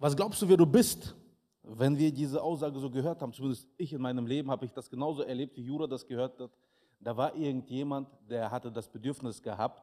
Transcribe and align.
Was 0.00 0.14
glaubst 0.14 0.40
du, 0.40 0.48
wer 0.48 0.56
du 0.56 0.64
bist? 0.64 1.16
Wenn 1.64 1.98
wir 1.98 2.12
diese 2.12 2.40
Aussage 2.40 2.78
so 2.78 2.88
gehört 2.88 3.20
haben, 3.20 3.32
zumindest 3.32 3.68
ich 3.76 3.92
in 3.92 4.00
meinem 4.00 4.28
Leben 4.28 4.48
habe 4.48 4.64
ich 4.64 4.72
das 4.72 4.88
genauso 4.88 5.22
erlebt, 5.22 5.56
wie 5.56 5.62
Jura 5.62 5.88
das 5.88 6.06
gehört 6.06 6.38
hat. 6.38 6.52
Da 7.00 7.16
war 7.16 7.34
irgendjemand, 7.34 8.08
der 8.30 8.48
hatte 8.48 8.70
das 8.70 8.88
Bedürfnis 8.88 9.42
gehabt, 9.42 9.82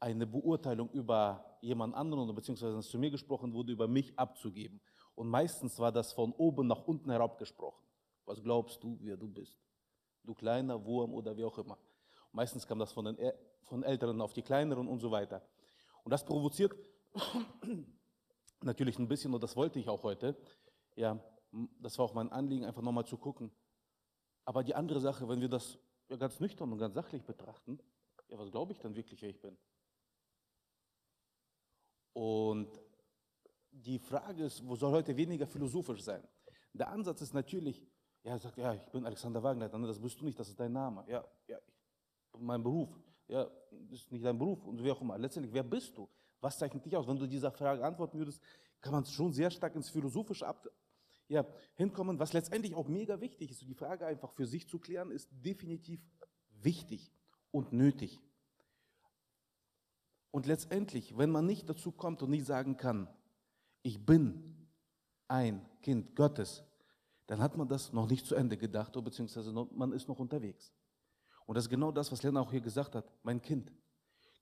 eine 0.00 0.26
Beurteilung 0.26 0.90
über 0.90 1.56
jemand 1.60 1.94
anderen, 1.94 2.34
beziehungsweise 2.34 2.80
zu 2.80 2.98
mir 2.98 3.12
gesprochen 3.12 3.54
wurde, 3.54 3.70
über 3.72 3.86
mich 3.86 4.12
abzugeben. 4.18 4.80
Und 5.14 5.28
meistens 5.28 5.78
war 5.78 5.92
das 5.92 6.12
von 6.12 6.32
oben 6.32 6.66
nach 6.66 6.84
unten 6.84 7.08
herabgesprochen. 7.08 7.86
Was 8.24 8.42
glaubst 8.42 8.82
du, 8.82 8.98
wer 9.00 9.16
du 9.16 9.28
bist? 9.28 9.56
Du 10.24 10.34
kleiner 10.34 10.84
Wurm 10.84 11.14
oder 11.14 11.36
wie 11.36 11.44
auch 11.44 11.56
immer. 11.58 11.78
Meistens 12.32 12.66
kam 12.66 12.80
das 12.80 12.90
von 12.90 13.04
den 13.04 13.16
von 13.62 13.84
Älteren 13.84 14.20
auf 14.20 14.32
die 14.32 14.42
Kleineren 14.42 14.88
und 14.88 14.98
so 14.98 15.12
weiter. 15.12 15.42
Und 16.02 16.10
das 16.10 16.24
provoziert 16.24 16.74
natürlich 18.62 18.98
ein 18.98 19.08
bisschen, 19.08 19.34
und 19.34 19.42
das 19.42 19.56
wollte 19.56 19.78
ich 19.78 19.88
auch 19.88 20.02
heute, 20.02 20.36
ja, 20.94 21.18
das 21.80 21.98
war 21.98 22.06
auch 22.06 22.14
mein 22.14 22.30
Anliegen, 22.30 22.64
einfach 22.64 22.82
nochmal 22.82 23.06
zu 23.06 23.16
gucken. 23.16 23.50
Aber 24.44 24.62
die 24.62 24.74
andere 24.74 25.00
Sache, 25.00 25.28
wenn 25.28 25.40
wir 25.40 25.48
das 25.48 25.78
ja, 26.08 26.16
ganz 26.16 26.40
nüchtern 26.40 26.72
und 26.72 26.78
ganz 26.78 26.94
sachlich 26.94 27.24
betrachten, 27.24 27.78
ja, 28.28 28.38
was 28.38 28.50
glaube 28.50 28.72
ich 28.72 28.78
dann 28.78 28.94
wirklich, 28.94 29.20
wer 29.22 29.30
ich 29.30 29.40
bin? 29.40 29.56
Und 32.12 32.80
die 33.70 33.98
Frage 33.98 34.44
ist, 34.44 34.66
wo 34.66 34.74
soll 34.74 34.92
heute 34.92 35.16
weniger 35.16 35.46
philosophisch 35.46 36.02
sein? 36.02 36.26
Der 36.72 36.88
Ansatz 36.88 37.20
ist 37.20 37.34
natürlich, 37.34 37.86
ja, 38.22 38.38
sagt, 38.38 38.56
ja, 38.58 38.74
ich 38.74 38.86
bin 38.86 39.04
Alexander 39.04 39.42
Wagner, 39.42 39.68
dann 39.68 39.82
das 39.82 40.00
bist 40.00 40.20
du 40.20 40.24
nicht, 40.24 40.38
das 40.38 40.48
ist 40.48 40.58
dein 40.58 40.72
Name. 40.72 41.04
Ja, 41.08 41.24
ja, 41.46 41.58
mein 42.38 42.62
Beruf. 42.62 42.88
Ja, 43.28 43.44
das 43.70 44.00
ist 44.00 44.12
nicht 44.12 44.24
dein 44.24 44.38
Beruf 44.38 44.64
und 44.64 44.82
wie 44.82 44.90
auch 44.90 45.00
immer. 45.00 45.18
Letztendlich, 45.18 45.52
wer 45.52 45.64
bist 45.64 45.96
du? 45.96 46.08
Was 46.40 46.58
zeichnet 46.58 46.84
dich 46.84 46.96
aus? 46.96 47.06
Wenn 47.06 47.18
du 47.18 47.26
dieser 47.26 47.50
Frage 47.50 47.84
antworten 47.84 48.18
würdest, 48.18 48.42
kann 48.80 48.92
man 48.92 49.04
schon 49.04 49.32
sehr 49.32 49.50
stark 49.50 49.74
ins 49.74 49.88
Philosophische 49.88 50.46
ab, 50.46 50.68
ja, 51.28 51.44
hinkommen, 51.74 52.18
was 52.18 52.32
letztendlich 52.32 52.74
auch 52.74 52.88
mega 52.88 53.20
wichtig 53.20 53.50
ist. 53.50 53.62
Und 53.62 53.68
die 53.68 53.74
Frage 53.74 54.06
einfach 54.06 54.32
für 54.32 54.46
sich 54.46 54.68
zu 54.68 54.78
klären, 54.78 55.10
ist 55.10 55.28
definitiv 55.32 56.00
wichtig 56.62 57.12
und 57.50 57.72
nötig. 57.72 58.20
Und 60.30 60.46
letztendlich, 60.46 61.16
wenn 61.16 61.30
man 61.30 61.46
nicht 61.46 61.68
dazu 61.68 61.90
kommt 61.90 62.22
und 62.22 62.30
nicht 62.30 62.46
sagen 62.46 62.76
kann, 62.76 63.08
ich 63.82 64.04
bin 64.04 64.68
ein 65.28 65.66
Kind 65.82 66.14
Gottes, 66.14 66.62
dann 67.26 67.40
hat 67.40 67.56
man 67.56 67.66
das 67.68 67.92
noch 67.92 68.08
nicht 68.08 68.26
zu 68.26 68.34
Ende 68.34 68.56
gedacht, 68.56 68.92
beziehungsweise 68.92 69.52
man 69.52 69.92
ist 69.92 70.08
noch 70.08 70.18
unterwegs. 70.18 70.72
Und 71.46 71.54
das 71.54 71.64
ist 71.64 71.70
genau 71.70 71.90
das, 71.90 72.12
was 72.12 72.22
Lena 72.22 72.40
auch 72.40 72.50
hier 72.50 72.60
gesagt 72.60 72.94
hat, 72.94 73.10
mein 73.22 73.40
Kind. 73.40 73.72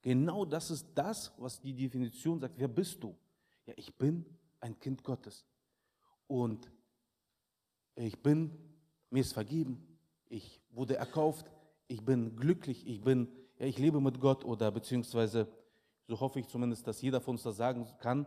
Genau 0.04 0.44
das 0.44 0.70
ist 0.70 0.86
das, 0.94 1.32
was 1.38 1.58
die 1.58 1.72
Definition 1.72 2.38
sagt. 2.38 2.58
Wer 2.58 2.68
bist 2.68 3.02
du? 3.02 3.16
Ja, 3.64 3.72
ich 3.74 3.96
bin 3.96 4.26
ein 4.60 4.78
Kind 4.78 5.02
Gottes. 5.02 5.46
Und 6.26 6.70
ich 7.94 8.22
bin, 8.22 8.50
mir 9.08 9.20
ist 9.20 9.32
vergeben, 9.32 9.98
ich 10.28 10.60
wurde 10.68 10.96
erkauft, 10.96 11.50
ich 11.88 12.04
bin 12.04 12.36
glücklich, 12.36 12.86
ich 12.86 13.00
bin, 13.00 13.28
ja, 13.58 13.64
ich 13.64 13.78
lebe 13.78 13.98
mit 13.98 14.20
Gott 14.20 14.44
oder 14.44 14.70
beziehungsweise 14.70 15.48
so 16.06 16.20
hoffe 16.20 16.38
ich 16.38 16.48
zumindest, 16.48 16.86
dass 16.86 17.00
jeder 17.00 17.22
von 17.22 17.36
uns 17.36 17.44
das 17.44 17.56
sagen 17.56 17.86
kann, 17.98 18.26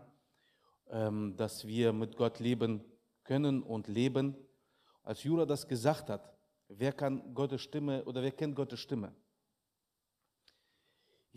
ähm, 0.90 1.36
dass 1.38 1.68
wir 1.68 1.94
mit 1.94 2.18
Gott 2.18 2.40
leben 2.40 2.84
können 3.24 3.62
und 3.62 3.88
leben. 3.88 4.36
Als 5.04 5.24
Jura 5.24 5.46
das 5.46 5.68
gesagt 5.68 6.10
hat, 6.10 6.34
wer 6.70 6.92
kann 6.92 7.36
Gottes 7.36 7.62
Stimme 7.62 8.04
oder 8.06 8.24
wer 8.24 8.32
kennt 8.32 8.56
Gottes 8.56 8.80
Stimme? 8.80 9.14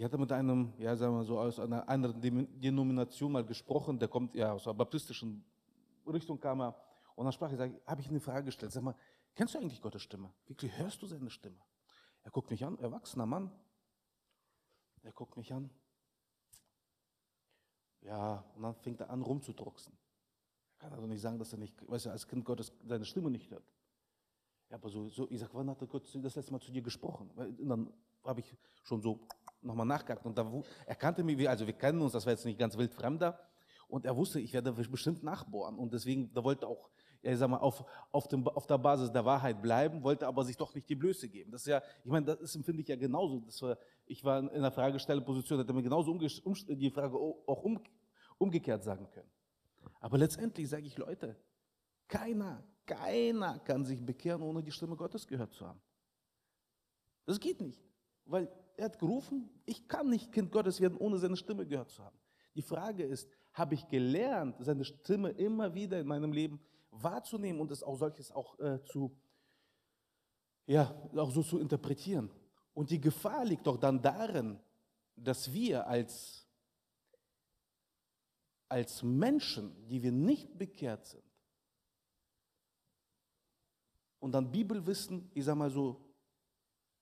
Ich 0.00 0.04
hatte 0.04 0.16
mit 0.16 0.32
einem, 0.32 0.72
ja, 0.78 0.96
sagen 0.96 1.14
wir 1.14 1.24
so, 1.24 1.38
aus 1.38 1.60
einer 1.60 1.86
anderen 1.86 2.18
Denomination 2.22 3.32
mal 3.32 3.44
gesprochen, 3.44 3.98
der 3.98 4.08
kommt 4.08 4.34
ja 4.34 4.52
aus 4.52 4.66
einer 4.66 4.72
baptistischen 4.72 5.44
Richtung, 6.06 6.40
kam 6.40 6.62
er, 6.62 6.74
und 7.16 7.26
dann 7.26 7.34
sprach 7.34 7.52
ich, 7.52 7.60
habe 7.60 8.00
ich 8.00 8.08
eine 8.08 8.18
Frage 8.18 8.46
gestellt, 8.46 8.72
sag 8.72 8.82
mal, 8.82 8.94
kennst 9.34 9.52
du 9.52 9.58
eigentlich 9.58 9.82
Gottes 9.82 10.00
Stimme? 10.00 10.32
Wirklich, 10.46 10.74
hörst 10.78 11.02
du 11.02 11.06
seine 11.06 11.28
Stimme? 11.28 11.58
Er 12.22 12.30
guckt 12.30 12.50
mich 12.50 12.64
an, 12.64 12.78
erwachsener 12.78 13.26
Mann, 13.26 13.52
er 15.02 15.12
guckt 15.12 15.36
mich 15.36 15.52
an, 15.52 15.68
ja, 18.00 18.42
und 18.56 18.62
dann 18.62 18.76
fängt 18.76 19.02
er 19.02 19.10
an 19.10 19.20
rumzudrucksen. 19.20 19.92
Er 20.72 20.78
kann 20.78 20.94
also 20.94 21.06
nicht 21.06 21.20
sagen, 21.20 21.38
dass 21.38 21.52
er 21.52 21.58
nicht, 21.58 21.76
weißt 21.86 22.06
du, 22.06 22.10
als 22.10 22.26
Kind 22.26 22.46
Gottes 22.46 22.72
seine 22.86 23.04
Stimme 23.04 23.30
nicht 23.30 23.50
hört. 23.50 23.70
Ja, 24.70 24.76
aber 24.76 24.88
so, 24.88 25.10
so 25.10 25.28
ich 25.28 25.40
sage, 25.40 25.52
wann 25.52 25.68
hat 25.68 25.78
Gott 25.90 26.08
das 26.14 26.34
letzte 26.36 26.52
Mal 26.52 26.60
zu 26.60 26.72
dir 26.72 26.80
gesprochen? 26.80 27.30
Und 27.32 27.68
dann 27.68 27.92
habe 28.24 28.40
ich 28.40 28.56
schon 28.82 29.00
so 29.00 29.26
nochmal 29.62 29.86
nachgehakt 29.86 30.24
und 30.24 30.36
da, 30.36 30.50
er 30.86 30.94
kannte 30.94 31.22
mich, 31.22 31.48
also 31.48 31.66
wir 31.66 31.74
kennen 31.74 32.00
uns, 32.00 32.12
das 32.12 32.26
war 32.26 32.32
jetzt 32.32 32.44
nicht 32.44 32.58
ganz 32.58 32.76
wild 32.76 32.94
fremder 32.94 33.38
und 33.88 34.06
er 34.06 34.16
wusste, 34.16 34.40
ich 34.40 34.52
werde 34.52 34.72
bestimmt 34.72 35.22
nachbohren 35.22 35.76
und 35.78 35.92
deswegen, 35.92 36.32
da 36.32 36.44
wollte 36.44 36.66
auch, 36.66 36.90
ich 37.22 37.36
sag 37.36 37.50
mal, 37.50 37.58
auf, 37.58 37.84
auf, 38.12 38.28
dem, 38.28 38.46
auf 38.48 38.66
der 38.66 38.78
Basis 38.78 39.12
der 39.12 39.24
Wahrheit 39.24 39.60
bleiben, 39.60 40.02
wollte 40.02 40.26
aber 40.26 40.44
sich 40.44 40.56
doch 40.56 40.74
nicht 40.74 40.88
die 40.88 40.94
Blöße 40.94 41.28
geben. 41.28 41.50
Das 41.50 41.62
ist 41.62 41.66
ja, 41.66 41.82
ich 42.02 42.10
meine, 42.10 42.36
das 42.36 42.54
empfinde 42.54 42.80
ich 42.82 42.88
ja 42.88 42.96
genauso. 42.96 43.40
Das 43.40 43.60
war, 43.60 43.76
ich 44.06 44.24
war 44.24 44.38
in 44.38 44.48
einer 44.48 44.70
Fragestellerposition, 44.70 45.58
hätte 45.58 45.72
mir 45.72 45.82
genauso 45.82 46.16
die 46.16 46.90
Frage 46.90 47.16
auch 47.16 47.62
um, 47.62 47.78
umgekehrt 48.38 48.82
sagen 48.82 49.10
können. 49.10 49.30
Aber 50.00 50.16
letztendlich 50.16 50.68
sage 50.68 50.86
ich, 50.86 50.96
Leute, 50.96 51.36
keiner, 52.08 52.64
keiner 52.86 53.58
kann 53.60 53.84
sich 53.84 54.04
bekehren, 54.04 54.42
ohne 54.42 54.62
die 54.62 54.72
Stimme 54.72 54.96
Gottes 54.96 55.26
gehört 55.26 55.52
zu 55.52 55.66
haben. 55.66 55.80
Das 57.26 57.38
geht 57.38 57.60
nicht, 57.60 57.80
weil 58.24 58.50
er 58.76 58.86
hat 58.86 58.98
gerufen, 58.98 59.50
ich 59.66 59.88
kann 59.88 60.08
nicht 60.08 60.32
Kind 60.32 60.52
Gottes 60.52 60.80
werden, 60.80 60.96
ohne 60.98 61.18
seine 61.18 61.36
Stimme 61.36 61.66
gehört 61.66 61.90
zu 61.90 62.02
haben. 62.02 62.18
Die 62.54 62.62
Frage 62.62 63.04
ist, 63.04 63.28
habe 63.52 63.74
ich 63.74 63.86
gelernt, 63.88 64.56
seine 64.60 64.84
Stimme 64.84 65.30
immer 65.30 65.74
wieder 65.74 66.00
in 66.00 66.06
meinem 66.06 66.32
Leben 66.32 66.60
wahrzunehmen 66.90 67.60
und 67.60 67.70
es 67.70 67.82
auch 67.82 67.96
solches 67.96 68.32
auch 68.32 68.58
äh, 68.58 68.82
zu, 68.84 69.16
ja, 70.66 70.94
auch 71.16 71.30
so 71.30 71.42
zu 71.42 71.58
interpretieren. 71.58 72.30
Und 72.74 72.90
die 72.90 73.00
Gefahr 73.00 73.44
liegt 73.44 73.66
doch 73.66 73.76
dann 73.76 74.00
darin, 74.00 74.58
dass 75.16 75.52
wir 75.52 75.86
als, 75.86 76.46
als 78.68 79.02
Menschen, 79.02 79.86
die 79.88 80.02
wir 80.02 80.12
nicht 80.12 80.56
bekehrt 80.56 81.06
sind, 81.06 81.24
und 84.20 84.32
dann 84.32 84.52
Bibelwissen, 84.52 85.30
ich 85.34 85.44
sag 85.44 85.56
mal 85.56 85.70
so, 85.70 86.09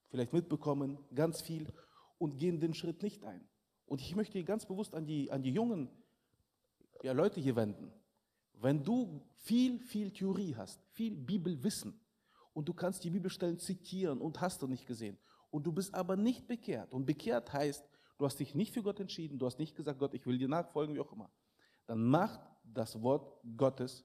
vielleicht 0.08 0.32
mitbekommen, 0.32 0.98
ganz 1.14 1.40
viel, 1.40 1.66
und 2.18 2.36
gehen 2.38 2.60
den 2.60 2.74
Schritt 2.74 3.02
nicht 3.02 3.24
ein. 3.24 3.46
Und 3.86 4.00
ich 4.00 4.14
möchte 4.14 4.42
ganz 4.44 4.66
bewusst 4.66 4.94
an 4.94 5.06
die, 5.06 5.30
an 5.30 5.42
die 5.42 5.52
jungen 5.52 5.88
ja, 7.02 7.12
Leute 7.12 7.40
hier 7.40 7.56
wenden. 7.56 7.92
Wenn 8.54 8.82
du 8.82 9.24
viel, 9.36 9.78
viel 9.78 10.10
Theorie 10.10 10.54
hast, 10.56 10.82
viel 10.92 11.16
Bibelwissen 11.16 11.98
und 12.52 12.68
du 12.68 12.74
kannst 12.74 13.04
die 13.04 13.10
Bibelstellen 13.10 13.58
zitieren 13.58 14.20
und 14.20 14.40
hast 14.40 14.60
du 14.62 14.66
nicht 14.66 14.86
gesehen 14.86 15.16
und 15.50 15.64
du 15.64 15.72
bist 15.72 15.94
aber 15.94 16.16
nicht 16.16 16.48
bekehrt 16.48 16.92
und 16.92 17.06
bekehrt 17.06 17.52
heißt, 17.52 17.88
du 18.18 18.24
hast 18.26 18.40
dich 18.40 18.54
nicht 18.54 18.74
für 18.74 18.82
Gott 18.82 18.98
entschieden, 18.98 19.38
du 19.38 19.46
hast 19.46 19.58
nicht 19.58 19.76
gesagt, 19.76 20.00
Gott, 20.00 20.12
ich 20.12 20.26
will 20.26 20.38
dir 20.38 20.48
nachfolgen, 20.48 20.94
wie 20.94 21.00
auch 21.00 21.12
immer, 21.12 21.30
dann 21.86 22.02
macht 22.02 22.40
das 22.64 23.00
Wort 23.00 23.40
Gottes, 23.56 24.04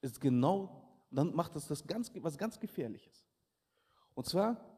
ist 0.00 0.20
genau, 0.20 0.88
dann 1.10 1.34
macht 1.34 1.56
das, 1.56 1.66
das 1.66 1.84
ganz, 1.86 2.10
was 2.14 2.38
ganz 2.38 2.60
Gefährliches. 2.60 3.26
Und 4.14 4.26
zwar 4.26 4.75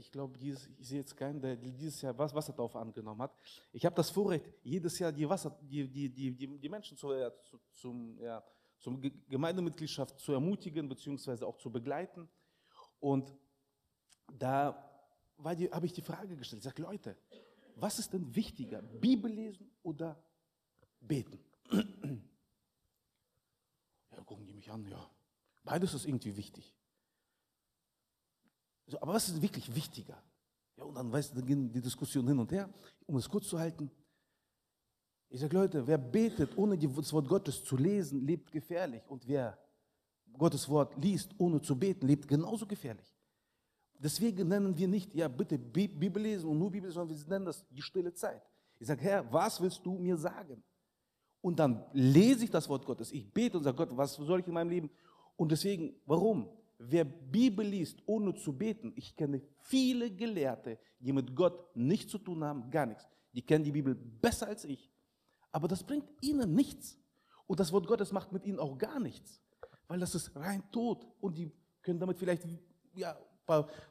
ich 0.00 0.10
glaube, 0.10 0.38
ich 0.38 0.58
sehe 0.80 1.00
jetzt 1.00 1.14
keinen, 1.14 1.40
der 1.40 1.56
dieses 1.56 2.00
Jahr 2.00 2.16
was, 2.16 2.34
Wasserdorf 2.34 2.74
angenommen 2.74 3.20
hat. 3.20 3.34
Ich 3.72 3.84
habe 3.84 3.94
das 3.94 4.10
Vorrecht, 4.10 4.44
jedes 4.62 4.98
Jahr 4.98 5.12
die, 5.12 5.28
Wasser, 5.28 5.56
die, 5.60 5.86
die, 5.86 6.08
die, 6.08 6.58
die 6.58 6.68
Menschen 6.68 6.96
zu, 6.96 7.12
ja, 7.12 7.30
zu, 7.42 7.60
zum, 7.70 8.18
ja, 8.18 8.42
zum 8.78 9.00
Gemeindemitgliedschaft 9.28 10.18
zu 10.18 10.32
ermutigen, 10.32 10.88
beziehungsweise 10.88 11.46
auch 11.46 11.58
zu 11.58 11.70
begleiten. 11.70 12.28
Und 12.98 13.36
da 14.32 14.90
habe 15.38 15.86
ich 15.86 15.92
die 15.92 16.02
Frage 16.02 16.34
gestellt, 16.34 16.60
ich 16.60 16.64
sage, 16.64 16.82
Leute, 16.82 17.16
was 17.76 17.98
ist 17.98 18.12
denn 18.12 18.34
wichtiger, 18.34 18.80
Bibel 18.80 19.30
lesen 19.30 19.70
oder 19.82 20.22
beten? 21.00 21.38
Ja, 24.12 24.24
gucken 24.24 24.44
die 24.44 24.52
mich 24.52 24.68
an, 24.68 24.84
ja. 24.88 25.08
Beides 25.62 25.94
ist 25.94 26.04
irgendwie 26.04 26.36
wichtig. 26.36 26.74
So, 28.90 29.00
aber 29.00 29.14
was 29.14 29.28
ist 29.28 29.40
wirklich 29.40 29.72
wichtiger? 29.74 30.20
Ja, 30.76 30.84
und 30.84 30.94
dann, 30.94 31.12
weißt 31.12 31.36
dann 31.36 31.46
gehen 31.46 31.72
die 31.72 31.80
Diskussionen 31.80 32.28
hin 32.28 32.38
und 32.38 32.50
her, 32.50 32.68
um 33.06 33.16
es 33.16 33.28
kurz 33.28 33.48
zu 33.48 33.58
halten. 33.58 33.90
Ich 35.28 35.40
sage, 35.40 35.56
Leute, 35.56 35.86
wer 35.86 35.98
betet, 35.98 36.58
ohne 36.58 36.76
das 36.76 37.12
Wort 37.12 37.28
Gottes 37.28 37.62
zu 37.62 37.76
lesen, 37.76 38.26
lebt 38.26 38.50
gefährlich. 38.50 39.02
Und 39.08 39.26
wer 39.28 39.56
Gottes 40.36 40.68
Wort 40.68 40.96
liest, 40.96 41.32
ohne 41.38 41.60
zu 41.60 41.78
beten, 41.78 42.06
lebt 42.06 42.26
genauso 42.26 42.66
gefährlich. 42.66 43.14
Deswegen 43.98 44.48
nennen 44.48 44.76
wir 44.76 44.88
nicht, 44.88 45.14
ja, 45.14 45.28
bitte 45.28 45.58
Bibel 45.58 46.22
lesen 46.22 46.48
und 46.48 46.58
nur 46.58 46.70
Bibel, 46.70 46.88
lesen, 46.88 46.94
sondern 46.94 47.16
wir 47.16 47.28
nennen 47.28 47.44
das 47.44 47.64
die 47.68 47.82
stille 47.82 48.12
Zeit. 48.12 48.42
Ich 48.78 48.86
sage, 48.86 49.02
Herr, 49.02 49.30
was 49.32 49.60
willst 49.60 49.84
du 49.84 49.98
mir 49.98 50.16
sagen? 50.16 50.64
Und 51.42 51.58
dann 51.58 51.84
lese 51.92 52.44
ich 52.44 52.50
das 52.50 52.68
Wort 52.68 52.84
Gottes. 52.84 53.12
Ich 53.12 53.30
bete 53.32 53.58
und 53.58 53.64
sage, 53.64 53.76
Gott, 53.76 53.96
was 53.96 54.14
soll 54.14 54.40
ich 54.40 54.46
in 54.46 54.54
meinem 54.54 54.70
Leben? 54.70 54.90
Und 55.36 55.52
deswegen, 55.52 55.94
warum? 56.06 56.48
Wer 56.82 57.04
Bibel 57.04 57.66
liest, 57.66 58.02
ohne 58.06 58.34
zu 58.34 58.56
beten, 58.56 58.92
ich 58.96 59.14
kenne 59.14 59.42
viele 59.58 60.10
Gelehrte, 60.10 60.78
die 60.98 61.12
mit 61.12 61.36
Gott 61.36 61.76
nichts 61.76 62.10
zu 62.10 62.16
tun 62.16 62.42
haben, 62.42 62.70
gar 62.70 62.86
nichts. 62.86 63.06
Die 63.34 63.42
kennen 63.42 63.64
die 63.64 63.72
Bibel 63.72 63.94
besser 63.94 64.46
als 64.46 64.64
ich. 64.64 64.90
Aber 65.52 65.68
das 65.68 65.82
bringt 65.84 66.08
ihnen 66.22 66.54
nichts. 66.54 66.98
Und 67.46 67.60
das 67.60 67.70
Wort 67.72 67.86
Gottes 67.86 68.12
macht 68.12 68.32
mit 68.32 68.46
ihnen 68.46 68.58
auch 68.58 68.78
gar 68.78 68.98
nichts, 68.98 69.42
weil 69.88 70.00
das 70.00 70.14
ist 70.14 70.34
rein 70.36 70.62
tot 70.70 71.06
und 71.20 71.36
die 71.36 71.52
können 71.82 72.00
damit 72.00 72.18
vielleicht 72.18 72.46
ja, 72.94 73.18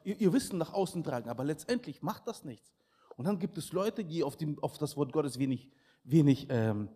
ihr 0.02 0.32
Wissen 0.32 0.58
nach 0.58 0.72
außen 0.72 1.04
tragen, 1.04 1.28
aber 1.28 1.44
letztendlich 1.44 2.02
macht 2.02 2.26
das 2.26 2.42
nichts. 2.42 2.72
Und 3.16 3.26
dann 3.26 3.38
gibt 3.38 3.56
es 3.58 3.72
Leute, 3.72 4.04
die 4.04 4.24
auf, 4.24 4.36
dem, 4.36 4.58
auf 4.60 4.78
das 4.78 4.96
Wort 4.96 5.12
Gottes 5.12 5.38
wenig, 5.38 5.70
wenig, 6.02 6.46
ähm, 6.50 6.88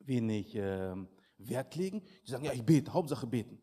wenig 0.00 0.56
ähm, 0.56 1.08
Wert 1.38 1.74
legen. 1.76 2.02
Die 2.26 2.30
sagen, 2.32 2.44
ja, 2.44 2.52
ich 2.52 2.64
bete, 2.64 2.92
Hauptsache 2.92 3.26
beten. 3.26 3.62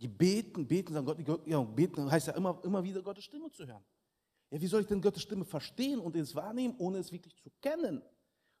Die 0.00 0.08
beten, 0.08 0.66
beten, 0.66 0.92
sagen 0.92 1.06
Gott, 1.06 1.46
ja, 1.46 1.62
beten 1.62 2.10
heißt 2.10 2.28
ja 2.28 2.34
immer, 2.34 2.60
immer 2.64 2.82
wieder 2.82 3.02
Gottes 3.02 3.24
Stimme 3.24 3.50
zu 3.50 3.66
hören. 3.66 3.84
Ja, 4.50 4.60
wie 4.60 4.66
soll 4.66 4.82
ich 4.82 4.86
denn 4.86 5.00
Gottes 5.00 5.22
Stimme 5.22 5.44
verstehen 5.44 6.00
und 6.00 6.16
es 6.16 6.34
wahrnehmen, 6.34 6.74
ohne 6.78 6.98
es 6.98 7.12
wirklich 7.12 7.36
zu 7.36 7.50
kennen? 7.60 8.02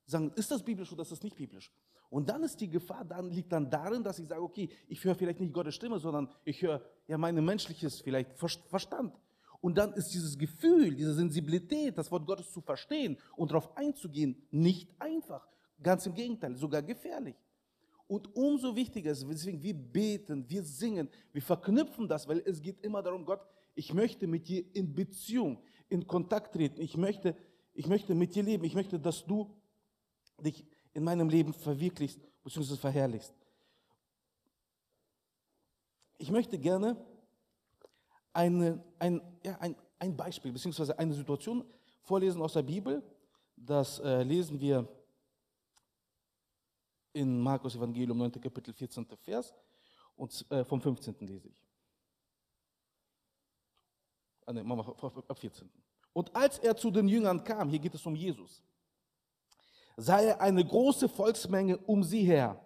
Sagen, 0.06 0.32
ist 0.36 0.50
das 0.50 0.62
biblisch 0.62 0.92
oder 0.92 1.02
ist 1.02 1.12
das 1.12 1.22
nicht 1.22 1.36
biblisch? 1.36 1.72
Und 2.10 2.28
dann 2.28 2.42
ist 2.44 2.60
die 2.60 2.68
Gefahr, 2.68 3.04
dann 3.04 3.30
liegt 3.30 3.52
dann 3.52 3.70
darin, 3.70 4.04
dass 4.04 4.18
ich 4.18 4.28
sage, 4.28 4.42
okay, 4.42 4.68
ich 4.86 5.02
höre 5.02 5.14
vielleicht 5.14 5.40
nicht 5.40 5.52
Gottes 5.52 5.74
Stimme, 5.74 5.98
sondern 5.98 6.28
ich 6.44 6.62
höre 6.62 6.84
ja 7.08 7.18
mein 7.18 7.42
menschliches 7.44 8.00
vielleicht 8.00 8.38
Verstand. 8.38 9.18
Und 9.60 9.78
dann 9.78 9.94
ist 9.94 10.12
dieses 10.12 10.36
Gefühl, 10.36 10.94
diese 10.94 11.14
Sensibilität, 11.14 11.96
das 11.96 12.10
Wort 12.10 12.26
Gottes 12.26 12.52
zu 12.52 12.60
verstehen 12.60 13.16
und 13.34 13.50
darauf 13.50 13.76
einzugehen, 13.76 14.46
nicht 14.50 14.90
einfach. 15.00 15.48
Ganz 15.82 16.06
im 16.06 16.14
Gegenteil, 16.14 16.54
sogar 16.54 16.82
gefährlich. 16.82 17.34
Und 18.06 18.34
umso 18.36 18.76
wichtiger 18.76 19.10
ist, 19.12 19.26
deswegen 19.28 19.62
wir 19.62 19.74
beten, 19.74 20.48
wir 20.48 20.62
singen, 20.62 21.08
wir 21.32 21.42
verknüpfen 21.42 22.06
das, 22.06 22.28
weil 22.28 22.42
es 22.44 22.60
geht 22.60 22.80
immer 22.82 23.02
darum, 23.02 23.24
Gott, 23.24 23.40
ich 23.74 23.92
möchte 23.92 24.26
mit 24.26 24.46
dir 24.46 24.64
in 24.74 24.94
Beziehung, 24.94 25.58
in 25.88 26.06
Kontakt 26.06 26.52
treten. 26.52 26.80
Ich 26.80 26.96
möchte, 26.96 27.36
ich 27.72 27.86
möchte 27.86 28.14
mit 28.14 28.34
dir 28.34 28.42
leben. 28.42 28.64
Ich 28.64 28.74
möchte, 28.74 29.00
dass 29.00 29.24
du 29.24 29.50
dich 30.40 30.64
in 30.92 31.02
meinem 31.02 31.28
Leben 31.28 31.52
verwirklichst 31.52 32.20
bzw. 32.42 32.76
verherrlichst. 32.76 33.34
Ich 36.18 36.30
möchte 36.30 36.58
gerne 36.58 36.96
eine, 38.32 38.82
ein, 38.98 39.20
ja, 39.44 39.56
ein, 39.58 39.76
ein 39.98 40.16
Beispiel 40.16 40.52
bzw. 40.52 40.92
eine 40.92 41.14
Situation 41.14 41.64
vorlesen 42.02 42.40
aus 42.42 42.52
der 42.52 42.62
Bibel. 42.62 43.02
Das 43.56 43.98
äh, 44.00 44.22
lesen 44.22 44.60
wir 44.60 44.88
in 47.14 47.40
Markus 47.40 47.74
Evangelium 47.76 48.18
9. 48.18 48.32
Kapitel 48.40 48.74
14. 48.74 49.06
Vers 49.22 49.54
und 50.16 50.44
äh, 50.50 50.64
vom 50.64 50.80
15. 50.80 51.14
lese 51.20 51.48
ich. 51.48 51.64
Ah, 54.46 54.52
nee, 54.52 54.62
wir 54.62 54.78
ab 55.28 55.38
14. 55.38 55.70
Und 56.12 56.34
als 56.36 56.58
er 56.58 56.76
zu 56.76 56.90
den 56.90 57.08
Jüngern 57.08 57.42
kam, 57.42 57.68
hier 57.70 57.78
geht 57.78 57.94
es 57.94 58.04
um 58.04 58.14
Jesus, 58.14 58.62
sah 59.96 60.20
er 60.20 60.40
eine 60.40 60.64
große 60.64 61.08
Volksmenge 61.08 61.78
um 61.78 62.02
sie 62.02 62.24
her 62.24 62.60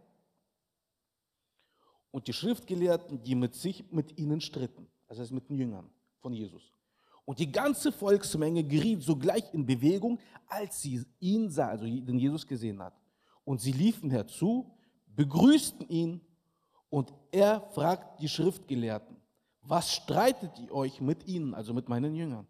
und 2.11 2.27
die 2.27 2.33
Schriftgelehrten, 2.33 3.23
die 3.23 3.35
mit 3.35 3.55
sich 3.55 3.91
mit 3.93 4.19
ihnen 4.19 4.41
stritten, 4.41 4.89
also 5.07 5.35
mit 5.35 5.49
den 5.49 5.57
Jüngern 5.57 5.89
von 6.21 6.33
Jesus. 6.33 6.73
Und 7.25 7.39
die 7.39 7.53
ganze 7.53 7.93
Volksmenge 7.93 8.65
geriet 8.65 9.03
sogleich 9.03 9.53
in 9.53 9.67
Bewegung, 9.67 10.19
als 10.47 10.81
sie 10.81 11.05
ihn 11.21 11.51
sah, 11.51 11.69
also 11.69 11.85
den 11.85 12.19
Jesus 12.19 12.47
gesehen 12.47 12.83
hat. 12.83 12.95
Und 13.49 13.63
sie 13.63 13.73
liefen 13.73 14.11
herzu, 14.11 14.71
begrüßten 15.07 15.89
ihn 15.89 16.21
und 16.91 17.15
er 17.33 17.63
fragt 17.71 18.21
die 18.21 18.29
Schriftgelehrten, 18.29 19.17
was 19.63 19.91
streitet 19.91 20.59
ihr 20.59 20.71
euch 20.71 21.01
mit 21.01 21.27
ihnen, 21.27 21.55
also 21.55 21.73
mit 21.73 21.89
meinen 21.89 22.15
Jüngern? 22.15 22.47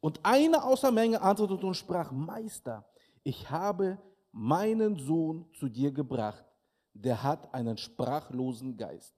Und 0.00 0.18
einer 0.24 0.64
aus 0.64 0.80
der 0.80 0.90
Menge 0.90 1.22
antwortete 1.22 1.64
und 1.64 1.76
sprach, 1.76 2.10
Meister, 2.10 2.84
ich 3.22 3.48
habe 3.48 3.96
meinen 4.32 4.96
Sohn 4.96 5.46
zu 5.52 5.68
dir 5.68 5.92
gebracht, 5.92 6.44
der 6.92 7.22
hat 7.22 7.54
einen 7.54 7.76
sprachlosen 7.76 8.76
Geist. 8.76 9.14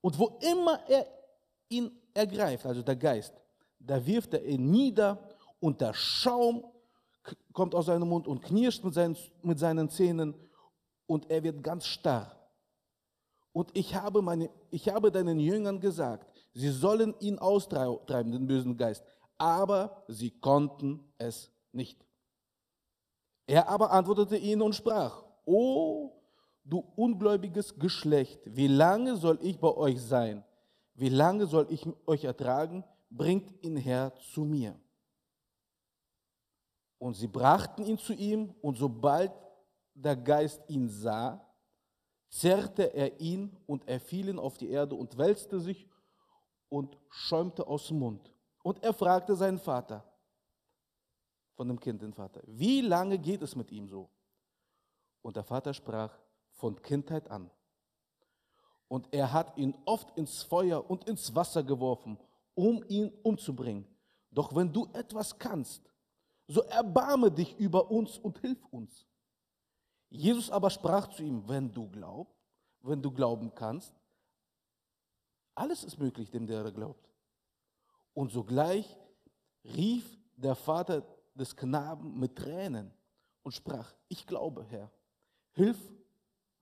Und 0.00 0.16
wo 0.16 0.38
immer 0.48 0.78
er 0.88 1.08
ihn 1.70 1.90
ergreift, 2.14 2.66
also 2.66 2.82
der 2.82 2.94
Geist, 2.94 3.34
da 3.80 4.06
wirft 4.06 4.32
er 4.32 4.44
ihn 4.44 4.70
nieder 4.70 5.18
und 5.58 5.80
der 5.80 5.92
Schaum 5.92 6.64
kommt 7.52 7.74
aus 7.74 7.86
seinem 7.86 8.08
Mund 8.08 8.26
und 8.26 8.42
knirscht 8.42 8.84
mit 8.84 8.94
seinen, 8.94 9.16
mit 9.42 9.58
seinen 9.58 9.88
Zähnen 9.88 10.34
und 11.06 11.30
er 11.30 11.42
wird 11.42 11.62
ganz 11.62 11.86
starr. 11.86 12.36
Und 13.52 13.70
ich 13.74 13.94
habe, 13.94 14.20
meine, 14.20 14.50
ich 14.70 14.88
habe 14.88 15.10
deinen 15.10 15.40
Jüngern 15.40 15.80
gesagt, 15.80 16.30
sie 16.52 16.70
sollen 16.70 17.14
ihn 17.20 17.38
austreiben, 17.38 18.32
den 18.32 18.46
bösen 18.46 18.76
Geist, 18.76 19.04
aber 19.38 20.04
sie 20.08 20.30
konnten 20.30 21.00
es 21.18 21.50
nicht. 21.72 22.04
Er 23.46 23.68
aber 23.68 23.92
antwortete 23.92 24.36
ihnen 24.36 24.62
und 24.62 24.74
sprach, 24.74 25.22
O 25.44 26.12
du 26.64 26.84
ungläubiges 26.96 27.78
Geschlecht, 27.78 28.40
wie 28.44 28.66
lange 28.66 29.16
soll 29.16 29.38
ich 29.40 29.58
bei 29.58 29.72
euch 29.74 30.02
sein? 30.02 30.44
Wie 30.94 31.08
lange 31.08 31.46
soll 31.46 31.66
ich 31.70 31.86
euch 32.06 32.24
ertragen? 32.24 32.84
Bringt 33.08 33.62
ihn 33.62 33.76
her 33.76 34.12
zu 34.32 34.44
mir. 34.44 34.74
Und 37.06 37.14
sie 37.14 37.28
brachten 37.28 37.84
ihn 37.84 37.98
zu 37.98 38.14
ihm, 38.14 38.52
und 38.62 38.78
sobald 38.78 39.30
der 39.94 40.16
Geist 40.16 40.60
ihn 40.66 40.88
sah, 40.88 41.40
zerrte 42.28 42.92
er 42.92 43.20
ihn 43.20 43.56
und 43.68 43.86
er 43.86 44.00
fiel 44.00 44.28
ihn 44.28 44.40
auf 44.40 44.58
die 44.58 44.70
Erde 44.70 44.96
und 44.96 45.16
wälzte 45.16 45.60
sich 45.60 45.88
und 46.68 46.98
schäumte 47.08 47.64
aus 47.64 47.86
dem 47.86 48.00
Mund. 48.00 48.34
Und 48.64 48.82
er 48.82 48.92
fragte 48.92 49.36
seinen 49.36 49.60
Vater, 49.60 50.02
von 51.54 51.68
dem 51.68 51.78
Kind 51.78 52.02
den 52.02 52.12
Vater, 52.12 52.42
wie 52.44 52.80
lange 52.80 53.20
geht 53.20 53.42
es 53.42 53.54
mit 53.54 53.70
ihm 53.70 53.86
so? 53.86 54.10
Und 55.22 55.36
der 55.36 55.44
Vater 55.44 55.72
sprach, 55.74 56.12
von 56.54 56.82
Kindheit 56.82 57.30
an. 57.30 57.48
Und 58.88 59.06
er 59.12 59.32
hat 59.32 59.56
ihn 59.56 59.76
oft 59.84 60.10
ins 60.18 60.42
Feuer 60.42 60.90
und 60.90 61.08
ins 61.08 61.32
Wasser 61.36 61.62
geworfen, 61.62 62.18
um 62.56 62.82
ihn 62.88 63.12
umzubringen. 63.22 63.86
Doch 64.32 64.56
wenn 64.56 64.72
du 64.72 64.88
etwas 64.92 65.38
kannst, 65.38 65.88
so 66.46 66.62
erbarme 66.62 67.30
dich 67.30 67.56
über 67.58 67.90
uns 67.90 68.18
und 68.18 68.38
hilf 68.38 68.64
uns. 68.70 69.06
Jesus 70.08 70.50
aber 70.50 70.70
sprach 70.70 71.08
zu 71.08 71.22
ihm, 71.22 71.46
wenn 71.48 71.72
du 71.72 71.88
glaubst, 71.88 72.34
wenn 72.82 73.02
du 73.02 73.10
glauben 73.10 73.52
kannst, 73.54 73.92
alles 75.54 75.82
ist 75.84 75.98
möglich 75.98 76.30
dem, 76.30 76.46
der 76.46 76.70
glaubt. 76.70 77.08
Und 78.14 78.30
sogleich 78.30 78.96
rief 79.64 80.18
der 80.36 80.54
Vater 80.54 81.02
des 81.34 81.56
Knaben 81.56 82.18
mit 82.18 82.36
Tränen 82.36 82.92
und 83.42 83.52
sprach, 83.52 83.92
ich 84.08 84.26
glaube, 84.26 84.64
Herr, 84.64 84.90
hilf 85.52 85.78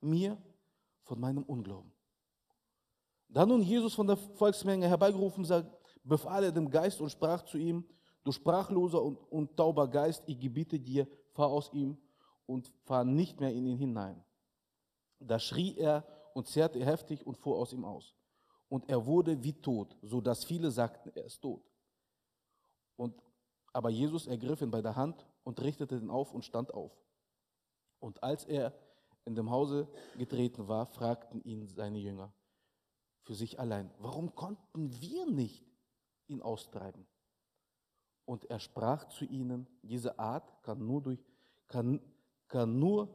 mir 0.01 0.37
von 1.03 1.19
meinem 1.19 1.43
Unglauben. 1.43 1.91
Da 3.27 3.45
nun 3.45 3.61
Jesus 3.61 3.93
von 3.93 4.07
der 4.07 4.17
Volksmenge 4.17 4.87
herbeigerufen 4.87 5.45
sah, 5.45 5.63
befahl 6.03 6.45
er 6.45 6.51
dem 6.51 6.69
Geist 6.69 7.01
und 7.01 7.09
sprach 7.09 7.43
zu 7.43 7.57
ihm, 7.57 7.85
Du 8.25 8.31
sprachloser 8.31 9.01
und, 9.03 9.17
und 9.31 9.55
tauber 9.55 9.87
Geist, 9.87 10.23
ich 10.25 10.39
gebiete 10.39 10.79
dir, 10.79 11.07
fahr 11.33 11.47
aus 11.47 11.71
ihm 11.71 11.95
und 12.47 12.67
fahr 12.83 13.05
nicht 13.05 13.39
mehr 13.39 13.53
in 13.53 13.67
ihn 13.67 13.77
hinein. 13.77 14.25
Da 15.19 15.37
schrie 15.37 15.77
er 15.77 16.03
und 16.33 16.47
zerrte 16.47 16.83
heftig 16.83 17.25
und 17.25 17.37
fuhr 17.37 17.55
aus 17.55 17.71
ihm 17.71 17.85
aus. 17.85 18.15
Und 18.67 18.89
er 18.89 19.05
wurde 19.05 19.43
wie 19.43 19.53
tot, 19.53 19.95
so 20.01 20.21
dass 20.21 20.43
viele 20.43 20.71
sagten, 20.71 21.11
er 21.13 21.25
ist 21.25 21.39
tot. 21.39 21.63
Und, 22.95 23.21
aber 23.71 23.91
Jesus 23.91 24.25
ergriff 24.25 24.59
ihn 24.63 24.71
bei 24.71 24.81
der 24.81 24.95
Hand 24.95 25.23
und 25.43 25.61
richtete 25.61 25.95
ihn 25.95 26.09
auf 26.09 26.33
und 26.33 26.43
stand 26.43 26.73
auf. 26.73 26.91
Und 27.99 28.23
als 28.23 28.43
er 28.45 28.73
in 29.25 29.35
dem 29.35 29.51
Hause 29.51 29.87
getreten 30.17 30.67
war, 30.67 30.87
fragten 30.87 31.43
ihn 31.43 31.67
seine 31.67 31.99
Jünger 31.99 32.33
für 33.21 33.35
sich 33.35 33.59
allein, 33.59 33.91
warum 33.99 34.33
konnten 34.33 34.99
wir 34.99 35.27
nicht 35.27 35.63
ihn 36.25 36.41
austreiben? 36.41 37.05
Und 38.25 38.45
er 38.49 38.59
sprach 38.59 39.07
zu 39.09 39.25
ihnen, 39.25 39.67
diese 39.83 40.17
Art 40.17 40.51
kann 40.63 40.85
nur 40.85 41.01
durch, 41.01 41.23
kann, 41.67 42.01
kann 42.47 42.79
nur 42.79 43.07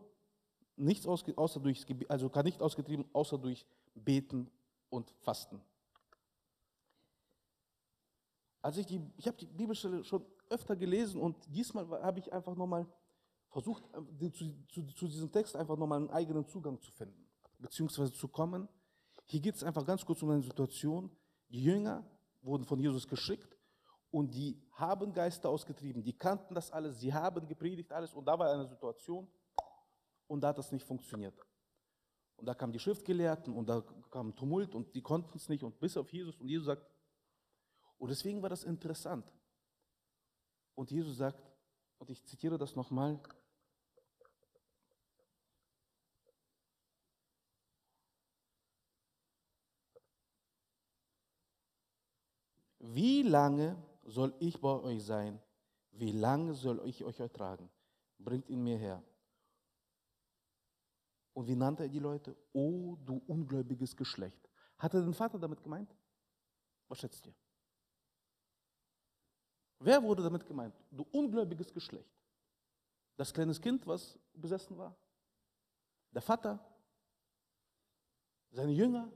nichts 0.76 1.06
ausge, 1.06 1.36
außer 1.36 1.60
durch, 1.60 1.84
also 2.08 2.28
kann 2.28 2.44
nicht 2.44 2.62
ausgetrieben, 2.62 3.04
außer 3.12 3.38
durch 3.38 3.66
Beten 3.94 4.50
und 4.88 5.10
Fasten. 5.22 5.60
Also 8.62 8.80
ich, 8.80 9.00
ich 9.16 9.26
habe 9.26 9.36
die 9.36 9.46
Bibelstelle 9.46 10.04
schon 10.04 10.24
öfter 10.48 10.76
gelesen 10.76 11.20
und 11.20 11.36
diesmal 11.48 11.88
habe 12.02 12.20
ich 12.20 12.32
einfach 12.32 12.54
nochmal 12.54 12.86
versucht, 13.48 13.82
äh, 13.94 14.30
zu, 14.30 14.52
zu, 14.68 14.86
zu, 14.92 15.06
diesem 15.06 15.32
Text 15.32 15.56
einfach 15.56 15.76
nochmal 15.76 15.98
einen 15.98 16.10
eigenen 16.10 16.46
Zugang 16.46 16.80
zu 16.80 16.92
finden, 16.92 17.26
beziehungsweise 17.58 18.12
zu 18.12 18.28
kommen. 18.28 18.68
Hier 19.24 19.40
geht 19.40 19.56
es 19.56 19.64
einfach 19.64 19.84
ganz 19.84 20.04
kurz 20.04 20.22
um 20.22 20.30
eine 20.30 20.42
Situation. 20.42 21.10
Die 21.48 21.62
Jünger 21.62 22.04
wurden 22.42 22.64
von 22.64 22.78
Jesus 22.78 23.08
geschickt 23.08 23.59
und 24.10 24.34
die 24.34 24.60
haben 24.72 25.12
Geister 25.12 25.48
ausgetrieben, 25.48 26.02
die 26.02 26.16
kannten 26.16 26.54
das 26.54 26.70
alles, 26.72 26.98
sie 26.98 27.14
haben 27.14 27.46
gepredigt 27.46 27.92
alles. 27.92 28.12
Und 28.12 28.24
da 28.24 28.38
war 28.38 28.52
eine 28.52 28.66
Situation 28.66 29.28
und 30.26 30.40
da 30.40 30.48
hat 30.48 30.58
das 30.58 30.72
nicht 30.72 30.84
funktioniert. 30.84 31.34
Und 32.36 32.46
da 32.46 32.54
kamen 32.54 32.72
die 32.72 32.78
Schriftgelehrten 32.78 33.54
und 33.54 33.68
da 33.68 33.84
kam 34.10 34.34
Tumult 34.34 34.74
und 34.74 34.94
die 34.94 35.02
konnten 35.02 35.36
es 35.36 35.48
nicht. 35.48 35.62
Und 35.62 35.78
bis 35.78 35.96
auf 35.96 36.10
Jesus. 36.10 36.40
Und 36.40 36.48
Jesus 36.48 36.66
sagt, 36.66 36.86
und 37.98 38.08
deswegen 38.08 38.40
war 38.40 38.48
das 38.48 38.64
interessant. 38.64 39.30
Und 40.74 40.90
Jesus 40.90 41.18
sagt, 41.18 41.38
und 41.98 42.08
ich 42.08 42.24
zitiere 42.24 42.56
das 42.56 42.74
nochmal, 42.74 43.20
wie 52.78 53.22
lange 53.22 53.76
soll 54.10 54.34
ich 54.40 54.60
bei 54.60 54.80
euch 54.80 55.04
sein? 55.04 55.40
Wie 55.92 56.12
lange 56.12 56.54
soll 56.54 56.80
ich 56.86 57.04
euch 57.04 57.18
ertragen? 57.20 57.70
Bringt 58.18 58.48
ihn 58.48 58.62
mir 58.62 58.76
her. 58.76 59.02
Und 61.32 61.46
wie 61.46 61.54
nannte 61.54 61.84
er 61.84 61.88
die 61.88 61.98
Leute? 61.98 62.36
O 62.52 62.96
du 62.96 63.22
ungläubiges 63.26 63.96
Geschlecht. 63.96 64.48
Hat 64.78 64.94
er 64.94 65.02
den 65.02 65.14
Vater 65.14 65.38
damit 65.38 65.62
gemeint? 65.62 65.94
Was 66.88 66.98
schätzt 66.98 67.24
ihr? 67.26 67.34
Wer 69.78 70.02
wurde 70.02 70.22
damit 70.22 70.44
gemeint? 70.44 70.74
Du 70.90 71.06
ungläubiges 71.12 71.72
Geschlecht. 71.72 72.10
Das 73.16 73.32
kleine 73.32 73.54
Kind, 73.54 73.86
was 73.86 74.18
besessen 74.34 74.76
war? 74.76 74.94
Der 76.12 76.22
Vater? 76.22 76.58
Seine 78.50 78.72
Jünger? 78.72 79.10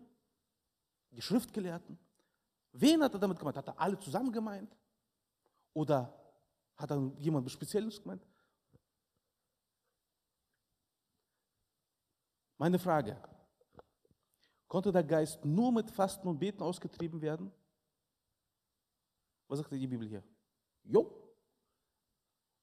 Die 1.11 1.23
Schriftgelehrten? 1.23 1.99
Wen 2.73 3.03
hat 3.03 3.13
er 3.13 3.21
damit 3.21 3.39
gemeint? 3.39 3.57
Hat 3.57 3.69
er 3.69 3.79
alle 3.79 3.99
zusammen 3.99 4.33
gemeint? 4.33 4.77
Oder 5.75 6.15
hat 6.77 6.91
er 6.91 7.13
jemand 7.19 7.51
Spezielles 7.51 8.01
gemeint? 8.01 8.27
Meine 12.57 12.79
Frage, 12.79 13.21
konnte 14.69 14.93
der 14.93 15.05
Geist 15.05 15.45
nur 15.45 15.73
mit 15.73 15.91
Fasten 15.91 16.29
und 16.29 16.39
Beten 16.39 16.63
ausgetrieben 16.63 17.21
werden? 17.21 17.53
Was 19.49 19.59
sagt 19.59 19.73
die 19.73 19.87
Bibel 19.87 20.09
hier? 20.09 20.23
Jo. 20.85 21.21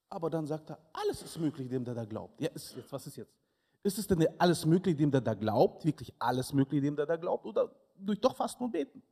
Aber 0.08 0.28
dann 0.28 0.46
sagt 0.46 0.70
er, 0.70 0.78
alles 0.92 1.22
ist 1.22 1.38
möglich, 1.38 1.68
dem 1.68 1.84
der 1.84 1.94
da 1.94 2.04
glaubt. 2.04 2.40
Ja, 2.40 2.48
ist 2.50 2.74
jetzt, 2.74 2.90
was 2.90 3.06
ist 3.06 3.16
jetzt? 3.16 3.34
Ist 3.82 3.98
es 3.98 4.06
denn 4.06 4.26
alles 4.38 4.64
möglich, 4.64 4.96
dem 4.96 5.10
der 5.10 5.20
da 5.20 5.34
glaubt? 5.34 5.84
Wirklich 5.84 6.12
alles 6.18 6.52
möglich, 6.52 6.82
dem 6.82 6.96
der 6.96 7.06
da 7.06 7.16
glaubt? 7.16 7.44
Oder 7.46 7.74
durch 7.96 8.20
doch 8.20 8.36
Fasten 8.36 8.64
und 8.64 8.72
Beten? 8.72 9.02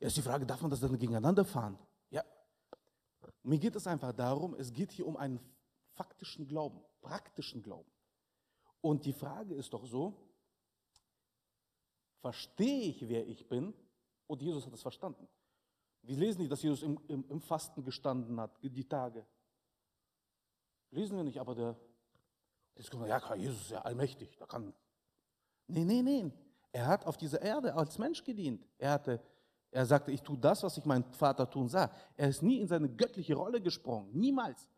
Jetzt 0.00 0.16
die 0.16 0.22
Frage, 0.22 0.46
darf 0.46 0.60
man 0.60 0.70
das 0.70 0.80
dann 0.80 0.98
gegeneinander 0.98 1.44
fahren? 1.44 1.78
Ja. 2.10 2.24
Mir 3.42 3.58
geht 3.58 3.74
es 3.74 3.86
einfach 3.86 4.12
darum, 4.12 4.54
es 4.54 4.72
geht 4.72 4.92
hier 4.92 5.06
um 5.06 5.16
einen 5.16 5.40
faktischen 5.94 6.46
Glauben, 6.46 6.80
praktischen 7.00 7.62
Glauben. 7.62 7.90
Und 8.80 9.04
die 9.04 9.12
Frage 9.12 9.54
ist 9.54 9.72
doch 9.72 9.84
so, 9.84 10.14
verstehe 12.20 12.90
ich, 12.90 13.08
wer 13.08 13.26
ich 13.26 13.48
bin? 13.48 13.74
Und 14.26 14.42
Jesus 14.42 14.66
hat 14.66 14.72
es 14.72 14.82
verstanden. 14.82 15.26
Wir 16.02 16.16
lesen 16.16 16.40
nicht, 16.40 16.52
dass 16.52 16.62
Jesus 16.62 16.82
im, 16.82 17.00
im, 17.08 17.24
im 17.28 17.40
Fasten 17.40 17.82
gestanden 17.82 18.40
hat, 18.40 18.56
die 18.62 18.88
Tage. 18.88 19.26
Lesen 20.90 21.16
wir 21.16 21.24
nicht, 21.24 21.38
aber 21.38 21.54
der, 21.54 21.76
das 22.76 22.88
kommt, 22.88 23.08
ja, 23.08 23.34
Jesus 23.34 23.62
ist 23.62 23.70
ja 23.70 23.82
allmächtig, 23.82 24.36
da 24.36 24.46
kann. 24.46 24.72
Nee, 25.66 25.84
nee, 25.84 26.02
nee. 26.02 26.32
Er 26.72 26.86
hat 26.86 27.06
auf 27.06 27.16
dieser 27.16 27.42
Erde 27.42 27.74
als 27.74 27.98
Mensch 27.98 28.22
gedient. 28.22 28.66
Er 28.78 28.92
hatte 28.92 29.22
er 29.70 29.84
sagte, 29.86 30.12
ich 30.12 30.22
tue 30.22 30.38
das, 30.38 30.62
was 30.62 30.76
ich 30.78 30.84
meinem 30.84 31.04
Vater 31.12 31.48
tun 31.48 31.68
sah. 31.68 31.90
Er 32.16 32.28
ist 32.28 32.42
nie 32.42 32.60
in 32.60 32.68
seine 32.68 32.88
göttliche 32.88 33.34
Rolle 33.34 33.60
gesprungen, 33.60 34.10
niemals. 34.12 34.68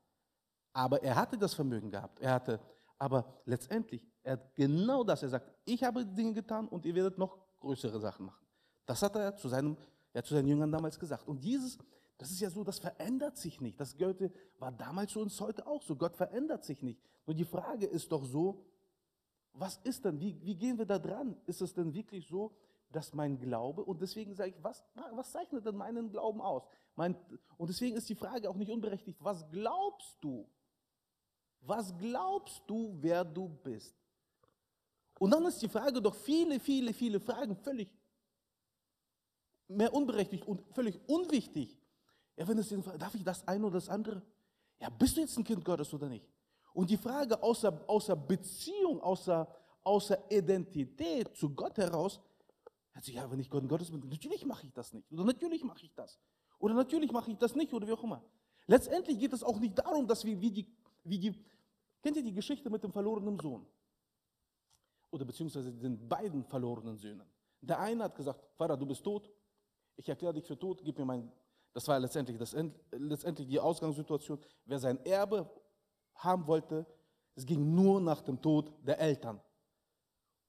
Aber 0.73 1.03
er 1.03 1.17
hatte 1.17 1.39
das 1.39 1.55
Vermögen 1.55 1.91
gehabt. 1.91 2.21
Er 2.21 2.35
hatte, 2.35 2.61
aber 2.99 3.25
letztendlich, 3.45 4.03
er 4.23 4.33
hat 4.33 4.55
genau 4.55 5.05
das. 5.05 5.23
Er 5.23 5.29
sagt, 5.29 5.51
ich 5.65 5.83
habe 5.85 6.05
Dinge 6.05 6.35
getan 6.35 6.69
und 6.69 6.85
ihr 6.85 6.95
werdet 6.95 7.19
noch 7.19 7.39
größere 7.61 8.01
Sachen 8.01 8.27
machen. 8.27 8.45
Das 8.87 9.03
hat 9.03 9.15
er 9.17 9.37
zu, 9.37 9.49
seinem, 9.49 9.77
er 10.13 10.25
zu 10.25 10.35
seinen 10.35 10.49
Jüngern 10.49 10.73
damals 10.73 10.99
gesagt. 10.99 11.27
Und 11.29 11.45
dieses, 11.45 11.79
das 12.19 12.31
ist 12.31 12.41
ja 12.41 12.51
so, 12.51 12.65
das 12.65 12.79
verändert 12.79 13.37
sich 13.37 13.61
nicht. 13.61 13.79
Das 13.79 13.97
gehörte, 13.97 14.33
war 14.59 14.73
damals 14.73 15.13
zu 15.13 15.21
uns 15.21 15.41
heute 15.41 15.67
auch 15.67 15.83
so. 15.83 15.97
Gott 15.97 16.17
verändert 16.17 16.65
sich 16.65 16.83
nicht. 16.83 17.01
Nur 17.27 17.35
die 17.35 17.45
Frage 17.45 17.87
ist 17.87 18.11
doch 18.11 18.25
so, 18.25 18.65
was 19.53 19.79
ist 19.79 20.05
denn, 20.05 20.21
wie, 20.21 20.41
wie 20.45 20.57
gehen 20.57 20.79
wir 20.79 20.87
da 20.87 20.99
dran? 20.99 21.37
Ist 21.47 21.61
es 21.61 21.73
denn 21.73 21.93
wirklich 21.93 22.27
so, 22.27 22.53
dass 22.93 23.15
mein 23.15 23.39
Glaube, 23.39 23.85
und 23.85 24.01
deswegen 24.01 24.35
sage 24.35 24.51
ich, 24.51 24.63
was, 24.63 24.85
was 25.13 25.31
zeichnet 25.31 25.65
denn 25.65 25.77
meinen 25.77 26.11
Glauben 26.11 26.41
aus? 26.41 26.65
Mein, 26.97 27.17
und 27.57 27.69
deswegen 27.69 27.97
ist 27.97 28.09
die 28.09 28.15
Frage 28.15 28.51
auch 28.51 28.57
nicht 28.57 28.71
unberechtigt, 28.71 29.23
was 29.23 29.49
glaubst 29.51 30.17
du? 30.21 30.49
Was 31.63 31.97
glaubst 31.99 32.63
du, 32.67 32.97
wer 33.01 33.25
du 33.25 33.49
bist? 33.49 33.95
Und 35.19 35.31
dann 35.31 35.45
ist 35.47 35.61
die 35.61 35.69
Frage 35.69 36.01
doch 36.01 36.15
viele, 36.15 36.59
viele, 36.59 36.93
viele 36.93 37.21
Fragen 37.21 37.55
völlig 37.57 37.89
mehr 39.69 39.93
unberechtigt 39.93 40.47
und 40.47 40.63
völlig 40.73 40.99
unwichtig. 41.07 41.79
Ja, 42.37 42.49
wenn 42.49 42.59
es 42.59 42.75
darf 42.99 43.15
ich 43.15 43.23
das 43.23 43.47
eine 43.47 43.67
oder 43.67 43.75
das 43.75 43.89
andere? 43.89 44.23
Ja, 44.81 44.89
bist 44.89 45.17
du 45.17 45.21
jetzt 45.21 45.37
ein 45.37 45.45
Kind 45.45 45.65
Gottes 45.65 45.93
oder 45.93 46.09
nicht? 46.09 46.27
Und 46.73 46.89
die 46.89 46.97
Frage 46.97 47.41
außer, 47.41 47.85
außer 47.87 48.17
Beziehung, 48.17 49.01
außer, 49.01 49.47
außer 49.83 50.31
Identität 50.31 51.37
zu 51.37 51.51
Gott 51.51 51.77
heraus, 51.77 52.21
er 52.93 53.03
sagt, 53.03 53.09
ja, 53.09 53.31
wenn 53.31 53.41
ich 53.41 53.49
Gott 53.49 53.69
Gottes 53.69 53.91
bin, 53.91 54.01
natürlich 54.09 54.45
mache 54.45 54.67
ich 54.67 54.73
das 54.73 54.93
nicht. 54.93 55.11
Oder 55.13 55.25
natürlich 55.25 55.65
mache 55.65 55.85
ich 55.85 55.95
das. 55.95 56.19
Oder 56.59 56.75
natürlich 56.75 57.13
mache 57.13 57.31
ich 57.31 57.39
das 57.39 57.55
nicht 57.55 57.73
oder 57.73 57.87
wie 57.87 57.93
auch 57.93 58.03
immer. 58.03 58.23
Letztendlich 58.67 59.19
geht 59.19 59.33
es 59.33 59.43
auch 59.43 59.59
nicht 59.59 59.79
darum, 59.79 60.07
dass 60.07 60.25
wir 60.25 60.41
wie 60.41 60.51
die, 60.51 60.67
wie 61.05 61.19
die, 61.19 61.45
kennt 62.03 62.17
ihr 62.17 62.23
die 62.23 62.35
Geschichte 62.35 62.69
mit 62.69 62.83
dem 62.85 62.93
verlorenen 62.93 63.39
Sohn? 63.39 63.67
Oder 65.11 65.25
beziehungsweise 65.25 65.73
den 65.73 66.09
beiden 66.09 66.45
verlorenen 66.45 66.97
Söhnen. 66.97 67.27
Der 67.61 67.79
eine 67.79 68.05
hat 68.05 68.15
gesagt, 68.15 68.41
Vater, 68.57 68.77
du 68.77 68.87
bist 68.87 69.03
tot, 69.03 69.31
ich 69.97 70.09
erkläre 70.09 70.35
dich 70.35 70.47
für 70.47 70.59
tot, 70.59 70.83
gib 70.85 70.99
mir 70.99 71.05
mein, 71.05 71.33
das 71.73 71.87
war 71.89 71.99
letztendlich, 71.99 72.39
das, 72.39 72.55
letztendlich 72.93 73.49
die 73.49 73.59
Ausgangssituation, 73.59 74.39
wer 74.65 74.79
sein 74.79 75.05
Erbe 75.05 75.51
haben 76.15 76.47
wollte, 76.47 76.87
es 77.35 77.47
ging 77.47 77.75
nur 77.75 78.01
nach 78.01 78.23
dem 78.23 78.41
Tod 78.41 78.73
der 78.87 78.99
Eltern. 78.99 79.41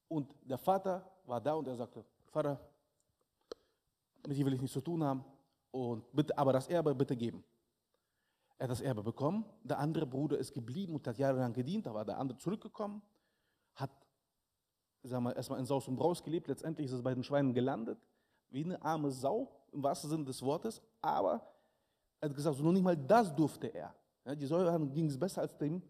Und 0.08 0.36
der 0.44 0.58
Vater 0.58 1.10
war 1.26 1.40
da 1.40 1.54
und 1.54 1.68
er 1.68 1.76
sagte, 1.76 2.06
Vater, 2.32 2.60
mit 4.26 4.38
dir 4.38 4.46
will 4.46 4.54
ich 4.54 4.62
nichts 4.62 4.74
zu 4.74 4.82
tun 4.82 5.04
haben, 5.04 5.24
und 5.72 6.04
bitte, 6.14 6.38
aber 6.38 6.54
das 6.54 6.68
Erbe 6.68 6.94
bitte 6.94 7.16
geben. 7.16 7.44
Er 8.58 8.66
hat 8.66 8.72
das 8.72 8.82
Erbe 8.82 9.04
bekommen, 9.04 9.46
der 9.64 9.80
andere 9.80 10.06
Bruder 10.06 10.38
ist 10.38 10.54
geblieben 10.54 10.94
und 10.94 11.08
hat 11.08 11.18
jahrelang 11.18 11.54
gedient, 11.54 11.86
war 11.86 12.06
der 12.06 12.18
andere 12.18 12.38
zurückgekommen, 12.38 13.02
hat 13.76 13.90
sagen 15.04 15.26
erstmal 15.28 15.60
in 15.60 15.66
Saus 15.66 15.88
und 15.88 15.96
Braus 15.96 16.22
gelebt, 16.22 16.48
letztendlich 16.48 16.86
ist 16.86 16.94
es 16.94 17.02
bei 17.02 17.14
den 17.14 17.24
Schweinen 17.24 17.54
gelandet, 17.54 18.00
wie 18.50 18.64
eine 18.64 18.82
arme 18.82 19.10
Sau, 19.10 19.52
im 19.72 19.82
wahrsten 19.82 20.10
Sinne 20.10 20.26
des 20.26 20.42
Wortes, 20.44 20.82
aber 21.02 21.42
er 22.20 22.30
hat 22.30 22.36
gesagt, 22.36 22.58
so 22.58 22.64
noch 22.64 22.74
nicht 22.74 22.84
mal 22.84 22.96
das 22.96 23.34
durfte 23.36 23.68
er. 23.68 23.96
Ja, 24.26 24.36
die 24.36 24.46
Säure 24.46 24.80
ging 24.88 25.08
es 25.08 25.18
besser 25.18 25.42
als 25.42 25.58
dem 25.58 25.82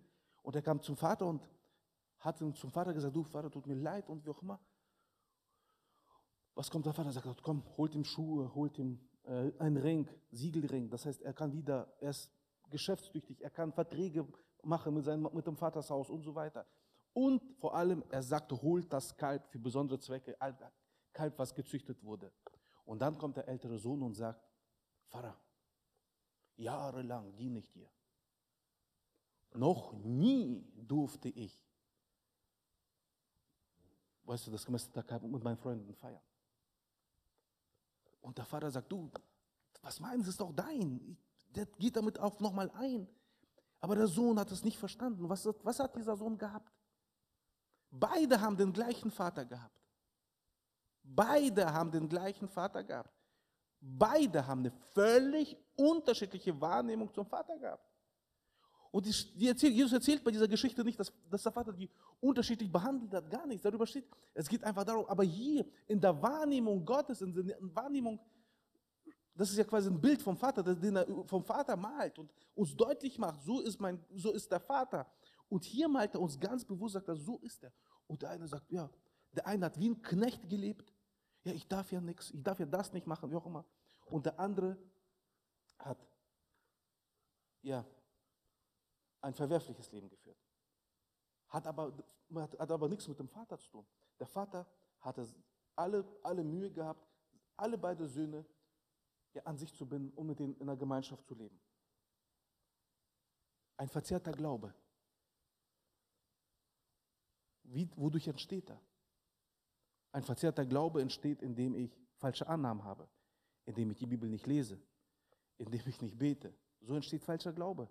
und 0.43 0.55
er 0.55 0.61
kam 0.61 0.81
zum 0.81 0.95
Vater 0.95 1.25
und 1.25 1.49
hat 2.19 2.37
zum 2.37 2.71
Vater 2.71 2.93
gesagt, 2.93 3.15
du 3.15 3.23
Vater, 3.23 3.51
tut 3.51 3.67
mir 3.67 3.75
leid 3.75 4.07
und 4.07 4.23
wie 4.25 4.29
auch 4.29 4.41
immer. 4.41 4.59
Was 6.55 6.69
kommt 6.69 6.85
der 6.85 6.93
Vater? 6.93 7.11
Sagt, 7.11 7.43
komm, 7.43 7.63
holt 7.77 7.95
ihm 7.95 8.03
Schuhe, 8.03 8.53
holt 8.53 8.77
ihm 8.77 8.99
äh, 9.23 9.51
einen 9.59 9.77
Ring, 9.77 10.09
Siegelring. 10.31 10.89
Das 10.89 11.05
heißt, 11.05 11.21
er 11.21 11.33
kann 11.33 11.53
wieder, 11.53 11.93
er 11.99 12.09
ist 12.09 12.31
geschäftstüchtig, 12.69 13.41
er 13.41 13.49
kann 13.49 13.71
Verträge 13.71 14.27
machen 14.63 14.93
mit, 14.93 15.05
seinem, 15.05 15.29
mit 15.33 15.45
dem 15.45 15.55
Vatershaus 15.55 16.09
und 16.09 16.21
so 16.21 16.35
weiter. 16.35 16.65
Und 17.13 17.41
vor 17.59 17.75
allem, 17.75 18.03
er 18.09 18.23
sagte, 18.23 18.61
holt 18.61 18.91
das 18.91 19.15
Kalb 19.15 19.45
für 19.47 19.59
besondere 19.59 19.99
Zwecke, 19.99 20.37
Kalb, 21.13 21.37
was 21.37 21.53
gezüchtet 21.53 22.01
wurde. 22.03 22.31
Und 22.85 22.99
dann 22.99 23.17
kommt 23.17 23.37
der 23.37 23.47
ältere 23.47 23.77
Sohn 23.77 24.01
und 24.01 24.13
sagt, 24.13 24.41
Pfarrer, 25.09 25.37
jahrelang 26.55 27.35
diene 27.35 27.59
ich 27.59 27.69
dir. 27.71 27.89
Noch 29.53 29.93
nie 29.93 30.65
durfte 30.75 31.27
ich, 31.29 31.67
weißt 34.23 34.47
du, 34.47 34.51
das 34.51 34.65
gemästete 34.65 35.03
Kalb 35.03 35.23
mit 35.23 35.43
meinen 35.43 35.57
Freunden 35.57 35.93
feiern. 35.93 36.21
Und 38.21 38.37
der 38.37 38.45
Vater 38.45 38.71
sagt, 38.71 38.91
du, 38.91 39.11
was 39.81 39.99
meinst 39.99 40.29
ist 40.29 40.39
doch 40.39 40.53
dein. 40.53 41.17
Der 41.49 41.65
geht 41.65 41.95
damit 41.95 42.19
auch 42.19 42.39
nochmal 42.39 42.71
ein. 42.71 43.07
Aber 43.79 43.95
der 43.95 44.07
Sohn 44.07 44.39
hat 44.39 44.51
es 44.51 44.63
nicht 44.63 44.77
verstanden. 44.77 45.27
Was, 45.27 45.47
was 45.63 45.79
hat 45.79 45.95
dieser 45.95 46.15
Sohn 46.15 46.37
gehabt? 46.37 46.71
Beide 47.89 48.39
haben 48.39 48.55
den 48.55 48.71
gleichen 48.71 49.11
Vater 49.11 49.43
gehabt. 49.43 49.75
Beide 51.03 51.73
haben 51.73 51.91
den 51.91 52.07
gleichen 52.07 52.47
Vater 52.47 52.83
gehabt. 52.83 53.11
Beide 53.79 54.45
haben 54.45 54.59
eine 54.59 54.71
völlig 54.93 55.57
unterschiedliche 55.75 56.59
Wahrnehmung 56.61 57.11
zum 57.11 57.25
Vater 57.25 57.57
gehabt. 57.57 57.90
Und 58.91 59.05
die, 59.05 59.47
erzählt, 59.47 59.73
Jesus 59.73 59.93
erzählt 59.93 60.21
bei 60.21 60.31
dieser 60.31 60.49
Geschichte 60.49 60.83
nicht, 60.83 60.99
dass, 60.99 61.13
dass 61.29 61.43
der 61.43 61.51
Vater 61.51 61.71
die 61.71 61.89
unterschiedlich 62.19 62.69
behandelt 62.69 63.13
hat, 63.13 63.29
gar 63.29 63.47
nichts. 63.47 63.63
Darüber 63.63 63.87
steht, 63.87 64.05
es 64.33 64.49
geht 64.49 64.63
einfach 64.65 64.83
darum, 64.83 65.05
aber 65.05 65.23
hier 65.23 65.65
in 65.87 65.99
der 65.99 66.21
Wahrnehmung 66.21 66.85
Gottes, 66.85 67.21
in 67.21 67.33
der 67.33 67.57
Wahrnehmung, 67.61 68.19
das 69.33 69.49
ist 69.49 69.57
ja 69.57 69.63
quasi 69.63 69.89
ein 69.89 69.99
Bild 69.99 70.21
vom 70.21 70.35
Vater, 70.35 70.61
den 70.61 70.97
er 70.97 71.07
vom 71.25 71.43
Vater 71.43 71.77
malt 71.77 72.19
und 72.19 72.33
uns 72.53 72.75
deutlich 72.75 73.17
macht, 73.17 73.41
so 73.43 73.61
ist, 73.61 73.79
mein, 73.79 74.03
so 74.13 74.31
ist 74.33 74.51
der 74.51 74.59
Vater. 74.59 75.09
Und 75.47 75.63
hier 75.63 75.87
malt 75.87 76.13
er 76.13 76.21
uns 76.21 76.37
ganz 76.37 76.65
bewusst, 76.65 76.93
sagt 76.93 77.07
er, 77.07 77.15
so 77.15 77.37
ist 77.39 77.63
er. 77.63 77.71
Und 78.07 78.21
der 78.21 78.31
eine 78.31 78.45
sagt, 78.45 78.69
ja, 78.69 78.89
der 79.31 79.47
eine 79.47 79.67
hat 79.67 79.79
wie 79.79 79.89
ein 79.89 80.01
Knecht 80.01 80.49
gelebt. 80.49 80.93
Ja, 81.45 81.53
ich 81.53 81.65
darf 81.65 81.93
ja 81.93 82.01
nichts, 82.01 82.31
ich 82.31 82.43
darf 82.43 82.59
ja 82.59 82.65
das 82.65 82.91
nicht 82.91 83.07
machen, 83.07 83.31
wie 83.31 83.35
auch 83.35 83.45
immer. 83.45 83.65
Und 84.05 84.25
der 84.25 84.37
andere 84.37 84.77
hat, 85.79 85.97
ja, 87.61 87.85
ein 89.21 89.33
verwerfliches 89.33 89.91
Leben 89.91 90.09
geführt. 90.09 90.37
Hat 91.47 91.67
aber, 91.67 91.93
hat, 92.35 92.59
hat 92.59 92.71
aber 92.71 92.89
nichts 92.89 93.07
mit 93.07 93.19
dem 93.19 93.27
Vater 93.27 93.57
zu 93.57 93.69
tun. 93.69 93.85
Der 94.19 94.27
Vater 94.27 94.65
hatte 94.99 95.27
alle, 95.75 96.05
alle 96.23 96.43
Mühe 96.43 96.71
gehabt, 96.71 97.07
alle 97.55 97.77
beide 97.77 98.07
Söhne 98.07 98.45
ja, 99.33 99.43
an 99.43 99.57
sich 99.57 99.73
zu 99.73 99.85
binden, 99.85 100.11
um 100.15 100.27
mit 100.27 100.39
denen 100.39 100.55
in 100.57 100.67
der 100.67 100.75
Gemeinschaft 100.75 101.25
zu 101.25 101.35
leben. 101.35 101.59
Ein 103.77 103.87
verzerrter 103.87 104.31
Glaube. 104.31 104.73
Wie, 107.63 107.89
wodurch 107.95 108.27
entsteht 108.27 108.69
er? 108.69 108.81
Ein 110.11 110.23
verzerrter 110.23 110.65
Glaube 110.65 111.01
entsteht, 111.01 111.41
indem 111.41 111.73
ich 111.75 111.97
falsche 112.15 112.47
Annahmen 112.47 112.83
habe, 112.83 113.07
indem 113.65 113.91
ich 113.91 113.97
die 113.97 114.05
Bibel 114.05 114.29
nicht 114.29 114.45
lese, 114.45 114.81
indem 115.57 115.87
ich 115.87 116.01
nicht 116.01 116.17
bete. 116.17 116.53
So 116.81 116.95
entsteht 116.95 117.23
falscher 117.23 117.53
Glaube, 117.53 117.89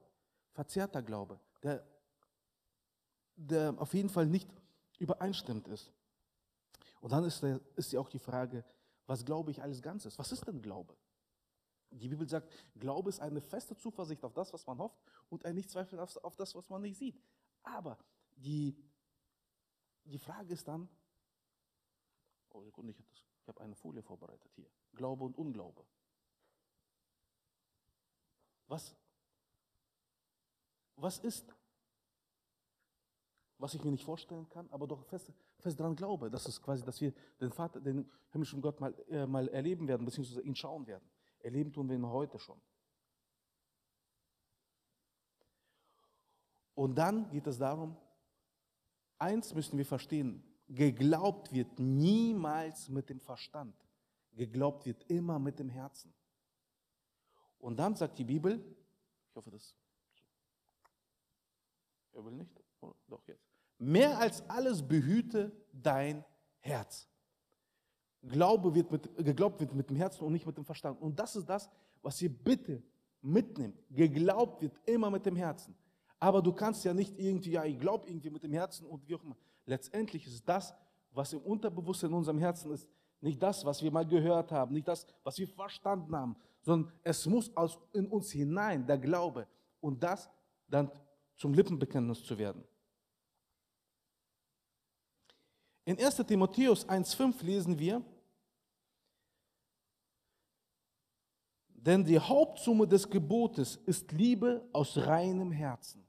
verzerrter 0.52 1.02
Glaube, 1.02 1.40
der, 1.62 1.84
der 3.36 3.74
auf 3.78 3.94
jeden 3.94 4.08
Fall 4.08 4.26
nicht 4.26 4.48
übereinstimmend 4.98 5.68
ist. 5.68 5.92
Und 7.00 7.12
dann 7.12 7.24
ist, 7.24 7.42
ist 7.76 7.92
ja 7.92 8.00
auch 8.00 8.08
die 8.08 8.18
Frage, 8.18 8.64
was 9.06 9.24
glaube 9.24 9.50
ich 9.50 9.62
alles 9.62 9.80
Ganzes? 9.80 10.18
Was 10.18 10.32
ist 10.32 10.46
denn 10.46 10.60
Glaube? 10.60 10.96
Die 11.90 12.08
Bibel 12.08 12.28
sagt, 12.28 12.48
Glaube 12.76 13.08
ist 13.08 13.20
eine 13.20 13.40
feste 13.40 13.76
Zuversicht 13.76 14.22
auf 14.24 14.32
das, 14.32 14.52
was 14.52 14.66
man 14.66 14.78
hofft 14.78 15.00
und 15.28 15.44
ein 15.44 15.54
Nichtzweifeln 15.54 16.00
auf, 16.00 16.16
auf 16.18 16.36
das, 16.36 16.54
was 16.54 16.68
man 16.68 16.82
nicht 16.82 16.98
sieht. 16.98 17.20
Aber 17.62 17.98
die, 18.36 18.76
die 20.04 20.18
Frage 20.18 20.52
ist 20.52 20.68
dann, 20.68 20.88
oh 22.50 22.62
Sekunde, 22.62 22.92
ich 22.92 22.98
habe 22.98 23.08
hab 23.46 23.60
eine 23.60 23.74
Folie 23.74 24.02
vorbereitet 24.02 24.52
hier. 24.54 24.70
Glaube 24.92 25.24
und 25.24 25.36
Unglaube. 25.36 25.84
Was, 28.68 28.94
was 31.00 31.18
ist, 31.18 31.54
was 33.58 33.74
ich 33.74 33.84
mir 33.84 33.90
nicht 33.90 34.04
vorstellen 34.04 34.48
kann, 34.48 34.68
aber 34.70 34.86
doch 34.86 35.04
fest, 35.04 35.32
fest 35.58 35.78
daran 35.78 35.94
glaube, 35.94 36.30
dass 36.30 36.46
es 36.48 36.60
quasi, 36.60 36.84
dass 36.84 37.00
wir 37.00 37.12
den 37.40 37.52
Vater, 37.52 37.80
den 37.80 38.10
himmlischen 38.30 38.62
Gott 38.62 38.80
mal, 38.80 38.94
äh, 39.08 39.26
mal 39.26 39.48
erleben 39.48 39.86
werden, 39.86 40.04
beziehungsweise 40.04 40.40
ihn 40.42 40.56
schauen 40.56 40.86
werden. 40.86 41.08
Erleben 41.40 41.72
tun 41.72 41.88
wir 41.88 41.96
ihn 41.96 42.06
heute 42.06 42.38
schon. 42.38 42.60
Und 46.74 46.94
dann 46.94 47.30
geht 47.30 47.46
es 47.46 47.58
darum, 47.58 47.96
eins 49.18 49.54
müssen 49.54 49.76
wir 49.76 49.84
verstehen, 49.84 50.42
geglaubt 50.66 51.52
wird 51.52 51.78
niemals 51.78 52.88
mit 52.88 53.10
dem 53.10 53.20
Verstand, 53.20 53.74
geglaubt 54.32 54.86
wird 54.86 55.04
immer 55.10 55.38
mit 55.38 55.58
dem 55.58 55.68
Herzen. 55.68 56.14
Und 57.58 57.76
dann 57.76 57.94
sagt 57.94 58.18
die 58.18 58.24
Bibel, 58.24 58.64
ich 59.28 59.36
hoffe, 59.36 59.50
das. 59.50 59.76
Er 62.20 62.26
will 62.26 62.32
nicht? 62.32 62.50
Oh, 62.82 62.92
doch 63.08 63.26
jetzt. 63.26 63.48
Mehr 63.78 64.18
als 64.18 64.46
alles 64.50 64.86
behüte 64.86 65.50
dein 65.72 66.22
Herz. 66.58 67.08
Glaube 68.22 68.74
wird 68.74 68.90
mit, 68.92 69.16
geglaubt 69.24 69.58
wird 69.58 69.74
mit 69.74 69.88
dem 69.88 69.96
Herzen 69.96 70.24
und 70.24 70.32
nicht 70.34 70.44
mit 70.44 70.54
dem 70.54 70.66
Verstand. 70.66 71.00
Und 71.00 71.18
das 71.18 71.34
ist 71.34 71.48
das, 71.48 71.70
was 72.02 72.20
ihr 72.20 72.28
bitte 72.28 72.82
mitnimmt. 73.22 73.82
Geglaubt 73.88 74.60
wird 74.60 74.76
immer 74.84 75.10
mit 75.10 75.24
dem 75.24 75.34
Herzen. 75.34 75.74
Aber 76.18 76.42
du 76.42 76.52
kannst 76.52 76.84
ja 76.84 76.92
nicht 76.92 77.18
irgendwie, 77.18 77.52
ja, 77.52 77.64
ich 77.64 77.78
glaube 77.80 78.06
irgendwie 78.06 78.28
mit 78.28 78.42
dem 78.42 78.52
Herzen 78.52 78.84
und 78.84 79.08
wie 79.08 79.14
auch 79.14 79.24
immer. 79.24 79.36
Letztendlich 79.64 80.26
ist 80.26 80.46
das, 80.46 80.74
was 81.12 81.32
im 81.32 81.40
Unterbewusstsein 81.40 82.10
in 82.10 82.16
unserem 82.16 82.38
Herzen 82.38 82.70
ist, 82.72 82.86
nicht 83.22 83.42
das, 83.42 83.64
was 83.64 83.82
wir 83.82 83.90
mal 83.90 84.06
gehört 84.06 84.52
haben, 84.52 84.74
nicht 84.74 84.88
das, 84.88 85.06
was 85.22 85.38
wir 85.38 85.48
verstanden 85.48 86.14
haben, 86.14 86.36
sondern 86.60 86.92
es 87.02 87.24
muss 87.24 87.54
aus, 87.56 87.78
in 87.94 88.06
uns 88.08 88.30
hinein 88.30 88.86
der 88.86 88.98
Glaube 88.98 89.46
und 89.80 90.02
das 90.02 90.28
dann 90.68 90.90
zum 91.40 91.54
Lippenbekenntnis 91.54 92.22
zu 92.22 92.36
werden. 92.36 92.62
In 95.86 95.98
1 95.98 96.16
Timotheus 96.26 96.86
1.5 96.86 97.42
lesen 97.42 97.78
wir, 97.78 98.04
denn 101.66 102.04
die 102.04 102.18
Hauptsumme 102.18 102.86
des 102.86 103.08
Gebotes 103.08 103.76
ist 103.86 104.12
Liebe 104.12 104.68
aus 104.74 104.98
reinem 104.98 105.50
Herzen. 105.50 106.06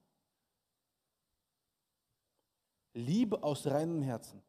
Liebe 2.93 3.41
aus 3.41 3.65
reinem 3.65 4.01
Herzen. 4.01 4.43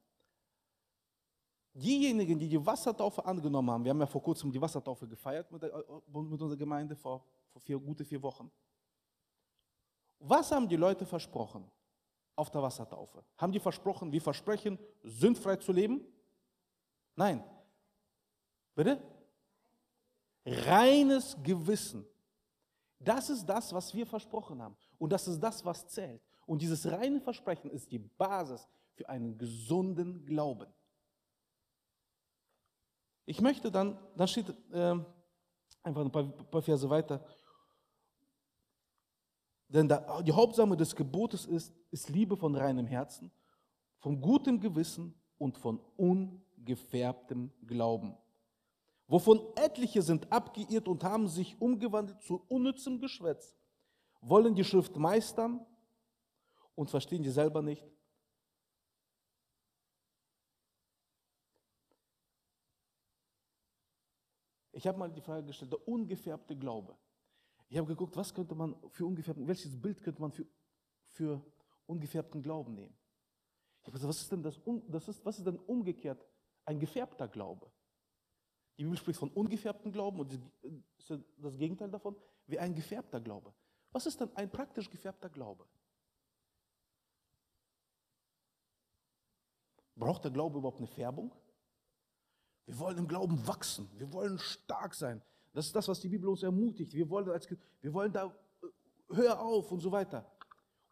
Diejenigen, 1.75 2.41
die 2.41 2.49
die 2.49 2.67
Wassertaufe 2.67 3.25
angenommen 3.25 3.71
haben, 3.71 3.85
wir 3.85 3.91
haben 3.91 4.01
ja 4.01 4.07
vor 4.07 4.21
kurzem 4.21 4.51
die 4.51 4.61
Wassertaufe 4.61 5.07
gefeiert 5.07 5.49
mit, 5.53 5.63
der, 5.63 5.73
mit 6.09 6.43
unserer 6.43 6.57
Gemeinde, 6.57 6.97
vor, 6.97 7.25
vor 7.53 7.63
vier, 7.63 7.79
gute 7.79 8.05
vier 8.05 8.21
Wochen. 8.21 8.51
Was 10.23 10.53
haben 10.53 10.69
die 10.69 10.77
Leute 10.77 11.05
versprochen 11.05 11.69
auf 12.37 12.51
der 12.51 12.63
Wassertaufe? 12.63 13.25
Haben 13.37 13.53
die 13.53 13.61
versprochen, 13.61 14.13
wir 14.13 14.21
versprechen, 14.21 14.79
sündfrei 15.03 15.57
zu 15.57 15.73
leben? 15.73 16.01
Nein. 17.17 17.43
Bitte? 18.75 19.03
Reines 20.47 21.37
Gewissen. 21.43 22.07
Das 22.99 23.31
ist 23.31 23.45
das, 23.47 23.73
was 23.73 23.93
wir 23.95 24.07
versprochen 24.07 24.63
haben. 24.63 24.77
Und 24.99 25.13
das 25.13 25.27
ist 25.27 25.41
das, 25.41 25.65
was 25.65 25.89
zählt. 25.89 26.23
Und 26.47 26.63
dieses 26.63 26.89
reine 26.91 27.21
Versprechen 27.21 27.71
ist 27.71 27.91
die 27.91 27.99
Basis 27.99 28.69
für 28.95 29.09
einen 29.09 29.37
gesunden 29.37 30.25
Glauben. 30.25 30.73
Ich 33.25 33.41
möchte 33.41 33.71
dann, 33.71 33.99
dann 34.17 34.29
steht 34.29 34.49
äh, 34.73 34.95
einfach 35.83 36.03
ein 36.03 36.13
paar, 36.13 36.25
paar 36.25 36.63
Verse 36.63 36.89
weiter. 36.89 37.25
Denn 39.73 39.89
die 39.89 40.33
Hauptsache 40.33 40.77
des 40.77 40.95
Gebotes 40.95 41.47
ist, 41.47 41.73
ist 41.91 42.11
Liebe 42.11 42.37
von 42.37 42.55
reinem 42.55 42.87
Herzen, 42.87 43.33
von 44.01 44.21
gutem 44.21 44.61
Gewissen 44.61 45.15
und 45.39 45.57
von 45.57 45.81
ungefärbtem 45.97 47.51
Glauben. 47.67 48.15
Wovon 49.09 49.41
etliche 49.57 50.03
sind 50.03 50.31
abgeirrt 50.31 50.89
und 50.89 51.03
haben 51.03 51.27
sich 51.27 51.59
umgewandelt 51.59 52.21
zu 52.21 52.45
unnützem 52.49 53.01
Geschwätz, 53.01 53.57
wollen 54.21 54.55
die 54.55 54.63
Schrift 54.63 54.95
meistern 54.97 55.65
und 56.75 56.91
verstehen 56.91 57.23
die 57.23 57.31
selber 57.31 57.63
nicht. 57.63 57.83
Ich 64.73 64.87
habe 64.87 64.99
mal 64.99 65.11
die 65.11 65.23
Frage 65.23 65.47
gestellt, 65.47 65.73
der 65.73 65.89
ungefärbte 65.89 66.57
Glaube. 66.57 66.95
Ich 67.73 67.79
habe 67.79 67.89
geguckt, 67.89 68.15
was 68.19 68.35
könnte 68.35 68.55
man 68.55 68.77
für 68.91 69.07
ungefärbten, 69.07 69.49
welches 69.49 69.81
Bild 69.81 70.03
könnte 70.03 70.21
man 70.21 70.31
für, 70.31 70.45
für 71.07 71.43
ungefärbten 71.87 72.43
Glauben 72.43 72.75
nehmen? 72.75 72.95
Ich 73.81 73.87
habe 73.87 73.93
gesagt, 73.93 74.11
was 74.11 74.21
ist 74.21 74.31
denn 74.31 74.43
das, 74.43 74.61
das 74.89 75.09
ist, 75.09 75.25
was 75.25 75.39
ist 75.39 75.47
denn 75.47 75.59
umgekehrt 75.59 76.23
ein 76.67 76.79
gefärbter 76.79 77.29
Glaube? 77.29 77.73
Die 78.77 78.83
Bibel 78.83 78.99
spricht 78.99 79.19
von 79.19 79.31
ungefärbten 79.31 79.91
Glauben 79.91 80.21
und 80.21 80.39
das 80.99 81.19
das 81.39 81.57
Gegenteil 81.57 81.91
davon, 81.91 82.15
wie 82.47 82.59
ein 82.59 82.75
gefärbter 82.75 83.23
Glaube. 83.23 83.55
Was 83.93 84.05
ist 84.05 84.21
denn 84.21 84.29
ein 84.37 84.51
praktisch 84.51 84.91
gefärbter 84.91 85.31
Glaube? 85.31 85.67
Braucht 89.97 90.25
der 90.25 90.31
Glaube 90.31 90.59
überhaupt 90.59 90.79
eine 90.79 90.89
Färbung? 90.89 91.35
Wir 92.67 92.79
wollen 92.79 92.99
im 92.99 93.09
Glauben 93.09 93.47
wachsen. 93.47 93.89
Wir 93.99 94.13
wollen 94.13 94.39
stark 94.39 94.95
sein. 94.95 95.23
Das 95.53 95.67
ist 95.67 95.77
das, 95.77 95.89
was 95.89 96.01
die 96.01 96.09
Bibel 96.09 96.29
uns 96.29 96.43
ermutigt. 96.43 96.95
Wir 96.95 97.09
wollen, 97.09 97.29
als, 97.31 97.49
wir 97.81 97.93
wollen 97.93 98.13
da, 98.13 98.27
äh, 98.27 99.15
hör 99.15 99.41
auf 99.41 99.71
und 99.71 99.81
so 99.81 99.93
weiter. 99.93 100.31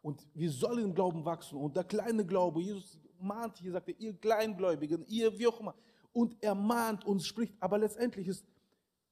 Und 0.01 0.27
wir 0.33 0.51
sollen 0.51 0.85
im 0.85 0.93
Glauben 0.93 1.23
wachsen. 1.25 1.57
Und 1.57 1.75
der 1.75 1.83
kleine 1.83 2.25
Glaube, 2.25 2.61
Jesus 2.61 2.99
mahnt 3.19 3.57
hier, 3.57 3.71
sagt 3.71 3.89
er, 3.89 3.99
ihr 3.99 4.13
Kleingläubigen, 4.13 5.05
ihr 5.07 5.37
wie 5.37 5.47
auch 5.47 5.59
immer. 5.59 5.75
Und 6.13 6.35
er 6.41 6.55
mahnt 6.55 7.05
und 7.05 7.23
spricht. 7.23 7.53
Aber 7.59 7.77
letztendlich 7.77 8.27
ist, 8.27 8.45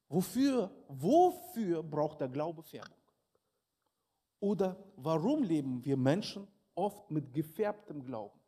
wofür, 0.07 0.71
wofür 0.87 1.83
braucht 1.83 2.21
der 2.21 2.29
Glaube 2.29 2.63
Färbung? 2.63 2.97
Oder 4.39 4.77
warum 4.95 5.43
leben 5.43 5.83
wir 5.83 5.97
Menschen 5.97 6.47
oft 6.75 7.11
mit 7.11 7.33
gefärbtem 7.33 8.03
Glauben? 8.03 8.39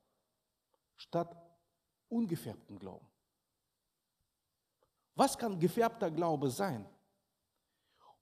statt 1.02 1.36
ungefärbten 2.10 2.78
Glauben. 2.78 3.08
Was 5.22 5.38
kann 5.38 5.60
gefärbter 5.60 6.10
Glaube 6.10 6.50
sein? 6.50 6.84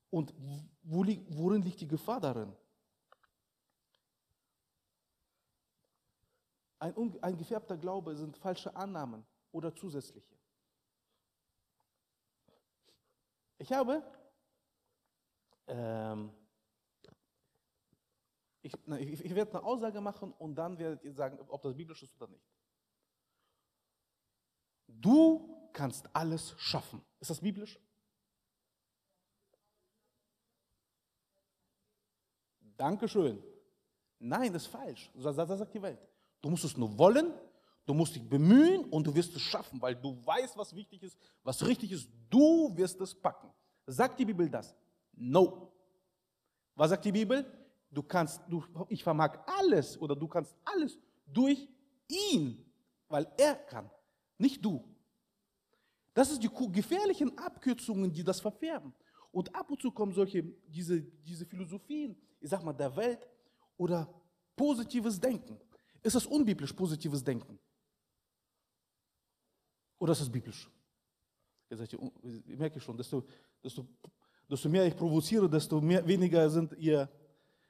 Und 0.10 0.34
worin 0.84 1.62
liegt 1.62 1.80
die 1.80 1.88
Gefahr 1.88 2.20
darin? 2.20 2.54
Ein, 6.78 7.18
ein 7.22 7.38
gefärbter 7.38 7.78
Glaube 7.78 8.14
sind 8.18 8.36
falsche 8.36 8.76
Annahmen 8.76 9.26
oder 9.54 9.74
zusätzliche. 9.74 10.36
Ich 13.60 13.72
habe, 13.72 14.04
ähm, 15.68 16.34
ich, 18.62 18.74
ich, 18.74 19.24
ich 19.24 19.36
werde 19.36 19.52
eine 19.52 19.64
Aussage 19.64 20.02
machen 20.02 20.34
und 20.34 20.54
dann 20.54 20.78
werdet 20.78 21.02
ihr 21.06 21.14
sagen, 21.14 21.40
ob 21.48 21.62
das 21.62 21.74
biblisch 21.78 22.04
ist 22.04 22.22
oder 22.22 22.30
nicht. 22.30 22.52
Du 24.86 25.59
kannst 25.80 26.04
alles 26.14 26.54
schaffen. 26.58 27.02
Ist 27.20 27.30
das 27.30 27.40
biblisch? 27.40 27.80
Dankeschön. 32.78 33.42
Nein, 34.20 34.52
das 34.54 34.64
ist 34.64 34.72
falsch. 34.72 35.10
Das 35.16 35.36
sagt 35.36 35.74
die 35.74 35.82
Welt. 35.82 36.00
Du 36.42 36.50
musst 36.50 36.66
es 36.66 36.78
nur 36.78 36.98
wollen, 36.98 37.34
Du 37.90 37.96
musst 37.96 38.14
dich 38.14 38.30
bemühen 38.30 38.84
und 38.92 39.08
du 39.08 39.16
wirst 39.16 39.36
es 39.36 39.42
schaffen, 39.42 39.82
weil 39.82 39.96
du 39.96 40.16
weißt, 40.24 40.56
was 40.56 40.76
wichtig 40.76 41.02
ist, 41.02 41.18
was 41.44 41.66
richtig 41.66 41.92
ist. 41.92 42.08
Du 42.30 42.72
wirst 42.78 43.02
es 43.02 43.16
packen. 43.16 43.52
Sagt 43.88 44.20
die 44.20 44.26
Bibel 44.26 44.48
das? 44.48 44.76
No. 45.14 45.72
Was 46.76 46.92
sagt 46.92 47.04
die 47.04 47.12
Bibel? 47.12 47.44
Du 47.90 48.04
kannst, 48.04 48.42
du, 48.48 48.64
ich 48.90 49.04
vermag 49.04 49.40
alles 49.48 50.00
oder 50.00 50.16
du 50.16 50.28
kannst 50.28 50.56
alles 50.64 51.00
durch 51.26 51.68
ihn, 52.08 52.64
weil 53.08 53.28
er 53.40 53.56
kann, 53.56 53.90
nicht 54.38 54.64
du. 54.64 54.84
Das 56.14 56.32
ist 56.32 56.42
die 56.42 56.50
gefährlichen 56.72 57.38
Abkürzungen, 57.38 58.12
die 58.12 58.24
das 58.24 58.40
verfärben. 58.42 58.94
Und 59.32 59.54
ab 59.56 59.70
und 59.70 59.82
zu 59.82 59.92
kommen 59.92 60.14
solche, 60.14 60.44
diese, 60.68 61.02
diese 61.02 61.46
Philosophien, 61.46 62.16
ich 62.40 62.50
sag 62.50 62.64
mal, 62.64 62.74
der 62.74 62.96
Welt 62.96 63.28
oder 63.78 64.12
positives 64.56 65.20
Denken. 65.20 65.60
Ist 66.02 66.16
das 66.16 66.26
unbiblisch, 66.26 66.74
positives 66.74 67.24
Denken? 67.24 67.60
Oder 70.00 70.14
ist 70.14 70.22
es 70.22 70.30
biblisch? 70.30 70.70
Jetzt 71.70 71.94
ich 71.94 72.58
merke 72.58 72.80
schon, 72.80 72.98
desto, 72.98 73.24
desto, 73.64 73.86
desto 74.50 74.70
mehr 74.70 74.88
ich 74.88 74.96
provoziere, 74.96 75.48
desto 75.48 75.80
mehr, 75.80 76.06
weniger 76.08 76.50
sind 76.50 76.74
ihr 76.78 77.08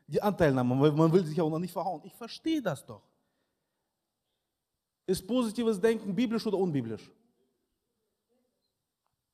die 0.07 0.21
Anteilnahme, 0.21 0.91
man 0.91 1.11
will 1.11 1.25
sich 1.25 1.39
auch 1.41 1.49
noch 1.49 1.59
nicht 1.59 1.73
verhauen. 1.73 2.01
Ich 2.03 2.15
verstehe 2.15 2.61
das 2.61 2.85
doch. 2.85 3.03
Ist 5.05 5.27
positives 5.27 5.79
Denken 5.79 6.15
biblisch 6.15 6.45
oder 6.47 6.57
unbiblisch? 6.57 7.11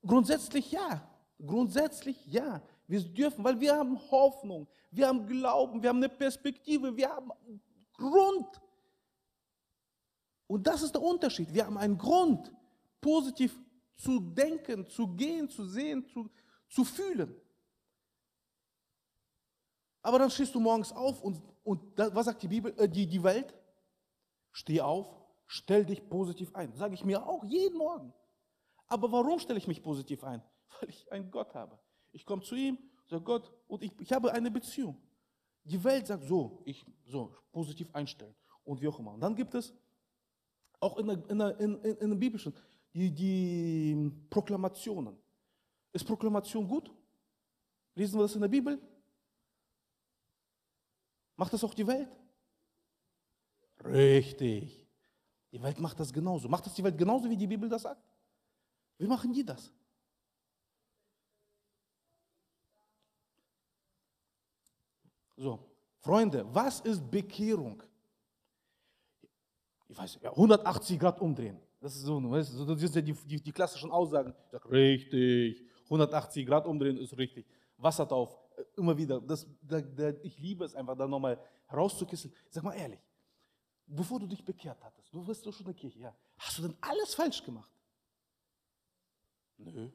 Grundsätzlich 0.05 0.71
ja. 0.71 1.07
Grundsätzlich 1.43 2.25
ja. 2.27 2.61
Wir 2.87 3.01
dürfen, 3.01 3.43
weil 3.43 3.59
wir 3.59 3.75
haben 3.75 3.99
Hoffnung, 4.11 4.67
wir 4.91 5.07
haben 5.07 5.25
Glauben, 5.25 5.81
wir 5.81 5.89
haben 5.89 5.97
eine 5.97 6.09
Perspektive, 6.09 6.95
wir 6.95 7.09
haben 7.09 7.31
Grund. 7.93 8.61
Und 10.47 10.67
das 10.67 10.83
ist 10.83 10.93
der 10.93 11.01
Unterschied. 11.01 11.51
Wir 11.51 11.65
haben 11.65 11.77
einen 11.77 11.97
Grund 11.97 12.51
positiv 13.01 13.59
zu 13.95 14.19
denken, 14.19 14.87
zu 14.87 15.07
gehen, 15.07 15.49
zu 15.49 15.65
sehen, 15.65 16.05
zu, 16.05 16.29
zu 16.69 16.83
fühlen. 16.83 17.35
Aber 20.01 20.19
dann 20.19 20.29
stehst 20.29 20.53
du 20.53 20.59
morgens 20.59 20.91
auf 20.91 21.23
und, 21.23 21.41
und 21.63 21.97
das, 21.97 22.13
was 22.13 22.25
sagt 22.25 22.43
die 22.43 22.47
Bibel, 22.47 22.71
äh, 22.77 22.87
die, 22.87 23.07
die 23.07 23.23
Welt? 23.23 23.55
Steh 24.51 24.79
auf, 24.79 25.07
stell 25.47 25.83
dich 25.83 26.07
positiv 26.07 26.53
ein. 26.53 26.73
Sage 26.75 26.93
ich 26.93 27.03
mir 27.03 27.25
auch 27.25 27.43
jeden 27.43 27.79
Morgen. 27.79 28.13
Aber 28.87 29.11
warum 29.11 29.39
stelle 29.39 29.57
ich 29.57 29.67
mich 29.67 29.81
positiv 29.81 30.23
ein? 30.23 30.41
Weil 30.79 30.89
ich 30.89 31.11
einen 31.11 31.31
Gott 31.31 31.53
habe. 31.55 31.79
Ich 32.11 32.25
komme 32.25 32.41
zu 32.41 32.55
ihm, 32.55 32.77
sage 33.07 33.23
Gott, 33.23 33.51
und 33.67 33.83
ich, 33.83 33.91
ich 33.99 34.11
habe 34.11 34.31
eine 34.31 34.51
Beziehung. 34.51 34.97
Die 35.63 35.83
Welt 35.83 36.07
sagt 36.07 36.23
so, 36.25 36.61
ich 36.65 36.85
so 37.05 37.33
positiv 37.51 37.93
einstellen 37.93 38.35
und 38.63 38.81
wie 38.81 38.87
auch 38.87 38.99
immer. 38.99 39.13
Und 39.13 39.21
dann 39.21 39.35
gibt 39.35 39.55
es 39.55 39.73
auch 40.79 40.97
in 40.97 41.07
der, 41.07 41.29
in 41.29 41.37
der, 41.39 41.59
in, 41.59 41.75
in, 41.81 41.97
in 41.97 42.09
der 42.09 42.17
biblischen, 42.17 42.53
die, 42.93 43.11
die 43.11 44.11
Proklamationen. 44.29 45.17
Ist 45.91 46.05
Proklamation 46.05 46.67
gut? 46.67 46.91
Lesen 47.95 48.19
wir 48.19 48.23
das 48.23 48.35
in 48.35 48.41
der 48.41 48.47
Bibel? 48.47 48.79
Macht 51.35 51.53
das 51.53 51.63
auch 51.63 51.73
die 51.73 51.87
Welt? 51.87 52.09
Richtig. 53.83 54.87
Die 55.51 55.61
Welt 55.61 55.79
macht 55.79 55.99
das 55.99 56.11
genauso. 56.11 56.47
Macht 56.49 56.65
das 56.65 56.73
die 56.73 56.83
Welt 56.83 56.97
genauso, 56.97 57.29
wie 57.29 57.37
die 57.37 57.47
Bibel 57.47 57.69
das 57.69 57.83
sagt? 57.83 58.01
Wie 58.97 59.08
machen 59.08 59.34
die 59.34 59.43
das? 59.43 59.71
So, 65.38 65.60
Freunde, 65.99 66.45
was 66.53 66.79
ist 66.81 67.10
Bekehrung? 67.12 67.84
Ich 69.88 69.97
weiß, 69.97 70.19
ja, 70.21 70.29
180 70.31 70.99
Grad 70.99 71.19
umdrehen. 71.19 71.60
Das 71.81 71.95
ist 71.95 72.03
so, 72.03 72.31
weißt 72.31 72.58
du, 72.58 72.65
das 72.65 72.79
sind 72.79 72.95
ja 72.95 73.01
die, 73.01 73.13
die, 73.13 73.41
die 73.41 73.51
klassischen 73.51 73.91
Aussagen. 73.91 74.34
Ich 74.51 74.71
richtig, 74.71 75.63
180 75.84 76.45
Grad 76.45 76.65
umdrehen 76.65 76.97
ist 76.97 77.17
richtig. 77.17 77.45
Wasser 77.77 78.05
drauf, 78.05 78.38
äh, 78.55 78.63
immer 78.77 78.97
wieder. 78.97 79.19
Das, 79.19 79.45
da, 79.62 79.81
da, 79.81 80.10
ich 80.23 80.39
liebe 80.39 80.63
es 80.63 80.73
einfach, 80.73 80.95
da 80.97 81.08
nochmal 81.08 81.39
rauszukisseln. 81.71 82.34
Sag 82.49 82.63
mal 82.63 82.73
ehrlich, 82.73 82.99
bevor 83.86 84.19
du 84.19 84.27
dich 84.27 84.43
bekehrt 84.43 84.84
hattest, 84.84 85.13
du 85.13 85.27
wirst 85.27 85.45
doch 85.45 85.51
schon 85.51 85.67
in 85.67 85.73
der 85.73 85.75
Kirche, 85.75 85.99
ja, 85.99 86.15
hast 86.38 86.58
du 86.58 86.63
denn 86.63 86.77
alles 86.81 87.13
falsch 87.13 87.43
gemacht? 87.43 87.74
Nö. 89.57 89.89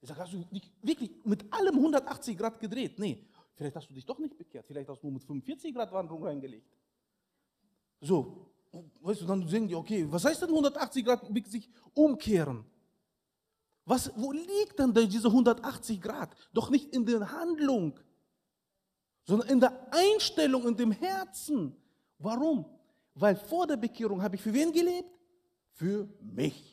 Ich 0.00 0.08
sage, 0.08 0.20
hast 0.20 0.32
du 0.32 0.44
nicht 0.50 0.70
wirklich 0.82 1.10
mit 1.24 1.52
allem 1.52 1.76
180 1.76 2.36
Grad 2.36 2.58
gedreht? 2.58 2.98
Nee, 2.98 3.26
vielleicht 3.54 3.76
hast 3.76 3.90
du 3.90 3.94
dich 3.94 4.06
doch 4.06 4.18
nicht 4.18 4.36
bekehrt. 4.36 4.66
Vielleicht 4.66 4.88
hast 4.88 5.02
du 5.02 5.06
nur 5.06 5.14
mit 5.14 5.24
45 5.24 5.74
Grad 5.74 5.92
Wandlung 5.92 6.24
reingelegt. 6.24 6.74
So, 8.00 8.50
weißt 9.00 9.20
du, 9.20 9.26
dann 9.26 9.46
denken 9.46 9.68
die, 9.68 9.74
okay, 9.74 10.06
was 10.10 10.24
heißt 10.24 10.42
denn 10.42 10.48
180 10.48 11.04
Grad 11.04 11.26
sich 11.46 11.68
umkehren? 11.92 12.64
Was, 13.84 14.12
wo 14.16 14.32
liegt 14.32 14.78
denn 14.78 14.94
diese 14.94 15.28
180 15.28 16.00
Grad? 16.00 16.34
Doch 16.52 16.70
nicht 16.70 16.94
in 16.94 17.04
der 17.04 17.30
Handlung, 17.30 17.98
sondern 19.24 19.48
in 19.48 19.60
der 19.60 19.92
Einstellung, 19.92 20.66
in 20.68 20.76
dem 20.76 20.92
Herzen. 20.92 21.76
Warum? 22.18 22.64
Weil 23.14 23.36
vor 23.36 23.66
der 23.66 23.76
Bekehrung 23.76 24.22
habe 24.22 24.36
ich 24.36 24.42
für 24.42 24.54
wen 24.54 24.72
gelebt? 24.72 25.10
Für 25.72 26.08
mich. 26.20 26.69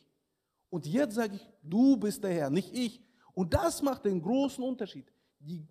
Und 0.70 0.86
jetzt 0.86 1.14
sage 1.14 1.36
ich, 1.36 1.48
du 1.62 1.96
bist 1.96 2.22
der 2.22 2.32
Herr, 2.32 2.50
nicht 2.50 2.74
ich. 2.74 3.02
Und 3.34 3.54
das 3.54 3.82
macht 3.82 4.04
den 4.04 4.20
großen 4.20 4.62
Unterschied. 4.62 5.06
Die 5.38 5.66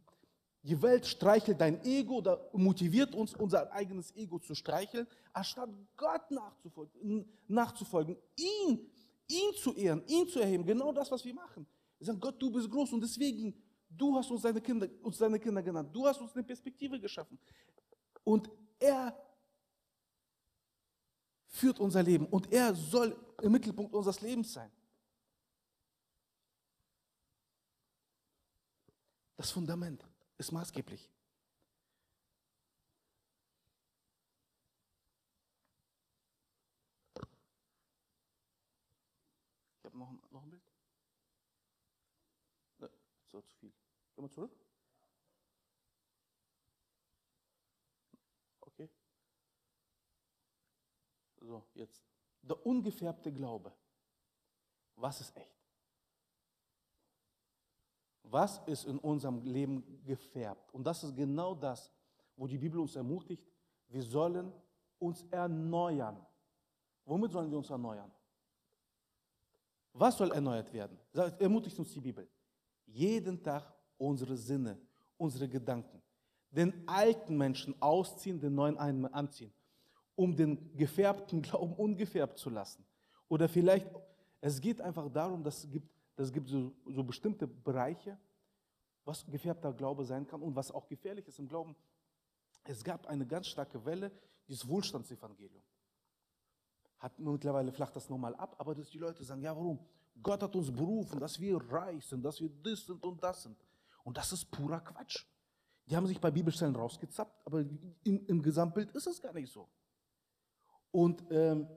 die 0.68 0.82
Welt 0.82 1.06
streichelt 1.06 1.62
dein 1.62 1.82
Ego 1.86 2.16
oder 2.16 2.50
motiviert 2.52 3.16
uns, 3.16 3.34
unser 3.34 3.72
eigenes 3.72 4.14
Ego 4.18 4.38
zu 4.38 4.54
streicheln, 4.54 5.08
anstatt 5.32 5.70
Gott 5.96 6.30
nachzufolgen, 6.30 7.26
nachzufolgen 7.48 8.18
ihn, 8.36 8.86
ihn 9.30 9.54
zu 9.56 9.74
ehren, 9.76 10.04
ihn 10.08 10.28
zu 10.28 10.42
erheben. 10.42 10.66
Genau 10.66 10.92
das, 10.92 11.10
was 11.10 11.24
wir 11.24 11.34
machen. 11.34 11.66
Wir 11.98 12.08
sagen, 12.08 12.20
Gott, 12.20 12.42
du 12.42 12.52
bist 12.52 12.70
groß 12.70 12.92
und 12.92 13.02
deswegen, 13.02 13.56
du 13.90 14.14
hast 14.18 14.30
uns 14.30 14.42
deine 14.42 14.60
Kinder, 14.60 14.90
uns 15.04 15.18
deine 15.18 15.40
Kinder 15.40 15.64
genannt. 15.64 15.90
Du 15.94 16.06
hast 16.06 16.20
uns 16.20 16.34
eine 16.34 16.44
Perspektive 16.44 17.00
geschaffen. 17.00 17.40
Und 18.26 18.50
er 18.78 19.18
führt 21.48 21.80
unser 21.80 22.04
Leben 22.04 22.26
und 22.26 22.52
er 22.52 22.76
soll 22.76 23.16
im 23.42 23.54
Mittelpunkt 23.54 23.94
unseres 23.94 24.20
Lebens 24.20 24.52
sein. 24.52 24.70
Das 29.38 29.52
Fundament 29.52 30.04
ist 30.40 30.52
maßgeblich. 30.52 31.12
Ich 39.78 39.86
habe 39.86 39.98
noch, 39.98 40.12
noch 40.32 40.42
ein 40.42 40.50
Bild. 40.50 40.64
Ne, 42.80 42.90
so 43.28 43.42
zu 43.42 43.56
viel. 43.58 43.72
Gehen 44.16 44.26
wir 44.26 44.32
zurück. 44.32 44.52
Okay. 48.62 48.90
So, 51.42 51.64
jetzt. 51.76 52.04
Der 52.42 52.66
ungefärbte 52.66 53.32
Glaube. 53.32 53.72
Was 54.96 55.22
ist 55.22 55.36
echt? 55.38 55.57
Was 58.30 58.62
ist 58.66 58.86
in 58.86 59.00
unserem 59.00 59.42
Leben 59.44 59.84
gefärbt? 60.04 60.74
Und 60.74 60.86
das 60.86 61.04
ist 61.04 61.16
genau 61.16 61.56
das, 61.56 61.92
wo 62.36 62.48
die 62.48 62.58
Bibel 62.58 62.80
uns 62.80 62.96
ermutigt. 62.96 63.44
Wir 63.88 64.04
sollen 64.04 64.52
uns 65.00 65.24
erneuern. 65.32 66.26
Womit 67.06 67.32
sollen 67.32 67.50
wir 67.50 67.58
uns 67.58 67.70
erneuern? 67.70 68.12
Was 69.94 70.18
soll 70.18 70.32
erneuert 70.32 70.72
werden? 70.74 70.98
Ermutigt 71.40 71.78
uns 71.80 71.92
die 71.94 72.02
Bibel. 72.02 72.28
Jeden 72.86 73.42
Tag 73.42 73.74
unsere 73.98 74.36
Sinne, 74.38 74.78
unsere 75.18 75.48
Gedanken. 75.48 76.02
Den 76.52 76.88
alten 76.88 77.38
Menschen 77.38 77.80
ausziehen, 77.82 78.40
den 78.40 78.56
neuen 78.56 78.78
anziehen, 78.78 79.54
um 80.16 80.36
den 80.36 80.76
gefärbten 80.76 81.42
Glauben 81.42 81.74
ungefärbt 81.74 82.38
zu 82.38 82.50
lassen. 82.50 82.86
Oder 83.28 83.50
vielleicht, 83.50 83.88
es 84.40 84.62
geht 84.62 84.80
einfach 84.82 85.10
darum, 85.12 85.44
dass 85.44 85.64
es 85.64 85.70
gibt 85.70 85.90
es 86.18 86.34
gibt 86.34 86.50
so, 86.50 86.74
so 86.88 87.04
bestimmte 87.04 87.48
Bereiche, 87.48 88.18
was 89.06 89.26
gefärbter 89.26 89.72
Glaube 89.74 90.04
sein 90.04 90.28
kann 90.28 90.42
und 90.42 90.56
was 90.56 90.72
auch 90.72 90.88
gefährlich 90.88 91.28
ist 91.28 91.40
im 91.40 91.48
Glauben. 91.48 91.76
Es 92.64 92.84
gab 92.84 93.08
eine 93.08 93.26
ganz 93.26 93.48
starke 93.48 93.84
Welle, 93.86 94.12
dieses 94.48 94.68
Wohlstandsevangelium. 94.68 95.64
Hat 97.00 97.18
mittlerweile 97.20 97.72
flacht 97.72 97.96
das 97.96 98.10
nochmal 98.10 98.36
ab, 98.36 98.56
aber 98.58 98.74
dass 98.74 98.90
die 98.90 98.98
Leute 98.98 99.24
sagen, 99.24 99.42
ja 99.42 99.56
warum? 99.56 99.80
Gott 100.22 100.42
hat 100.42 100.56
uns 100.56 100.72
berufen, 100.72 101.20
dass 101.20 101.40
wir 101.40 101.58
reich 101.72 102.06
sind, 102.06 102.24
dass 102.24 102.42
wir 102.42 102.50
das 102.50 102.86
sind 102.86 103.04
und 103.04 103.24
das 103.24 103.44
sind. 103.44 103.58
Und 104.04 104.18
das 104.18 104.32
ist 104.34 104.50
purer 104.50 104.82
Quatsch. 104.82 105.26
Die 105.86 105.96
haben 105.96 106.08
sich 106.08 106.20
bei 106.20 106.32
Bibelstellen 106.32 106.76
rausgezappt, 106.76 107.46
aber 107.46 107.60
im, 107.60 108.26
im 108.26 108.42
Gesamtbild 108.42 108.92
ist 108.92 109.08
es 109.08 109.22
gar 109.22 109.34
nicht 109.34 109.52
so. 109.52 109.70
Und 110.92 111.24
ähm, 111.30 111.68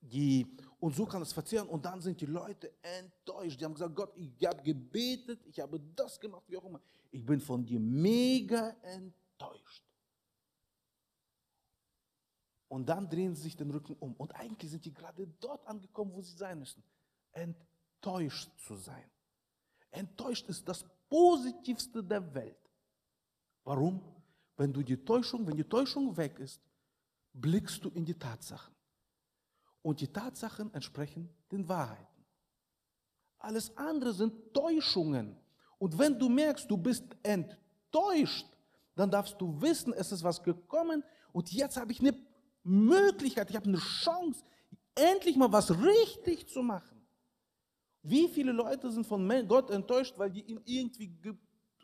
die, 0.00 0.46
und 0.78 0.94
so 0.94 1.06
kann 1.06 1.22
es 1.22 1.32
verzehren 1.32 1.68
und 1.68 1.84
dann 1.84 2.00
sind 2.00 2.20
die 2.20 2.26
Leute 2.26 2.72
enttäuscht. 2.82 3.60
Die 3.60 3.64
haben 3.64 3.74
gesagt, 3.74 3.94
Gott, 3.94 4.12
ich 4.14 4.46
habe 4.46 4.62
gebetet, 4.62 5.40
ich 5.46 5.58
habe 5.58 5.80
das 5.94 6.20
gemacht, 6.20 6.44
wie 6.48 6.56
auch 6.58 6.64
immer. 6.64 6.80
Ich 7.10 7.24
bin 7.24 7.40
von 7.40 7.64
dir 7.64 7.80
mega 7.80 8.76
enttäuscht. 8.82 9.82
Und 12.68 12.86
dann 12.88 13.08
drehen 13.08 13.34
sie 13.34 13.42
sich 13.42 13.56
den 13.56 13.70
Rücken 13.70 13.96
um. 14.00 14.14
Und 14.16 14.34
eigentlich 14.34 14.70
sind 14.70 14.84
die 14.84 14.92
gerade 14.92 15.26
dort 15.40 15.66
angekommen, 15.66 16.12
wo 16.12 16.20
sie 16.20 16.36
sein 16.36 16.58
müssen. 16.58 16.82
Enttäuscht 17.32 18.50
zu 18.58 18.76
sein. 18.76 19.10
Enttäuscht 19.90 20.46
ist 20.48 20.68
das 20.68 20.84
Positivste 21.08 22.04
der 22.04 22.34
Welt. 22.34 22.70
Warum? 23.64 24.02
Wenn 24.58 24.72
du 24.72 24.82
die 24.82 24.96
Täuschung, 24.96 25.46
wenn 25.46 25.56
die 25.56 25.64
Täuschung 25.64 26.14
weg 26.16 26.38
ist, 26.38 26.60
blickst 27.32 27.82
du 27.82 27.88
in 27.90 28.04
die 28.04 28.18
Tatsachen. 28.18 28.75
Und 29.86 30.00
die 30.00 30.08
Tatsachen 30.08 30.74
entsprechen 30.74 31.30
den 31.52 31.68
Wahrheiten. 31.68 32.24
Alles 33.38 33.70
andere 33.76 34.12
sind 34.12 34.52
Täuschungen. 34.52 35.36
Und 35.78 35.96
wenn 35.96 36.18
du 36.18 36.28
merkst, 36.28 36.68
du 36.68 36.76
bist 36.76 37.04
enttäuscht, 37.22 38.48
dann 38.96 39.12
darfst 39.12 39.40
du 39.40 39.60
wissen, 39.60 39.92
es 39.92 40.10
ist 40.10 40.24
was 40.24 40.42
gekommen 40.42 41.04
und 41.32 41.52
jetzt 41.52 41.76
habe 41.76 41.92
ich 41.92 42.00
eine 42.00 42.18
Möglichkeit, 42.64 43.48
ich 43.48 43.54
habe 43.54 43.68
eine 43.68 43.78
Chance, 43.78 44.42
endlich 44.96 45.36
mal 45.36 45.52
was 45.52 45.70
richtig 45.70 46.48
zu 46.48 46.64
machen. 46.64 47.06
Wie 48.02 48.26
viele 48.26 48.50
Leute 48.50 48.90
sind 48.90 49.06
von 49.06 49.46
Gott 49.46 49.70
enttäuscht, 49.70 50.18
weil 50.18 50.32
die 50.32 50.42
ihn 50.50 50.60
irgendwie 50.64 51.16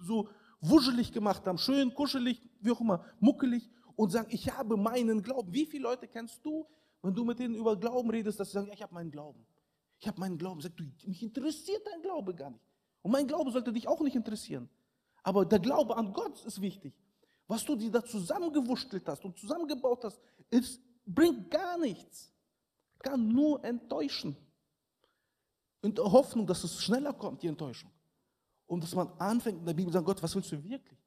so 0.00 0.28
wuschelig 0.60 1.12
gemacht 1.12 1.46
haben, 1.46 1.58
schön, 1.58 1.94
kuschelig, 1.94 2.42
wie 2.58 2.72
auch 2.72 2.80
immer, 2.80 3.04
muckelig 3.20 3.70
und 3.94 4.10
sagen, 4.10 4.26
ich 4.32 4.52
habe 4.52 4.76
meinen 4.76 5.22
Glauben. 5.22 5.52
Wie 5.52 5.66
viele 5.66 5.84
Leute 5.84 6.08
kennst 6.08 6.44
du, 6.44 6.66
wenn 7.02 7.14
du 7.14 7.24
mit 7.24 7.38
denen 7.38 7.54
über 7.54 7.76
Glauben 7.76 8.10
redest, 8.10 8.38
dass 8.38 8.48
sie 8.48 8.54
sagen, 8.54 8.68
ja, 8.68 8.74
ich 8.74 8.82
habe 8.82 8.94
meinen 8.94 9.10
Glauben. 9.10 9.44
Ich 9.98 10.06
habe 10.06 10.18
meinen 10.20 10.38
Glauben. 10.38 10.60
Sag 10.60 10.76
du, 10.76 10.84
mich 11.04 11.22
interessiert 11.22 11.86
dein 11.86 12.00
Glaube 12.02 12.34
gar 12.34 12.50
nicht. 12.50 12.64
Und 13.02 13.10
mein 13.10 13.26
Glaube 13.26 13.50
sollte 13.50 13.72
dich 13.72 13.88
auch 13.88 14.00
nicht 14.00 14.16
interessieren. 14.16 14.68
Aber 15.22 15.44
der 15.44 15.58
Glaube 15.58 15.96
an 15.96 16.12
Gott 16.12 16.44
ist 16.44 16.60
wichtig. 16.60 16.94
Was 17.48 17.64
du 17.64 17.76
dir 17.76 17.90
da 17.90 18.04
zusammengewurschtelt 18.04 19.06
hast 19.06 19.24
und 19.24 19.36
zusammengebaut 19.36 20.04
hast, 20.04 20.20
ist, 20.50 20.80
bringt 21.04 21.50
gar 21.50 21.76
nichts. 21.78 22.32
Kann 23.00 23.28
nur 23.28 23.62
enttäuschen. 23.64 24.36
In 25.82 25.94
der 25.94 26.04
Hoffnung, 26.04 26.46
dass 26.46 26.62
es 26.62 26.82
schneller 26.82 27.12
kommt, 27.12 27.42
die 27.42 27.48
Enttäuschung. 27.48 27.90
Und 28.66 28.82
dass 28.84 28.94
man 28.94 29.08
anfängt 29.18 29.58
in 29.58 29.66
der 29.66 29.74
Bibel 29.74 29.90
zu 29.90 29.94
sagen, 29.94 30.06
Gott, 30.06 30.22
was 30.22 30.34
willst 30.34 30.52
du 30.52 30.62
wirklich? 30.62 30.98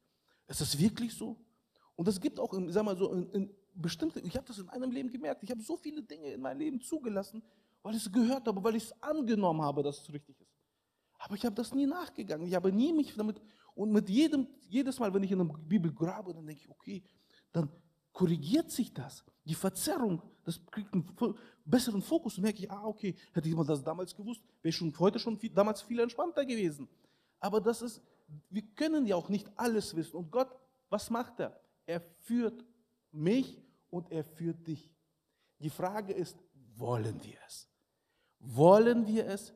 Ist 0.46 0.60
das 0.60 0.78
wirklich 0.78 1.14
so? 1.14 1.36
Und 1.96 2.06
es 2.06 2.20
gibt 2.20 2.38
auch, 2.38 2.52
in, 2.52 2.70
sag 2.70 2.84
mal 2.84 2.96
so, 2.96 3.12
in, 3.12 3.30
in 3.30 3.54
bestimmte, 3.76 4.20
ich 4.20 4.36
habe 4.36 4.46
das 4.46 4.58
in 4.58 4.68
einem 4.68 4.90
Leben 4.90 5.10
gemerkt, 5.10 5.42
ich 5.42 5.50
habe 5.50 5.62
so 5.62 5.76
viele 5.76 6.02
Dinge 6.02 6.32
in 6.32 6.40
meinem 6.40 6.58
Leben 6.58 6.80
zugelassen, 6.80 7.42
weil 7.82 7.94
ich 7.94 8.04
es 8.04 8.12
gehört 8.12 8.46
habe, 8.46 8.62
weil 8.62 8.76
ich 8.76 8.84
es 8.84 9.02
angenommen 9.02 9.62
habe, 9.62 9.82
dass 9.82 10.00
es 10.00 10.12
richtig 10.12 10.40
ist. 10.40 10.56
Aber 11.18 11.34
ich 11.34 11.44
habe 11.44 11.54
das 11.54 11.74
nie 11.74 11.86
nachgegangen. 11.86 12.46
Ich 12.46 12.54
habe 12.54 12.72
nie 12.72 12.92
mich 12.92 13.14
damit, 13.14 13.40
und 13.74 13.92
mit 13.92 14.08
jedem, 14.08 14.46
jedes 14.68 14.98
Mal, 14.98 15.12
wenn 15.12 15.22
ich 15.22 15.32
in 15.32 15.38
der 15.38 15.44
Bibel 15.44 15.92
grabe, 15.92 16.34
dann 16.34 16.46
denke 16.46 16.62
ich, 16.62 16.70
okay, 16.70 17.02
dann 17.52 17.70
korrigiert 18.12 18.70
sich 18.70 18.92
das. 18.92 19.24
Die 19.44 19.54
Verzerrung, 19.54 20.22
das 20.44 20.64
kriegt 20.66 20.92
einen 20.92 21.06
besseren 21.64 22.02
Fokus. 22.02 22.36
Und 22.36 22.44
merke 22.44 22.60
ich, 22.60 22.70
ah, 22.70 22.84
okay, 22.84 23.14
hätte 23.32 23.48
ich 23.48 23.54
mal 23.54 23.64
das 23.64 23.82
damals 23.82 24.14
gewusst, 24.14 24.42
wäre 24.62 24.70
ich 24.70 24.76
schon 24.76 24.98
heute 24.98 25.18
schon 25.18 25.36
viel, 25.36 25.50
damals 25.50 25.82
viel 25.82 25.98
entspannter 26.00 26.44
gewesen. 26.44 26.88
Aber 27.38 27.60
das 27.60 27.82
ist, 27.82 28.02
wir 28.48 28.62
können 28.74 29.06
ja 29.06 29.16
auch 29.16 29.28
nicht 29.28 29.48
alles 29.56 29.94
wissen. 29.94 30.16
Und 30.16 30.30
Gott, 30.30 30.48
was 30.88 31.10
macht 31.10 31.40
er? 31.40 31.60
Er 31.84 32.00
führt 32.00 32.64
mich 33.12 33.62
und 33.90 34.10
er 34.10 34.24
führt 34.24 34.66
dich. 34.66 34.92
Die 35.60 35.70
Frage 35.70 36.12
ist, 36.12 36.36
wollen 36.76 37.22
wir 37.22 37.36
es? 37.46 37.68
Wollen 38.38 39.06
wir 39.06 39.26
es, 39.26 39.54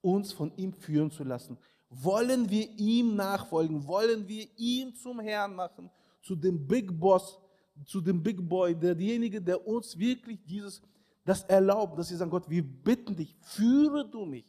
uns 0.00 0.32
von 0.32 0.56
ihm 0.56 0.72
führen 0.72 1.10
zu 1.10 1.24
lassen? 1.24 1.58
Wollen 1.88 2.48
wir 2.48 2.68
ihm 2.78 3.16
nachfolgen? 3.16 3.86
Wollen 3.86 4.26
wir 4.26 4.48
ihn 4.56 4.94
zum 4.94 5.20
Herrn 5.20 5.54
machen, 5.54 5.90
zu 6.22 6.34
dem 6.34 6.66
Big 6.66 6.98
Boss, 6.98 7.38
zu 7.84 8.00
dem 8.00 8.22
Big 8.22 8.48
Boy, 8.48 8.74
derjenige, 8.74 9.40
der 9.40 9.66
uns 9.66 9.98
wirklich 9.98 10.42
dieses, 10.44 10.82
das 11.24 11.44
erlaubt, 11.44 11.98
dass 11.98 12.10
wir 12.10 12.16
sagen, 12.16 12.30
Gott, 12.30 12.48
wir 12.48 12.62
bitten 12.62 13.16
dich, 13.16 13.36
führe 13.40 14.08
du 14.08 14.24
mich. 14.24 14.46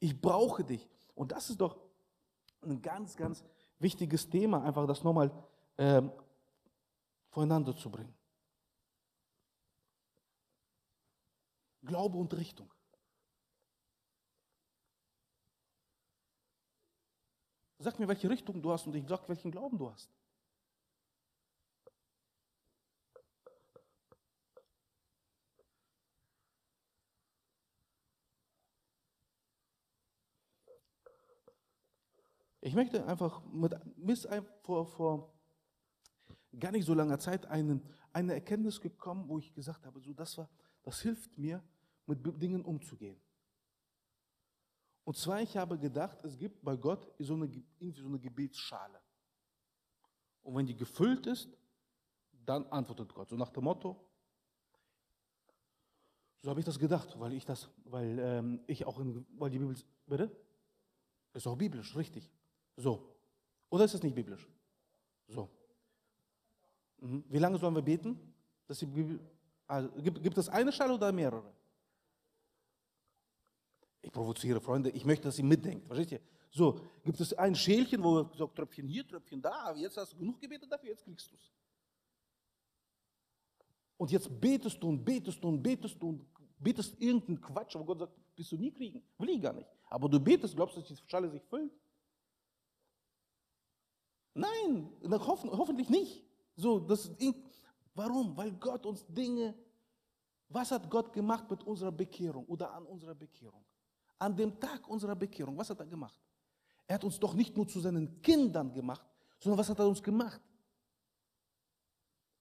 Ich 0.00 0.20
brauche 0.20 0.64
dich. 0.64 0.88
Und 1.14 1.32
das 1.32 1.50
ist 1.50 1.60
doch 1.60 1.76
ein 2.62 2.80
ganz, 2.82 3.16
ganz 3.16 3.44
wichtiges 3.78 4.28
Thema, 4.28 4.62
einfach 4.64 4.86
das 4.86 5.02
nochmal 5.02 5.30
äh, 5.76 6.02
voreinander 7.28 7.76
zu 7.76 7.90
bringen. 7.90 8.13
Glaube 11.84 12.18
und 12.18 12.34
Richtung. 12.34 12.72
Sag 17.78 17.98
mir, 17.98 18.08
welche 18.08 18.30
Richtung 18.30 18.62
du 18.62 18.72
hast 18.72 18.86
und 18.86 18.94
ich 18.94 19.06
sag, 19.06 19.28
welchen 19.28 19.50
Glauben 19.50 19.76
du 19.76 19.90
hast. 19.90 20.10
Ich 32.62 32.74
möchte 32.74 33.04
einfach 33.04 33.44
mit, 33.52 33.78
bis 33.96 34.26
vor, 34.62 34.86
vor 34.86 35.34
gar 36.58 36.72
nicht 36.72 36.86
so 36.86 36.94
langer 36.94 37.18
Zeit 37.18 37.44
einen, 37.44 37.86
eine 38.14 38.32
Erkenntnis 38.32 38.80
gekommen, 38.80 39.28
wo 39.28 39.38
ich 39.38 39.52
gesagt 39.52 39.84
habe, 39.84 40.00
so 40.00 40.14
das 40.14 40.38
war, 40.38 40.48
das 40.82 41.02
hilft 41.02 41.36
mir, 41.36 41.62
mit 42.06 42.42
Dingen 42.42 42.64
umzugehen. 42.64 43.20
Und 45.04 45.16
zwar, 45.16 45.42
ich 45.42 45.56
habe 45.56 45.78
gedacht, 45.78 46.18
es 46.24 46.36
gibt 46.36 46.62
bei 46.64 46.76
Gott 46.76 47.10
so 47.18 47.34
eine, 47.34 47.44
irgendwie 47.78 48.00
so 48.00 48.08
eine 48.08 48.18
Gebetsschale. 48.18 49.00
Und 50.42 50.56
wenn 50.56 50.66
die 50.66 50.76
gefüllt 50.76 51.26
ist, 51.26 51.48
dann 52.44 52.66
antwortet 52.66 53.12
Gott. 53.14 53.28
So 53.28 53.36
nach 53.36 53.50
dem 53.50 53.64
Motto, 53.64 53.98
so 56.44 56.50
habe 56.50 56.60
ich 56.60 56.66
das 56.66 56.78
gedacht, 56.78 57.18
weil 57.18 57.32
ich 57.32 57.46
das, 57.46 57.70
weil 57.84 58.18
ähm, 58.18 58.60
ich 58.66 58.84
auch 58.84 58.98
in, 58.98 59.26
weil 59.38 59.48
die 59.48 59.58
Bibel, 59.58 59.74
bitte? 60.06 60.30
Ist 61.32 61.46
auch 61.46 61.56
biblisch, 61.56 61.96
richtig. 61.96 62.30
So. 62.76 63.16
Oder 63.70 63.86
ist 63.86 63.94
es 63.94 64.02
nicht 64.02 64.14
biblisch? 64.14 64.46
So. 65.26 65.48
Mhm. 66.98 67.24
Wie 67.28 67.38
lange 67.38 67.56
sollen 67.56 67.74
wir 67.74 67.82
beten? 67.82 68.34
Dass 68.66 68.78
die 68.78 68.86
Bibel, 68.86 69.20
also, 69.66 69.90
gibt, 70.02 70.22
gibt 70.22 70.36
es 70.36 70.50
eine 70.50 70.70
Schale 70.70 70.92
oder 70.92 71.10
mehrere? 71.12 71.53
Ich 74.04 74.12
provoziere 74.12 74.60
Freunde, 74.60 74.90
ich 74.90 75.04
möchte, 75.04 75.24
dass 75.24 75.38
ihr 75.38 75.44
mitdenkt. 75.44 75.86
Versteht 75.86 76.12
ihr? 76.12 76.20
So, 76.50 76.78
gibt 77.02 77.18
es 77.18 77.32
ein 77.32 77.54
Schälchen, 77.54 78.02
wo 78.02 78.18
er 78.18 78.30
sagt, 78.36 78.54
Tröpfchen 78.54 78.86
hier, 78.86 79.06
Tröpfchen 79.06 79.40
da, 79.40 79.74
jetzt 79.74 79.96
hast 79.96 80.12
du 80.12 80.18
genug 80.18 80.38
gebetet 80.40 80.70
dafür, 80.70 80.90
jetzt 80.90 81.04
kriegst 81.04 81.30
du 81.32 81.36
es. 81.36 81.50
Und 83.96 84.10
jetzt 84.12 84.28
betest 84.40 84.82
du 84.82 84.88
und 84.88 85.04
betest 85.04 85.42
du 85.42 85.48
und 85.48 85.62
betest 85.62 86.00
du 86.00 86.08
und 86.10 86.26
betest 86.58 87.00
irgendeinen 87.00 87.40
Quatsch, 87.40 87.74
wo 87.76 87.84
Gott 87.84 88.00
sagt, 88.00 88.12
wirst 88.36 88.52
du 88.52 88.56
nie 88.56 88.70
kriegen. 88.70 89.02
Will 89.18 89.30
ich 89.30 89.40
gar 89.40 89.54
nicht. 89.54 89.68
Aber 89.88 90.08
du 90.08 90.20
betest, 90.20 90.54
glaubst 90.54 90.76
du, 90.76 90.80
dass 90.80 90.88
die 90.88 91.08
Schale 91.08 91.30
sich 91.30 91.42
füllt? 91.44 91.72
Nein, 94.34 94.92
hoffen, 95.10 95.50
hoffentlich 95.50 95.88
nicht. 95.88 96.22
So, 96.56 96.78
das, 96.78 97.10
warum? 97.94 98.36
Weil 98.36 98.52
Gott 98.52 98.84
uns 98.84 99.06
Dinge, 99.06 99.54
was 100.48 100.70
hat 100.70 100.90
Gott 100.90 101.12
gemacht 101.12 101.50
mit 101.50 101.62
unserer 101.64 101.92
Bekehrung 101.92 102.44
oder 102.46 102.72
an 102.72 102.84
unserer 102.84 103.14
Bekehrung? 103.14 103.64
An 104.24 104.34
dem 104.34 104.58
Tag 104.58 104.88
unserer 104.88 105.14
Bekehrung, 105.14 105.54
was 105.58 105.68
hat 105.68 105.80
er 105.80 105.86
gemacht? 105.86 106.18
Er 106.86 106.94
hat 106.94 107.04
uns 107.04 107.20
doch 107.20 107.34
nicht 107.34 107.54
nur 107.54 107.68
zu 107.68 107.78
seinen 107.78 108.22
Kindern 108.22 108.72
gemacht, 108.72 109.06
sondern 109.38 109.58
was 109.58 109.68
hat 109.68 109.78
er 109.78 109.86
uns 109.86 110.02
gemacht? 110.02 110.40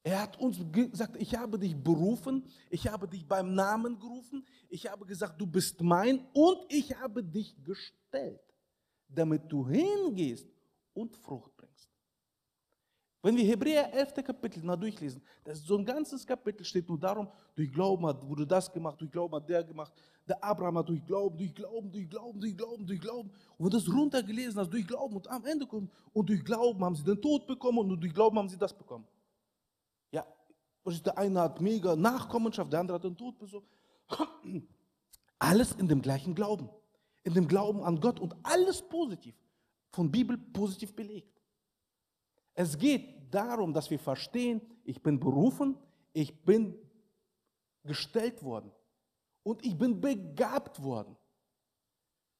Er 0.01 0.21
hat 0.21 0.39
uns 0.39 0.59
gesagt, 0.71 1.17
ich 1.17 1.35
habe 1.35 1.59
dich 1.59 1.75
berufen, 1.75 2.49
ich 2.69 2.87
habe 2.87 3.05
dich 3.05 3.27
beim 3.27 3.53
Namen 3.53 3.99
gerufen, 3.99 4.45
ich 4.69 4.89
habe 4.89 5.05
gesagt, 5.05 5.39
du 5.41 5.45
bist 5.45 5.81
mein 5.81 6.25
und 6.33 6.59
ich 6.69 6.95
habe 6.97 7.21
dich 7.21 7.61
gestellt, 7.61 8.41
damit 9.09 9.51
du 9.51 9.67
hingehst 9.67 10.47
und 10.93 11.17
Frucht 11.17 11.53
bringst. 11.57 11.89
Wenn 13.23 13.37
wir 13.37 13.45
Hebräer 13.45 13.93
11. 13.93 14.15
Kapitel 14.15 14.61
mal 14.63 14.75
durchlesen, 14.75 15.21
das 15.45 15.59
ist 15.59 15.67
so 15.67 15.77
ein 15.77 15.85
ganzes 15.85 16.27
Kapitel 16.27 16.65
steht 16.65 16.89
nur 16.89 16.99
darum, 16.99 17.29
durch 17.55 17.71
Glauben 17.71 18.05
hat, 18.05 18.21
wurde 18.27 18.45
das 18.45 18.69
gemacht, 18.69 18.99
durch 18.99 19.09
Glauben 19.09 19.33
hat 19.33 19.47
der 19.47 19.63
gemacht, 19.63 19.93
der 20.27 20.43
Abraham 20.43 20.79
hat 20.79 20.89
durch 20.89 21.05
Glauben, 21.05 21.37
durch 21.37 21.55
Glauben, 21.55 21.89
durch 21.89 22.09
Glauben, 22.09 22.41
durch 22.41 22.57
Glauben, 22.57 22.85
durch 22.85 22.99
Glauben. 22.99 23.29
Und 23.57 23.65
wenn 23.65 23.69
du 23.69 23.77
das 23.77 23.87
runtergelesen 23.87 24.59
hast, 24.59 24.73
durch 24.73 24.85
Glauben 24.85 25.15
und 25.15 25.25
am 25.29 25.45
Ende 25.45 25.65
kommt, 25.65 25.89
und 26.11 26.27
durch 26.27 26.43
Glauben 26.43 26.83
haben 26.83 26.97
sie 26.97 27.03
den 27.05 27.21
Tod 27.21 27.47
bekommen 27.47 27.79
und 27.79 28.01
durch 28.01 28.13
Glauben 28.13 28.37
haben 28.37 28.49
sie 28.49 28.57
das 28.57 28.77
bekommen. 28.77 29.07
Ja, 30.11 30.27
der 30.85 31.17
eine 31.17 31.39
hat 31.39 31.61
mega 31.61 31.95
Nachkommenschaft, 31.95 32.73
der 32.73 32.81
andere 32.81 32.95
hat 32.95 33.05
den 33.05 33.15
Tod 33.15 33.39
bekommen. 33.39 34.67
Alles 35.39 35.71
in 35.71 35.87
dem 35.87 36.01
gleichen 36.01 36.35
Glauben, 36.35 36.69
in 37.23 37.33
dem 37.33 37.47
Glauben 37.47 37.83
an 37.83 38.01
Gott 38.01 38.19
und 38.19 38.35
alles 38.43 38.81
positiv, 38.81 39.35
von 39.91 40.11
Bibel 40.11 40.37
positiv 40.37 40.93
belegt. 40.93 41.42
Es 42.53 42.77
geht 42.77 43.33
darum, 43.33 43.73
dass 43.73 43.89
wir 43.89 43.99
verstehen, 43.99 44.61
ich 44.83 45.01
bin 45.01 45.19
berufen, 45.19 45.77
ich 46.13 46.43
bin 46.43 46.75
gestellt 47.83 48.43
worden 48.43 48.71
und 49.43 49.65
ich 49.65 49.77
bin 49.77 49.99
begabt 49.99 50.81
worden, 50.81 51.17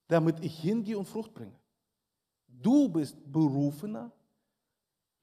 damit 0.08 0.44
ich 0.44 0.60
hingehe 0.60 0.98
und 0.98 1.08
Frucht 1.08 1.34
bringe. 1.34 1.58
Du 2.48 2.88
bist 2.88 3.18
berufener, 3.32 4.12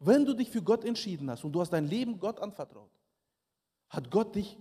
wenn 0.00 0.24
du 0.24 0.34
dich 0.34 0.50
für 0.50 0.62
Gott 0.62 0.84
entschieden 0.84 1.30
hast 1.30 1.44
und 1.44 1.52
du 1.52 1.60
hast 1.60 1.70
dein 1.70 1.86
Leben 1.86 2.18
Gott 2.18 2.40
anvertraut, 2.40 2.90
hat 3.88 4.10
Gott 4.10 4.34
dich 4.34 4.58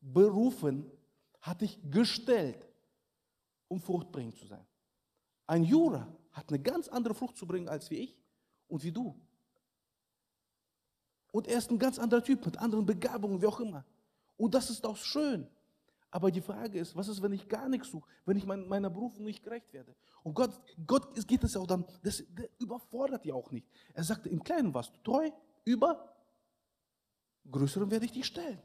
berufen, 0.00 0.90
hat 1.40 1.60
dich 1.60 1.78
gestellt, 1.90 2.68
um 3.68 3.80
fruchtbringend 3.80 4.36
zu 4.36 4.46
sein. 4.46 4.66
Ein 5.46 5.64
Jura 5.64 6.06
hat 6.32 6.48
eine 6.50 6.60
ganz 6.60 6.88
andere 6.88 7.14
Frucht 7.14 7.36
zu 7.36 7.46
bringen 7.46 7.68
als 7.68 7.90
wie 7.90 7.96
ich 7.96 8.16
und 8.68 8.82
wie 8.82 8.92
du. 8.92 9.18
Und 11.32 11.46
er 11.46 11.58
ist 11.58 11.70
ein 11.70 11.78
ganz 11.78 11.98
anderer 11.98 12.22
Typ 12.22 12.44
mit 12.44 12.58
anderen 12.58 12.86
Begabungen, 12.86 13.40
wie 13.40 13.46
auch 13.46 13.60
immer. 13.60 13.84
Und 14.36 14.54
das 14.54 14.70
ist 14.70 14.84
auch 14.84 14.96
schön. 14.96 15.46
Aber 16.10 16.30
die 16.30 16.40
Frage 16.40 16.80
ist, 16.80 16.96
was 16.96 17.08
ist, 17.08 17.22
wenn 17.22 17.32
ich 17.32 17.48
gar 17.48 17.68
nichts 17.68 17.90
suche, 17.90 18.08
wenn 18.24 18.36
ich 18.36 18.44
mein, 18.44 18.66
meiner 18.66 18.90
Berufung 18.90 19.24
nicht 19.24 19.44
gerecht 19.44 19.72
werde? 19.72 19.94
Und 20.24 20.34
Gott, 20.34 20.60
Gott 20.86 21.14
geht 21.28 21.44
es 21.44 21.56
auch 21.56 21.66
dann, 21.66 21.84
das 22.02 22.24
überfordert 22.58 23.24
ja 23.24 23.34
auch 23.34 23.50
nicht. 23.52 23.68
Er 23.94 24.02
sagte, 24.02 24.28
im 24.28 24.42
Kleinen 24.42 24.74
warst 24.74 24.92
du 24.96 24.98
treu, 25.02 25.30
über 25.64 26.10
Größeren 27.48 27.90
werde 27.90 28.04
ich 28.04 28.12
dich 28.12 28.26
stellen. 28.26 28.60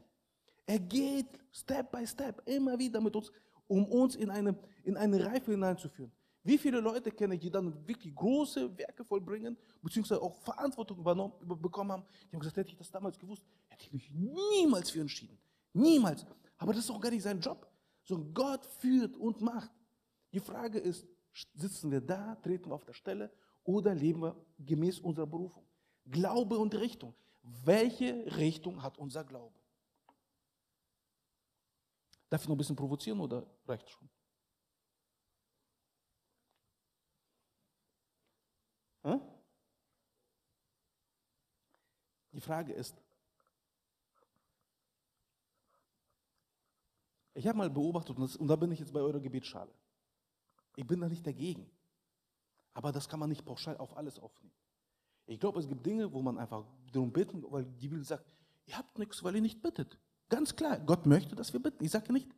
Er 0.66 0.78
geht 0.78 1.26
Step 1.52 1.90
by 1.92 2.06
Step 2.06 2.42
immer 2.46 2.78
wieder 2.78 3.00
mit 3.00 3.14
uns, 3.14 3.30
um 3.68 3.86
uns 3.86 4.16
in 4.16 4.30
eine, 4.30 4.56
in 4.84 4.96
eine 4.96 5.24
Reife 5.24 5.52
hineinzuführen. 5.52 6.12
Wie 6.46 6.58
viele 6.58 6.78
Leute 6.78 7.10
kenne 7.10 7.34
ich, 7.34 7.40
die 7.40 7.50
dann 7.50 7.74
wirklich 7.88 8.14
große 8.14 8.78
Werke 8.78 9.04
vollbringen, 9.04 9.56
beziehungsweise 9.82 10.22
auch 10.22 10.36
Verantwortung 10.36 10.98
übernommen, 10.98 11.32
bekommen 11.60 11.90
haben? 11.90 12.04
Die 12.30 12.36
haben 12.36 12.40
gesagt, 12.40 12.56
hätte 12.56 12.70
ich 12.70 12.76
das 12.76 12.88
damals 12.88 13.18
gewusst, 13.18 13.44
hätte 13.66 13.82
ich 13.82 13.92
mich 13.92 14.08
niemals 14.12 14.90
für 14.90 15.00
entschieden. 15.00 15.36
Niemals. 15.72 16.24
Aber 16.56 16.72
das 16.72 16.84
ist 16.84 16.90
auch 16.92 17.00
gar 17.00 17.10
nicht 17.10 17.24
sein 17.24 17.40
Job. 17.40 17.66
Sondern 18.04 18.32
Gott 18.32 18.64
führt 18.64 19.16
und 19.16 19.40
macht. 19.40 19.72
Die 20.32 20.38
Frage 20.38 20.78
ist, 20.78 21.08
sitzen 21.54 21.90
wir 21.90 22.00
da, 22.00 22.36
treten 22.36 22.70
wir 22.70 22.74
auf 22.76 22.84
der 22.84 22.94
Stelle 22.94 23.32
oder 23.64 23.92
leben 23.92 24.22
wir 24.22 24.36
gemäß 24.60 25.00
unserer 25.00 25.26
Berufung? 25.26 25.66
Glaube 26.04 26.58
und 26.58 26.72
Richtung. 26.76 27.12
Welche 27.64 28.24
Richtung 28.36 28.80
hat 28.80 28.98
unser 28.98 29.24
Glaube? 29.24 29.58
Darf 32.28 32.42
ich 32.42 32.48
noch 32.48 32.54
ein 32.54 32.58
bisschen 32.58 32.76
provozieren 32.76 33.18
oder 33.18 33.44
reicht 33.66 33.90
schon? 33.90 34.08
Die 42.32 42.40
Frage 42.40 42.72
ist, 42.72 42.94
ich 47.34 47.46
habe 47.46 47.58
mal 47.58 47.70
beobachtet, 47.70 48.18
und 48.18 48.48
da 48.48 48.56
bin 48.56 48.72
ich 48.72 48.80
jetzt 48.80 48.92
bei 48.92 49.00
eurer 49.00 49.20
Gebetsschale. 49.20 49.72
Ich 50.76 50.86
bin 50.86 51.00
da 51.00 51.08
nicht 51.08 51.26
dagegen. 51.26 51.70
Aber 52.74 52.92
das 52.92 53.08
kann 53.08 53.20
man 53.20 53.30
nicht 53.30 53.44
pauschal 53.44 53.76
auf 53.78 53.96
alles 53.96 54.18
aufnehmen. 54.18 54.52
Ich 55.26 55.40
glaube, 55.40 55.60
es 55.60 55.66
gibt 55.66 55.84
Dinge, 55.86 56.12
wo 56.12 56.20
man 56.20 56.38
einfach 56.38 56.64
darum 56.92 57.12
bitten, 57.12 57.42
weil 57.50 57.64
die 57.64 57.88
Bibel 57.88 58.04
sagt, 58.04 58.26
ihr 58.66 58.76
habt 58.76 58.98
nichts, 58.98 59.24
weil 59.24 59.34
ihr 59.34 59.40
nicht 59.40 59.62
bittet. 59.62 59.98
Ganz 60.28 60.54
klar, 60.54 60.78
Gott 60.80 61.06
möchte, 61.06 61.34
dass 61.34 61.52
wir 61.52 61.60
bitten. 61.60 61.82
Ich 61.84 61.90
sage 61.90 62.12
nicht. 62.12 62.28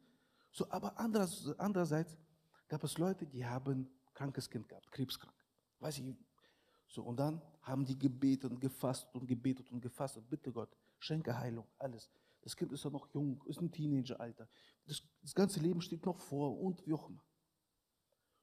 So, 0.53 0.71
aber 0.71 0.99
andererseits 0.99 2.17
gab 2.69 2.85
es 2.85 2.99
Leute, 2.99 3.27
die 3.27 3.45
haben 3.45 3.73
ein 3.73 3.91
krankes 4.15 4.49
Kind 4.49 4.69
gehabt, 4.69 4.91
krebskrank. 4.93 5.35
Weiß 5.81 5.99
ich, 5.99 6.17
so, 6.89 7.03
und 7.03 7.19
dann 7.19 7.41
haben 7.63 7.85
die 7.85 7.99
gebetet 7.99 8.51
und 8.51 8.61
gefasst 8.61 9.07
und 9.15 9.27
gebetet 9.27 9.71
und 9.71 9.81
gefasst. 9.81 10.19
Bitte 10.29 10.51
Gott, 10.51 10.75
schenke 10.99 11.39
Heilung, 11.39 11.67
alles. 11.79 12.11
Das 12.41 12.57
Kind 12.57 12.73
ist 12.73 12.83
ja 12.83 12.91
noch 12.91 13.07
jung, 13.13 13.43
ist 13.47 13.61
ein 13.61 13.71
Teenageralter. 13.71 14.49
Das, 14.87 15.03
das 15.21 15.35
ganze 15.35 15.61
Leben 15.61 15.83
steht 15.83 16.05
noch 16.07 16.19
vor 16.19 16.59
und 16.59 16.85
wie 16.87 16.95
auch 16.95 17.09
immer. 17.09 17.23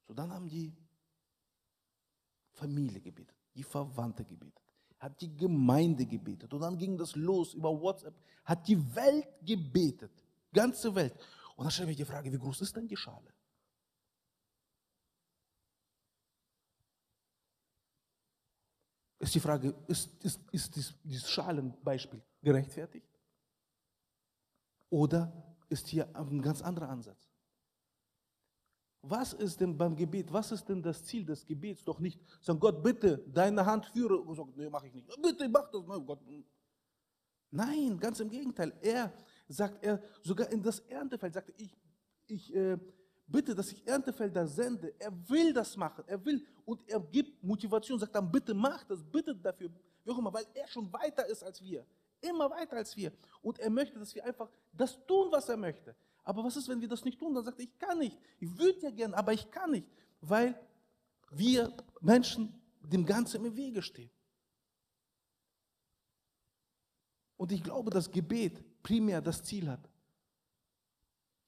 So, 0.06 0.14
dann 0.14 0.30
haben 0.30 0.48
die 0.48 0.72
Familie 2.52 3.00
gebetet, 3.00 3.36
die 3.54 3.64
Verwandte 3.64 4.24
gebetet, 4.24 4.62
hat 4.98 5.20
die 5.20 5.36
Gemeinde 5.36 6.06
gebetet. 6.06 6.54
Und 6.54 6.60
dann 6.60 6.78
ging 6.78 6.96
das 6.96 7.16
los 7.16 7.52
über 7.52 7.70
WhatsApp, 7.80 8.14
hat 8.44 8.68
die 8.68 8.78
Welt 8.94 9.28
gebetet, 9.42 10.12
ganze 10.52 10.94
Welt. 10.94 11.14
Und 11.56 11.64
dann 11.64 11.72
stelle 11.72 11.90
ich 11.90 11.96
die 11.96 12.04
Frage, 12.04 12.32
wie 12.32 12.38
groß 12.38 12.60
ist 12.60 12.76
denn 12.76 12.86
die 12.86 12.96
Schale? 12.96 13.35
Ist 19.26 19.34
die 19.34 19.40
Frage, 19.40 19.74
ist, 19.88 20.10
ist, 20.24 20.40
ist 20.52 20.76
dies, 20.76 20.94
dieses 21.02 21.28
Schalenbeispiel 21.28 22.22
gerechtfertigt? 22.42 23.06
Oder 24.88 25.56
ist 25.68 25.88
hier 25.88 26.14
ein 26.14 26.40
ganz 26.40 26.62
anderer 26.62 26.88
Ansatz? 26.88 27.28
Was 29.02 29.32
ist 29.32 29.60
denn 29.60 29.76
beim 29.76 29.94
Gebet, 29.94 30.32
was 30.32 30.50
ist 30.52 30.68
denn 30.68 30.82
das 30.82 31.04
Ziel 31.04 31.24
des 31.24 31.44
Gebets? 31.44 31.84
Doch 31.84 32.00
nicht 32.00 32.20
sagen, 32.40 32.58
Gott, 32.58 32.82
bitte, 32.82 33.18
deine 33.28 33.64
Hand 33.64 33.86
führe. 33.86 34.16
Und 34.16 34.34
sagt, 34.34 34.56
nee, 34.56 34.68
mache 34.68 34.88
ich 34.88 34.94
nicht. 34.94 35.08
Bitte, 35.22 35.48
mach 35.48 35.70
das. 35.70 35.86
Nein, 35.86 36.06
Gott. 36.06 36.20
Nein, 37.50 37.98
ganz 37.98 38.20
im 38.20 38.28
Gegenteil. 38.28 38.72
Er 38.80 39.12
sagt, 39.48 39.84
er 39.84 40.02
sogar 40.22 40.50
in 40.50 40.62
das 40.62 40.80
Erntefeld 40.80 41.34
sagte, 41.34 41.52
ich, 41.56 41.76
ich 42.26 42.54
äh, 42.54 42.78
bitte, 43.26 43.54
dass 43.54 43.72
ich 43.72 43.86
Erntefelder 43.86 44.46
sende. 44.46 44.94
Er 44.98 45.12
will 45.28 45.52
das 45.52 45.76
machen. 45.76 46.04
Er 46.06 46.24
will 46.24 46.46
und 46.64 46.88
er 46.88 47.00
gibt 47.00 47.42
Motivation, 47.42 47.98
sagt 47.98 48.14
dann, 48.14 48.30
bitte 48.30 48.54
mach 48.54 48.84
das, 48.84 49.02
bittet 49.02 49.44
dafür, 49.44 49.70
wie 50.04 50.10
auch 50.10 50.18
immer, 50.18 50.32
weil 50.32 50.46
er 50.54 50.66
schon 50.68 50.92
weiter 50.92 51.26
ist 51.26 51.42
als 51.42 51.60
wir. 51.62 51.84
Immer 52.20 52.50
weiter 52.50 52.76
als 52.76 52.96
wir. 52.96 53.12
Und 53.42 53.58
er 53.58 53.70
möchte, 53.70 53.98
dass 53.98 54.14
wir 54.14 54.24
einfach 54.24 54.48
das 54.72 54.98
tun, 55.06 55.28
was 55.30 55.48
er 55.48 55.56
möchte. 55.56 55.94
Aber 56.24 56.42
was 56.42 56.56
ist, 56.56 56.68
wenn 56.68 56.80
wir 56.80 56.88
das 56.88 57.04
nicht 57.04 57.18
tun? 57.18 57.34
Dann 57.34 57.44
sagt 57.44 57.58
er, 57.58 57.64
ich 57.64 57.78
kann 57.78 57.98
nicht. 57.98 58.18
Ich 58.40 58.58
würde 58.58 58.80
ja 58.80 58.90
gern, 58.90 59.14
aber 59.14 59.32
ich 59.32 59.48
kann 59.50 59.70
nicht, 59.70 59.86
weil 60.20 60.58
wir 61.30 61.72
Menschen 62.00 62.60
dem 62.80 63.04
Ganzen 63.04 63.44
im 63.44 63.56
Wege 63.56 63.82
stehen. 63.82 64.10
Und 67.36 67.52
ich 67.52 67.62
glaube, 67.62 67.90
dass 67.90 68.10
Gebet 68.10 68.82
primär 68.82 69.20
das 69.20 69.42
Ziel 69.42 69.68
hat. 69.68 69.88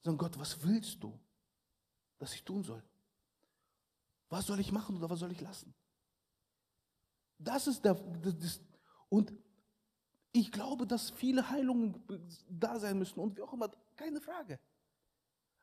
Sagen 0.01 0.17
Gott, 0.17 0.37
was 0.39 0.63
willst 0.63 1.03
du? 1.03 1.19
Das 2.19 2.33
ich 2.33 2.43
tun 2.43 2.63
soll. 2.63 2.83
Was 4.29 4.45
soll 4.45 4.59
ich 4.59 4.71
machen 4.71 4.97
oder 4.97 5.09
was 5.09 5.19
soll 5.19 5.31
ich 5.31 5.41
lassen? 5.41 5.73
Das 7.39 7.65
ist 7.67 7.83
der. 7.83 7.95
Das, 7.95 8.61
und 9.07 9.33
ich 10.31 10.51
glaube, 10.51 10.85
dass 10.85 11.09
viele 11.09 11.49
Heilungen 11.49 12.03
da 12.47 12.77
sein 12.79 12.99
müssen 12.99 13.19
und 13.19 13.35
wie 13.35 13.41
auch 13.41 13.53
immer, 13.53 13.71
keine 13.95 14.21
Frage. 14.21 14.59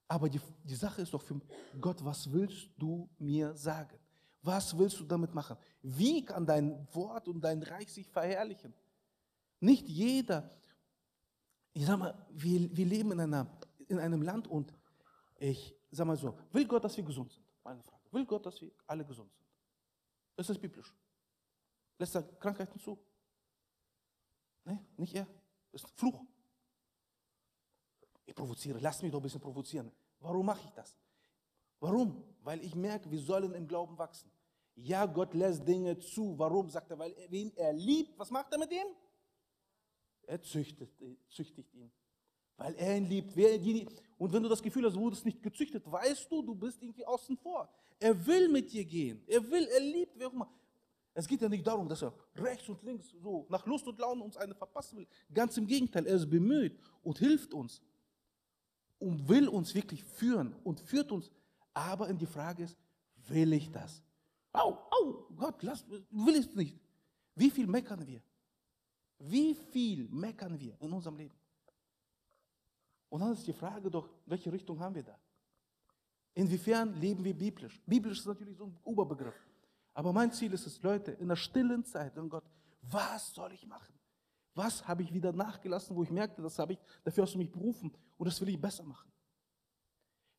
Aber 0.09 0.29
die, 0.29 0.41
die 0.65 0.75
Sache 0.75 1.03
ist 1.03 1.13
doch 1.13 1.23
für 1.23 1.41
Gott, 1.81 2.05
was 2.05 2.31
willst 2.33 2.71
du 2.77 3.09
mir 3.19 3.55
sagen? 3.55 3.99
Was 4.43 4.77
willst 4.77 4.99
du 5.01 5.05
damit 5.05 5.35
machen? 5.35 5.57
Wie 5.83 6.25
kann 6.25 6.47
dein 6.47 6.87
Wort 6.95 7.29
und 7.29 7.41
dein 7.41 7.63
Reich 7.63 7.93
sich 7.93 8.09
verherrlichen? 8.09 8.73
Nicht 9.61 9.89
jeder, 9.89 10.51
ich 11.73 11.87
sag 11.87 11.99
mal, 11.99 12.27
wir, 12.31 12.75
wir 12.77 12.87
leben 12.87 13.13
in, 13.13 13.21
einer, 13.21 13.59
in 13.89 13.99
einem 13.99 14.23
Land 14.23 14.47
und 14.49 14.73
ich 15.39 15.76
sag 15.91 16.07
mal 16.07 16.17
so, 16.17 16.37
will 16.53 16.67
Gott, 16.67 16.85
dass 16.85 16.97
wir 16.97 17.05
gesund 17.05 17.33
sind? 17.33 17.45
Meine 17.63 17.83
Frage. 17.83 18.03
Will 18.11 18.27
Gott, 18.27 18.45
dass 18.47 18.61
wir 18.61 18.71
alle 18.87 19.05
gesund 19.05 19.33
sind? 19.33 19.47
Ist 20.37 20.51
das 20.51 20.59
biblisch? 20.59 20.95
Lässt 21.99 22.15
er 22.15 22.23
Krankheiten 22.23 22.79
zu? 22.79 22.99
Nein, 24.65 24.85
nicht 24.97 25.15
er. 25.15 25.27
Das 25.73 25.83
ist 25.83 25.89
ein 25.89 25.97
Fluch. 25.97 26.25
Ich 28.27 28.35
provoziere, 28.35 28.79
lass 28.81 29.03
mich 29.03 29.13
doch 29.13 29.21
ein 29.21 29.23
bisschen 29.23 29.41
provozieren. 29.41 29.93
Warum 30.19 30.47
mache 30.47 30.65
ich 30.65 30.73
das? 30.73 30.99
Warum? 31.79 32.23
Weil 32.43 32.63
ich 32.63 32.75
merke, 32.75 33.11
wir 33.11 33.21
sollen 33.21 33.55
im 33.55 33.69
Glauben 33.69 33.97
wachsen. 33.97 34.31
Ja, 34.75 35.07
Gott 35.07 35.33
lässt 35.35 35.67
Dinge 35.67 35.99
zu. 35.99 36.39
Warum? 36.39 36.69
Sagt 36.69 36.91
er, 36.91 36.99
weil 36.99 37.13
er, 37.13 37.31
wen 37.31 37.55
er 37.57 37.73
liebt. 37.73 38.19
Was 38.19 38.31
macht 38.31 38.53
er 38.53 38.59
mit 38.59 38.73
ihm? 38.73 38.87
Er 40.23 40.43
züchtet, 40.43 40.91
züchtigt 41.29 41.73
ihn 41.75 41.93
weil 42.57 42.75
er 42.75 42.97
ihn 42.97 43.07
liebt. 43.07 44.03
Und 44.19 44.33
wenn 44.33 44.43
du 44.43 44.49
das 44.49 44.63
Gefühl 44.63 44.85
hast, 44.87 44.95
du 44.95 45.01
wurdest 45.01 45.25
nicht 45.25 45.43
gezüchtet, 45.43 45.91
weißt 45.91 46.31
du, 46.31 46.43
du 46.43 46.55
bist 46.55 46.83
irgendwie 46.83 47.05
außen 47.05 47.37
vor. 47.37 47.69
Er 47.99 48.27
will 48.27 48.49
mit 48.49 48.73
dir 48.73 48.85
gehen. 48.85 49.23
Er 49.27 49.43
will, 49.51 49.65
er 49.65 49.81
liebt, 49.81 50.19
wer 50.19 50.29
auch 50.29 50.33
immer. 50.33 50.51
Es 51.15 51.27
geht 51.27 51.41
ja 51.41 51.49
nicht 51.49 51.67
darum, 51.67 51.89
dass 51.89 52.03
er 52.03 52.13
rechts 52.35 52.69
und 52.69 52.83
links 52.83 53.11
so 53.23 53.47
nach 53.49 53.65
Lust 53.65 53.87
und 53.87 53.99
Laune 53.99 54.23
uns 54.23 54.37
eine 54.37 54.55
verpassen 54.55 54.99
will. 54.99 55.07
Ganz 55.33 55.57
im 55.57 55.67
Gegenteil, 55.67 56.07
er 56.07 56.17
ist 56.17 56.29
bemüht 56.29 56.79
und 57.03 57.19
hilft 57.19 57.55
uns 57.55 57.81
und 58.99 59.27
will 59.27 59.49
uns 59.49 59.75
wirklich 59.75 60.05
führen 60.05 60.55
und 60.63 60.79
führt 60.81 61.11
uns. 61.13 61.31
Aber 61.73 62.09
in 62.09 62.19
die 62.19 62.27
Frage 62.27 62.65
ist, 62.65 62.77
will 63.29 63.53
ich 63.55 63.71
das? 63.71 64.03
Au, 64.53 64.79
au, 64.91 65.27
Gott, 65.35 65.63
lass, 65.63 65.87
will 65.89 66.35
ich 66.35 66.47
es 66.47 66.55
nicht. 66.55 66.79
Wie 67.35 67.51
viel 67.51 67.67
meckern 67.67 68.07
wir? 68.07 68.23
Wie 69.19 69.55
viel 69.55 70.09
meckern 70.11 70.59
wir 70.61 70.77
in 70.81 70.93
unserem 70.93 71.17
Leben? 71.17 71.35
Und 73.09 73.21
dann 73.21 73.33
ist 73.33 73.47
die 73.47 73.53
Frage 73.53 73.91
doch, 73.91 74.09
welche 74.27 74.53
Richtung 74.53 74.79
haben 74.81 74.95
wir 74.95 75.03
da? 75.03 75.19
Inwiefern 76.35 76.95
leben 77.01 77.25
wir 77.25 77.35
biblisch? 77.35 77.81
Biblisch 77.87 78.19
ist 78.19 78.27
natürlich 78.27 78.57
so 78.57 78.67
ein 78.67 78.79
Oberbegriff. 78.85 79.35
Aber 79.95 80.13
mein 80.13 80.31
Ziel 80.33 80.53
ist 80.53 80.67
es, 80.67 80.83
Leute, 80.83 81.13
in 81.13 81.29
der 81.29 81.37
stillen 81.37 81.85
Zeit, 81.85 82.19
oh 82.19 82.29
Gott, 82.29 82.45
was 82.83 83.33
soll 83.33 83.53
ich 83.53 83.67
machen? 83.67 83.95
Was 84.55 84.87
habe 84.87 85.03
ich 85.03 85.13
wieder 85.13 85.33
nachgelassen, 85.33 85.97
wo 85.97 86.03
ich 86.03 86.11
merkte, 86.11 86.43
das 86.43 86.59
habe 86.59 86.75
ich, 86.75 86.79
dafür 87.05 87.25
hast 87.25 87.35
du 87.35 87.39
mich 87.39 87.51
berufen 87.51 87.91
und 88.19 88.27
das 88.27 88.41
will 88.41 88.49
ich 88.49 88.61
besser 88.61 88.85
machen? 88.85 89.11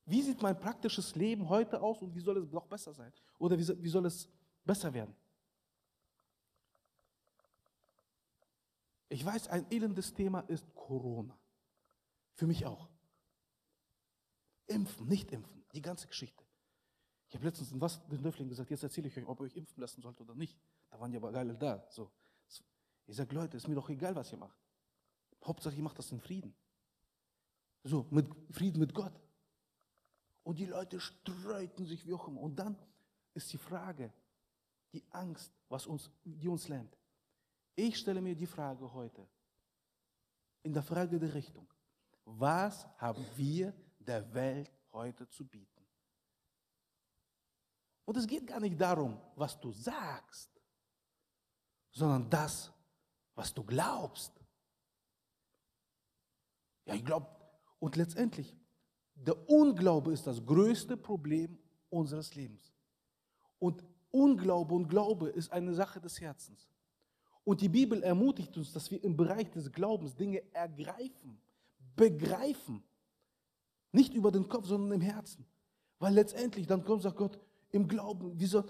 Wie 0.06 0.22
sieht 0.22 0.42
mein 0.42 0.60
praktisches 0.60 1.16
Leben 1.16 1.50
heute 1.50 1.82
aus 1.82 2.02
und 2.02 2.16
wie 2.16 2.20
soll 2.20 2.38
es 2.38 2.52
noch 2.52 2.66
besser 2.66 2.94
sein? 2.94 3.12
Oder 3.40 3.58
wie 3.58 3.90
soll 3.90 4.06
es 4.06 4.30
besser 4.64 4.94
werden? 4.94 5.16
Ich 9.10 9.26
weiß, 9.26 9.48
ein 9.48 9.66
elendes 9.72 10.14
Thema 10.14 10.42
ist 10.42 10.66
Corona. 10.76 11.38
Für 12.38 12.46
mich 12.46 12.66
auch. 12.66 12.88
Impfen, 14.68 15.08
nicht 15.08 15.32
impfen, 15.32 15.66
die 15.74 15.82
ganze 15.82 16.08
Geschichte. 16.08 16.46
Ich 17.28 17.36
habe 17.36 17.46
letztens 17.46 17.72
in 17.72 17.82
was 17.82 18.08
den 18.08 18.22
Döfling 18.22 18.48
gesagt, 18.48 18.70
jetzt 18.70 18.84
erzähle 18.84 19.08
ich 19.08 19.18
euch, 19.18 19.26
ob 19.26 19.40
ihr 19.40 19.46
euch 19.46 19.56
impfen 19.56 19.82
lassen 19.82 20.02
sollt 20.02 20.22
oder 20.22 20.36
nicht. 20.36 20.58
Da 20.90 21.00
waren 21.00 21.12
ja 21.12 21.18
aber 21.18 21.32
geile 21.32 21.56
da. 21.56 21.86
So. 21.90 22.12
Ich 23.08 23.16
sage, 23.16 23.34
Leute, 23.34 23.58
ist 23.58 23.68
mir 23.68 23.76
doch 23.76 23.90
egal, 23.90 24.16
was 24.16 24.32
ihr 24.32 24.38
macht. 24.38 24.58
Hauptsache, 25.44 25.76
ihr 25.76 25.82
macht 25.82 25.98
das 25.98 26.12
in 26.12 26.20
Frieden. 26.20 26.56
So, 27.84 28.06
mit 28.12 28.28
Frieden 28.52 28.80
mit 28.80 28.94
Gott. 28.94 29.20
Und 30.44 30.60
die 30.60 30.66
Leute 30.66 31.00
streiten 31.00 31.86
sich 31.86 32.06
wie 32.06 32.14
auch 32.14 32.28
immer. 32.28 32.42
Und 32.42 32.58
dann 32.58 32.78
ist 33.34 33.52
die 33.52 33.58
Frage, 33.58 34.14
die 34.94 35.04
Angst, 35.10 35.52
was 35.70 35.88
uns, 35.88 36.12
die 36.24 36.48
uns 36.48 36.68
lähmt. 36.68 36.96
Ich 37.76 37.98
stelle 37.98 38.22
mir 38.22 38.36
die 38.36 38.46
Frage 38.46 38.94
heute, 38.94 39.28
in 40.64 40.74
der 40.74 40.84
Frage 40.84 41.20
der 41.20 41.34
Richtung, 41.34 41.68
was 42.28 42.86
haben 42.98 43.26
wir 43.36 43.74
der 44.00 44.34
Welt 44.34 44.72
heute 44.92 45.28
zu 45.30 45.48
bieten? 45.48 45.86
Und 48.06 48.18
es 48.18 48.28
geht 48.28 48.46
gar 48.46 48.60
nicht 48.60 48.80
darum, 48.80 49.20
was 49.36 49.60
du 49.60 49.72
sagst, 49.72 50.50
sondern 51.92 52.30
das, 52.30 52.72
was 53.34 53.54
du 53.54 53.64
glaubst. 53.64 54.34
Ja, 56.86 56.94
ich 56.96 57.04
glaube, 57.06 57.28
und 57.80 57.96
letztendlich, 57.96 58.56
der 59.14 59.50
Unglaube 59.50 60.12
ist 60.12 60.28
das 60.28 60.46
größte 60.46 60.96
Problem 60.98 61.58
unseres 61.90 62.36
Lebens. 62.36 62.74
Und 63.60 63.84
Unglaube 64.12 64.76
und 64.76 64.88
Glaube 64.88 65.30
ist 65.30 65.52
eine 65.52 65.74
Sache 65.74 66.00
des 66.00 66.20
Herzens. 66.20 66.70
Und 67.44 67.62
die 67.62 67.70
Bibel 67.70 68.04
ermutigt 68.04 68.56
uns, 68.58 68.74
dass 68.74 68.92
wir 68.92 69.04
im 69.04 69.16
Bereich 69.16 69.50
des 69.52 69.72
Glaubens 69.72 70.16
Dinge 70.16 70.44
ergreifen, 70.54 71.42
begreifen. 71.98 72.82
Nicht 73.92 74.14
über 74.14 74.32
den 74.32 74.48
Kopf, 74.48 74.68
sondern 74.68 74.94
im 74.94 75.02
Herzen. 75.02 75.46
Weil 76.00 76.14
letztendlich 76.14 76.68
dann 76.68 76.86
kommt, 76.86 77.02
sagt 77.02 77.18
Gott, 77.18 77.38
im 77.72 77.88
Glauben, 77.88 78.32
wieso, 78.36 78.64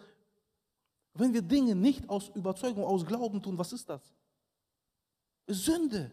wenn 1.13 1.33
wir 1.33 1.43
Dinge 1.43 1.75
nicht 1.75 2.09
aus 2.09 2.29
Überzeugung, 2.29 2.83
aus 2.83 3.05
Glauben 3.05 3.43
tun, 3.43 3.57
was 3.57 3.73
ist 3.73 3.87
das? 3.87 4.01
Sünde. 5.47 6.11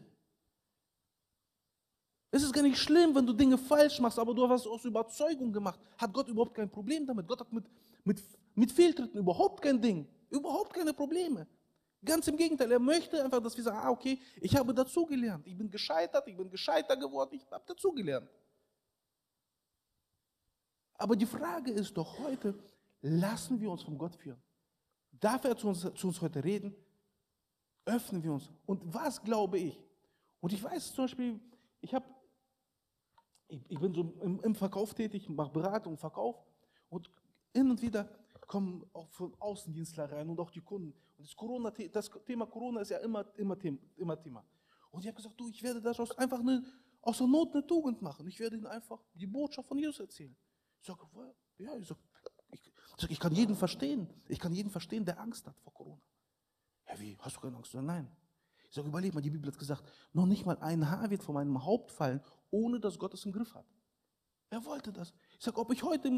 Es 2.30 2.42
ist 2.42 2.52
gar 2.52 2.62
nicht 2.62 2.78
schlimm, 2.78 3.14
wenn 3.14 3.26
du 3.26 3.32
Dinge 3.32 3.56
falsch 3.56 4.00
machst, 4.00 4.18
aber 4.18 4.34
du 4.34 4.48
hast 4.48 4.62
es 4.62 4.66
aus 4.66 4.84
Überzeugung 4.84 5.52
gemacht. 5.52 5.78
Hat 5.96 6.12
Gott 6.12 6.28
überhaupt 6.28 6.54
kein 6.54 6.68
Problem 6.68 7.06
damit? 7.06 7.28
Gott 7.28 7.40
hat 7.40 7.52
mit, 7.52 7.64
mit, 8.02 8.20
mit 8.54 8.72
Fehltritten 8.72 9.20
überhaupt 9.20 9.62
kein 9.62 9.80
Ding. 9.80 10.06
Überhaupt 10.30 10.74
keine 10.74 10.92
Probleme. 10.92 11.46
Ganz 12.04 12.28
im 12.28 12.36
Gegenteil, 12.36 12.70
er 12.70 12.78
möchte 12.78 13.22
einfach, 13.22 13.40
dass 13.42 13.56
wir 13.56 13.64
sagen, 13.64 13.78
ah, 13.78 13.90
okay, 13.90 14.20
ich 14.40 14.54
habe 14.56 14.74
dazugelernt. 14.74 15.46
Ich 15.46 15.56
bin 15.56 15.70
gescheitert, 15.70 16.26
ich 16.28 16.36
bin 16.36 16.50
gescheiter 16.50 16.96
geworden, 16.96 17.34
ich 17.34 17.50
habe 17.50 17.64
dazugelernt. 17.66 18.28
Aber 20.94 21.16
die 21.16 21.26
Frage 21.26 21.70
ist 21.70 21.96
doch 21.96 22.18
heute, 22.18 22.58
lassen 23.00 23.60
wir 23.60 23.70
uns 23.70 23.82
von 23.82 23.96
Gott 23.96 24.14
führen? 24.16 24.42
Darf 25.12 25.44
er 25.44 25.56
zu 25.56 25.68
uns, 25.68 25.80
zu 25.80 26.06
uns 26.08 26.20
heute 26.20 26.42
reden? 26.42 26.74
Öffnen 27.86 28.22
wir 28.22 28.32
uns. 28.32 28.50
Und 28.66 28.82
was 28.92 29.22
glaube 29.22 29.58
ich? 29.58 29.78
Und 30.40 30.52
ich 30.52 30.62
weiß 30.62 30.94
zum 30.94 31.04
Beispiel, 31.04 31.40
ich 31.80 31.94
habe, 31.94 32.06
ich, 33.48 33.60
ich, 33.68 33.78
bin 33.78 33.94
so 33.94 34.14
im, 34.20 34.40
im 34.40 34.54
Verkauf 34.54 34.94
tätig, 34.94 35.28
mache 35.28 35.52
Beratung, 35.52 35.96
Verkauf 35.96 36.42
und 36.88 37.10
hin 37.54 37.70
und 37.70 37.80
wieder 37.80 38.08
kommen 38.46 38.84
auch 38.92 39.10
von 39.10 39.34
Außendienstler 39.40 40.10
rein 40.10 40.28
und 40.28 40.38
auch 40.40 40.50
die 40.50 40.60
Kunden. 40.60 40.92
Und 41.16 41.26
das, 41.26 41.36
Corona, 41.36 41.70
das 41.70 42.10
Thema 42.26 42.46
Corona 42.46 42.80
ist 42.80 42.90
ja 42.90 42.98
immer, 42.98 43.26
immer, 43.36 43.56
immer 43.96 44.20
Thema. 44.20 44.44
Und 44.90 45.00
ich 45.00 45.06
habe 45.06 45.16
gesagt, 45.16 45.38
du, 45.38 45.48
ich 45.48 45.62
werde 45.62 45.80
daraus 45.80 46.10
einfach 46.12 46.40
eine, 46.40 46.64
aus 47.02 47.18
der 47.18 47.26
Not 47.26 47.54
eine 47.54 47.66
Tugend 47.66 48.00
machen. 48.02 48.26
Ich 48.28 48.38
werde 48.38 48.56
ihnen 48.56 48.66
einfach 48.66 49.02
die 49.14 49.26
Botschaft 49.26 49.68
von 49.68 49.78
Jesus 49.78 50.00
erzählen. 50.00 50.36
Ich 50.80 50.86
sage, 50.86 51.00
ja, 51.58 51.76
ich 51.76 51.88
sage, 51.88 52.00
ich, 52.50 52.72
sag, 52.96 53.10
ich 53.10 53.20
kann 53.20 53.34
jeden 53.34 53.56
verstehen. 53.56 54.08
Ich 54.28 54.38
kann 54.38 54.52
jeden 54.52 54.70
verstehen, 54.70 55.04
der 55.04 55.18
Angst 55.18 55.46
hat 55.46 55.58
vor 55.60 55.72
Corona. 55.72 56.02
Ja, 56.88 57.00
wie? 57.00 57.16
Hast 57.18 57.36
du 57.36 57.40
keine 57.40 57.56
Angst? 57.56 57.74
Nein. 57.74 58.14
Ich 58.68 58.74
sage, 58.74 58.88
überleg 58.88 59.14
mal, 59.14 59.20
die 59.20 59.30
Bibel 59.30 59.50
hat 59.50 59.58
gesagt, 59.58 59.84
noch 60.12 60.26
nicht 60.26 60.44
mal 60.44 60.58
ein 60.58 60.90
Haar 60.90 61.08
wird 61.10 61.22
von 61.22 61.34
meinem 61.34 61.64
Haupt 61.64 61.92
fallen, 61.92 62.20
ohne 62.50 62.80
dass 62.80 62.98
Gott 62.98 63.14
es 63.14 63.24
im 63.24 63.32
Griff 63.32 63.54
hat. 63.54 63.66
Er 64.50 64.64
wollte 64.64 64.92
das. 64.92 65.14
Ich 65.38 65.44
sage, 65.44 65.58
ob 65.58 65.72
ich 65.72 65.82
heute 65.82 66.08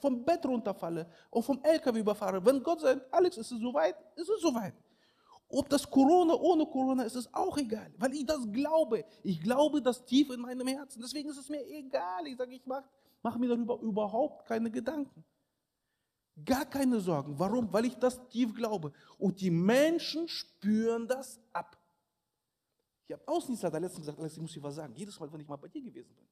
vom 0.00 0.24
Bett 0.24 0.44
runterfalle 0.46 1.06
und 1.30 1.42
vom 1.42 1.60
LKW 1.62 2.00
überfahre, 2.00 2.44
wenn 2.44 2.62
Gott 2.62 2.80
sagt, 2.80 3.12
Alex, 3.12 3.36
ist 3.36 3.52
es 3.52 3.60
soweit, 3.60 3.96
ist 4.16 4.28
es 4.28 4.40
soweit. 4.40 4.74
Ob 5.48 5.68
das 5.68 5.88
Corona 5.88 6.34
ohne 6.34 6.64
Corona 6.64 7.02
ist, 7.02 7.14
ist 7.14 7.32
auch 7.34 7.58
egal, 7.58 7.92
weil 7.98 8.14
ich 8.14 8.24
das 8.24 8.50
glaube. 8.50 9.04
Ich 9.22 9.40
glaube 9.42 9.82
das 9.82 10.02
tief 10.04 10.30
in 10.30 10.40
meinem 10.40 10.66
Herzen. 10.66 11.02
Deswegen 11.02 11.28
ist 11.28 11.36
es 11.36 11.48
mir 11.50 11.62
egal. 11.68 12.26
Ich 12.26 12.38
sage, 12.38 12.54
ich 12.54 12.64
mache 12.64 12.84
mach 13.22 13.36
mir 13.36 13.48
darüber 13.48 13.78
überhaupt 13.80 14.46
keine 14.46 14.70
Gedanken. 14.70 15.24
Gar 16.42 16.64
keine 16.64 16.98
Sorgen. 17.00 17.38
Warum? 17.38 17.70
Weil 17.70 17.84
ich 17.84 17.96
das 17.96 18.26
tief 18.28 18.54
glaube. 18.54 18.92
Und 19.18 19.40
die 19.42 19.50
Menschen 19.50 20.26
spüren 20.26 21.06
das 21.06 21.38
ab. 21.52 21.78
Ich 23.06 23.12
habe 23.12 23.28
Außendienstler 23.28 23.78
letztens 23.78 24.06
gesagt, 24.06 24.18
Alex, 24.18 24.34
ich 24.34 24.40
muss 24.40 24.52
dir 24.52 24.62
was 24.62 24.76
sagen. 24.76 24.94
Jedes 24.94 25.20
Mal, 25.20 25.30
wenn 25.30 25.40
ich 25.40 25.48
mal 25.48 25.56
bei 25.56 25.68
dir 25.68 25.82
gewesen 25.82 26.14
bin, 26.14 26.26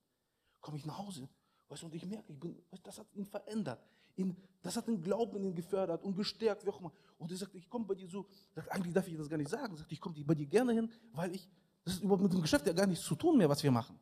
komme 0.62 0.78
ich 0.78 0.86
nach 0.86 0.96
Hause 0.96 1.28
Weißt 1.70 1.82
du, 1.82 1.86
und 1.86 1.94
ich 1.94 2.04
merke, 2.04 2.32
ich 2.32 2.38
bin, 2.38 2.60
das 2.82 2.98
hat 2.98 3.06
ihn 3.14 3.24
verändert. 3.24 3.80
Ihn, 4.16 4.36
das 4.60 4.76
hat 4.76 4.88
den 4.88 5.00
Glauben 5.00 5.44
ihn 5.44 5.54
gefördert 5.54 6.02
und 6.02 6.16
gestärkt, 6.16 6.66
wie 6.66 6.70
auch 6.70 6.80
immer. 6.80 6.92
Und 7.16 7.30
er 7.30 7.36
sagt, 7.36 7.54
ich 7.54 7.70
komme 7.70 7.84
bei 7.84 7.94
dir 7.94 8.08
so, 8.08 8.26
sagt, 8.52 8.70
eigentlich 8.72 8.92
darf 8.92 9.06
ich 9.06 9.16
das 9.16 9.28
gar 9.28 9.36
nicht 9.36 9.50
sagen. 9.50 9.76
Sagt, 9.76 9.92
ich 9.92 10.00
komme 10.00 10.16
bei 10.24 10.34
dir 10.34 10.46
gerne 10.46 10.72
hin, 10.72 10.90
weil 11.12 11.32
ich, 11.32 11.48
das 11.84 11.94
ist 11.94 12.02
überhaupt 12.02 12.24
mit 12.24 12.32
dem 12.32 12.42
Geschäft 12.42 12.66
ja 12.66 12.72
gar 12.72 12.88
nichts 12.88 13.04
zu 13.04 13.14
tun 13.14 13.38
mehr, 13.38 13.48
was 13.48 13.62
wir 13.62 13.70
machen. 13.70 13.96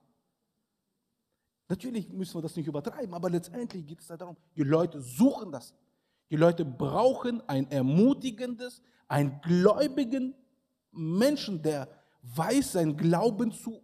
Natürlich 1.69 2.09
müssen 2.09 2.39
wir 2.39 2.43
das 2.43 2.57
nicht 2.57 2.67
übertreiben, 2.67 3.13
aber 3.13 3.29
letztendlich 3.29 3.87
geht 3.87 4.01
es 4.01 4.07
darum, 4.07 4.39
die 4.57 4.63
Leute 4.63 5.03
suchen 5.03 5.53
das. 5.53 5.75
Die 6.31 6.37
Leute 6.37 6.65
brauchen 6.65 7.47
ein 7.47 7.71
ermutigendes, 7.71 8.81
einen 9.09 9.43
gläubigen 9.43 10.35
Menschen, 10.91 11.63
der 11.63 11.87
weiß, 12.23 12.73
sein 12.73 12.97
Glauben 12.97 13.53
zu, 13.53 13.83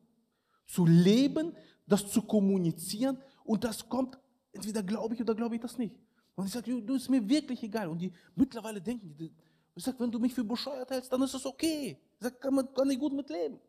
zu 0.67 0.87
leben, 0.87 1.55
das 1.87 2.11
zu 2.11 2.23
kommunizieren 2.23 3.19
und 3.45 3.63
das 3.63 3.89
kommt, 3.89 4.19
entweder 4.53 4.83
glaube 4.83 5.15
ich 5.15 5.21
oder 5.21 5.35
glaube 5.35 5.55
ich 5.55 5.61
das 5.61 5.79
nicht. 5.79 5.95
Und 6.35 6.47
ich 6.47 6.53
sage, 6.53 6.83
du 6.83 6.95
ist 6.95 7.09
mir 7.09 7.27
wirklich 7.29 7.63
egal. 7.63 7.89
Und 7.89 7.99
die 7.99 8.13
mittlerweile 8.35 8.81
denken, 8.81 9.15
die, 9.17 9.33
ich 9.75 9.85
sage, 9.85 10.01
wenn 10.01 10.11
du 10.11 10.19
mich 10.19 10.35
für 10.35 10.43
bescheuert 10.43 10.91
hältst, 10.91 11.13
dann 11.13 11.23
ist 11.23 11.35
es 11.35 11.47
okay. 11.47 11.99
Ich 12.19 12.23
sage, 12.23 12.37
kann, 12.37 12.55
man, 12.55 12.75
kann 12.75 12.91
ich 12.91 12.99
gut 12.99 13.13
mit 13.13 13.29
leben. 13.29 13.61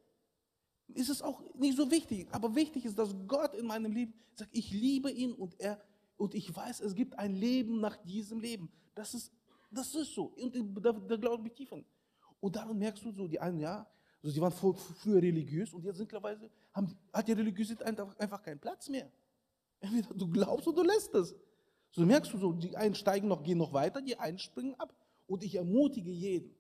Ist 0.94 1.10
es 1.10 1.22
auch 1.22 1.42
nicht 1.56 1.78
so 1.78 1.90
wichtig. 1.92 2.28
Aber 2.32 2.56
wichtig 2.56 2.86
ist, 2.86 2.98
dass 2.98 3.16
Gott 3.28 3.54
in 3.54 3.68
meinem 3.68 3.92
Leben 3.92 4.14
sagt, 4.34 4.50
ich 4.54 4.72
liebe 4.72 5.12
ihn 5.12 5.34
und 5.34 5.60
er 5.60 5.80
und 6.18 6.34
ich 6.34 6.56
weiß, 6.56 6.80
es 6.80 6.96
gibt 6.96 7.18
ein 7.20 7.36
Leben 7.36 7.82
nach 7.82 7.98
diesem 7.98 8.40
Leben. 8.40 8.72
Das 8.94 9.14
ist, 9.14 9.32
das 9.70 9.94
ist 9.96 10.14
so. 10.14 10.34
Und 10.38 10.56
da, 10.84 10.94
da 10.94 11.18
glaube 11.18 11.48
ich 11.48 11.54
tief 11.54 11.74
an. 11.74 11.84
Und 12.40 12.56
daran 12.56 12.78
merkst 12.78 13.04
du 13.04 13.12
so, 13.12 13.28
die 13.28 13.40
einen, 13.40 13.60
ja, 13.60 13.86
also 14.24 14.34
die 14.34 14.42
waren 14.42 14.52
früher 14.52 15.22
religiös 15.22 15.74
und 15.74 15.84
jetzt 15.84 16.00
mittlerweile 16.00 16.50
haben, 16.74 16.98
hat 17.12 17.28
die 17.28 17.34
Religiosität 17.34 17.86
einfach, 17.86 18.18
einfach 18.18 18.42
keinen 18.42 18.60
Platz 18.60 18.90
mehr. 18.90 19.12
Entweder 19.80 20.14
du 20.14 20.30
glaubst 20.30 20.68
oder 20.68 20.84
du 20.84 20.88
lässt 20.88 21.14
es. 21.16 21.36
So 21.92 22.06
merkst 22.06 22.34
du 22.34 22.38
so, 22.38 22.52
die 22.52 22.76
einen 22.76 22.94
steigen 22.94 23.28
noch, 23.28 23.42
gehen 23.42 23.58
noch 23.58 23.72
weiter, 23.72 24.02
die 24.02 24.18
einen 24.18 24.38
springen 24.38 24.76
ab. 24.76 24.94
Und 25.28 25.44
ich 25.44 25.56
ermutige 25.56 26.12
jeden. 26.12 26.54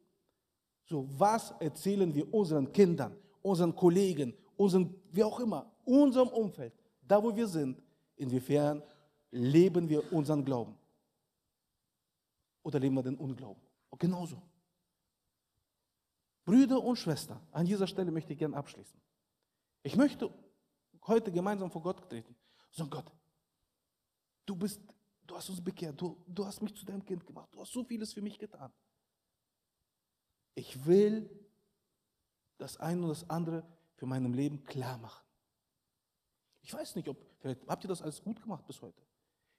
So, 0.86 1.08
was 1.20 1.52
erzählen 1.60 2.14
wir 2.14 2.32
unseren 2.34 2.72
Kindern, 2.72 3.18
unseren 3.42 3.76
Kollegen, 3.76 4.34
unseren, 4.56 4.96
wie 5.12 5.24
auch 5.24 5.40
immer, 5.40 5.72
unserem 5.84 6.30
Umfeld, 6.30 6.74
da 7.02 7.22
wo 7.22 7.36
wir 7.36 7.48
sind, 7.48 7.82
inwiefern 8.16 8.82
leben 9.32 9.90
wir 9.90 10.14
unseren 10.14 10.46
Glauben? 10.46 10.78
Oder 12.64 12.80
leben 12.80 12.96
wir 12.96 13.04
den 13.04 13.18
Unglauben? 13.18 13.62
Und 13.90 14.00
genauso. 14.00 14.42
Brüder 16.46 16.82
und 16.82 16.96
Schwestern, 16.96 17.42
an 17.52 17.66
dieser 17.66 17.88
Stelle 17.88 18.12
möchte 18.12 18.34
ich 18.34 18.40
gerne 18.40 18.56
abschließen. 18.56 19.00
Ich 19.84 19.96
möchte 19.96 20.32
heute 21.08 21.32
gemeinsam 21.32 21.70
vor 21.70 21.82
Gott 21.82 22.08
treten 22.08 22.36
sondern 22.76 23.04
Gott, 23.04 23.12
du 24.46 24.56
bist, 24.56 24.82
du 25.26 25.36
hast 25.36 25.50
uns 25.50 25.64
bekehrt, 25.64 26.00
du, 26.00 26.22
du 26.28 26.46
hast 26.46 26.62
mich 26.62 26.76
zu 26.76 26.86
deinem 26.86 27.04
Kind 27.04 27.26
gemacht, 27.26 27.50
du 27.54 27.62
hast 27.62 27.72
so 27.72 27.84
vieles 27.84 28.14
für 28.14 28.22
mich 28.22 28.38
getan. 28.38 28.72
Ich 30.54 30.86
will 30.86 31.30
das 32.58 32.78
eine 32.78 33.02
und 33.02 33.10
das 33.10 33.30
andere 33.30 33.66
für 33.96 34.06
meinem 34.06 34.34
Leben 34.34 34.64
klar 34.64 34.98
machen. 34.98 35.26
Ich 36.62 36.74
weiß 36.74 36.96
nicht, 36.96 37.08
ob, 37.08 37.18
vielleicht 37.40 37.66
habt 37.68 37.84
ihr 37.86 37.88
das 37.88 38.02
alles 38.02 38.22
gut 38.22 38.42
gemacht 38.42 38.66
bis 38.66 38.82
heute. 38.82 39.02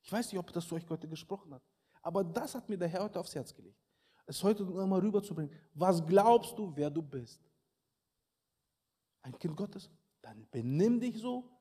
Ich 0.03 0.13
weiß 0.13 0.31
nicht, 0.33 0.39
ob 0.39 0.53
das 0.53 0.67
zu 0.67 0.75
euch 0.75 0.89
heute 0.89 1.09
gesprochen 1.09 1.55
hat. 1.55 1.63
Aber 2.03 2.23
das 2.23 2.55
hat 2.55 2.69
mir 2.69 2.79
der 2.79 2.89
Herr 2.89 3.05
heute 3.05 3.19
aufs 3.19 3.35
Herz 3.35 3.55
gelegt. 3.55 3.79
Es 4.27 4.43
heute 4.43 4.65
nochmal 4.65 5.01
rüberzubringen. 5.01 5.55
Was 5.75 6.05
glaubst 6.05 6.59
du, 6.59 6.75
wer 6.75 6.91
du 6.91 7.03
bist? 7.03 7.41
Ein 9.23 9.39
Kind 9.39 9.57
Gottes? 9.57 9.91
Dann 10.21 10.49
benimm 10.51 11.01
dich 11.01 11.19
so, 11.19 11.56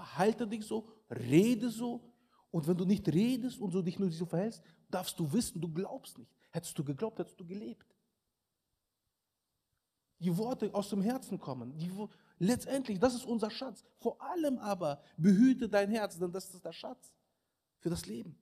Verhalte 0.00 0.46
dich 0.46 0.64
so, 0.64 0.88
rede 1.10 1.68
so. 1.68 2.10
Und 2.50 2.66
wenn 2.66 2.76
du 2.76 2.86
nicht 2.86 3.06
redest 3.06 3.60
und 3.60 3.70
so 3.70 3.82
dich 3.82 3.98
nur 3.98 4.10
so 4.10 4.24
verhältst, 4.24 4.62
darfst 4.88 5.18
du 5.18 5.30
wissen, 5.30 5.60
du 5.60 5.70
glaubst 5.70 6.16
nicht. 6.16 6.32
Hättest 6.50 6.78
du 6.78 6.82
geglaubt, 6.82 7.18
hättest 7.18 7.38
du 7.38 7.46
gelebt. 7.46 7.86
Die 10.18 10.34
Worte 10.34 10.72
aus 10.72 10.88
dem 10.88 11.02
Herzen 11.02 11.38
kommen. 11.38 11.76
Die, 11.76 11.92
Letztendlich, 12.38 12.98
das 12.98 13.14
ist 13.14 13.26
unser 13.26 13.50
Schatz. 13.50 13.84
Vor 13.98 14.16
allem 14.22 14.58
aber 14.58 15.02
behüte 15.18 15.68
dein 15.68 15.90
Herz, 15.90 16.18
denn 16.18 16.32
das 16.32 16.48
ist 16.54 16.64
der 16.64 16.72
Schatz 16.72 17.14
für 17.80 17.90
das 17.90 18.06
Leben. 18.06 18.34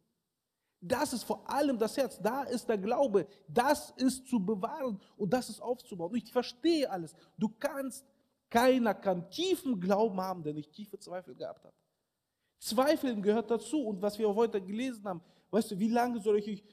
Das 0.80 1.12
ist 1.12 1.24
vor 1.24 1.50
allem 1.50 1.76
das 1.76 1.96
Herz, 1.96 2.20
da 2.20 2.44
ist 2.44 2.68
der 2.68 2.78
Glaube, 2.78 3.26
das 3.48 3.90
ist 3.96 4.28
zu 4.28 4.38
bewahren 4.38 5.00
und 5.16 5.32
das 5.32 5.50
ist 5.50 5.60
aufzubauen. 5.60 6.12
Und 6.12 6.18
ich 6.18 6.30
verstehe 6.30 6.88
alles. 6.88 7.16
Du 7.36 7.48
kannst, 7.48 8.06
keiner 8.50 8.94
kann 8.94 9.30
tiefen 9.30 9.80
Glauben 9.80 10.20
haben, 10.20 10.42
der 10.42 10.54
nicht 10.54 10.72
tiefe 10.72 10.98
Zweifel 10.98 11.34
gehabt 11.34 11.64
hat. 11.64 11.74
Zweifeln 12.58 13.22
gehört 13.22 13.50
dazu 13.50 13.86
und 13.86 14.02
was 14.02 14.18
wir 14.18 14.34
heute 14.34 14.60
gelesen 14.60 15.04
haben, 15.04 15.20
weißt 15.50 15.70
du, 15.70 15.78
wie 15.78 15.88
lange 15.88 16.20
soll 16.20 16.38
ich 16.38 16.48
euch, 16.48 16.64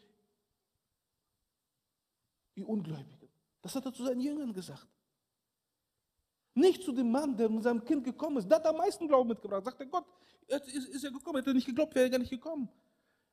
wie 2.55 2.63
Ungläubigen, 2.63 3.29
das 3.61 3.75
hat 3.75 3.85
er 3.85 3.93
zu 3.93 4.03
seinen 4.03 4.21
Jüngern 4.21 4.53
gesagt. 4.53 4.87
Nicht 6.53 6.83
zu 6.83 6.93
dem 6.93 7.11
Mann, 7.11 7.35
der 7.35 7.49
mit 7.49 7.63
seinem 7.63 7.83
Kind 7.83 8.05
gekommen 8.05 8.37
ist. 8.37 8.49
Der 8.49 8.59
hat 8.59 8.65
am 8.65 8.77
meisten 8.77 9.09
Glauben 9.09 9.27
mitgebracht. 9.27 9.65
Sagt 9.65 9.77
er, 9.81 9.87
Gott, 9.87 10.05
ist, 10.47 10.87
ist 10.87 11.03
er 11.03 11.11
gekommen. 11.11 11.35
Hätte 11.35 11.49
er 11.49 11.53
nicht 11.53 11.65
geglaubt, 11.65 11.93
wäre 11.93 12.05
er 12.05 12.09
gar 12.11 12.19
nicht 12.19 12.29
gekommen. 12.29 12.69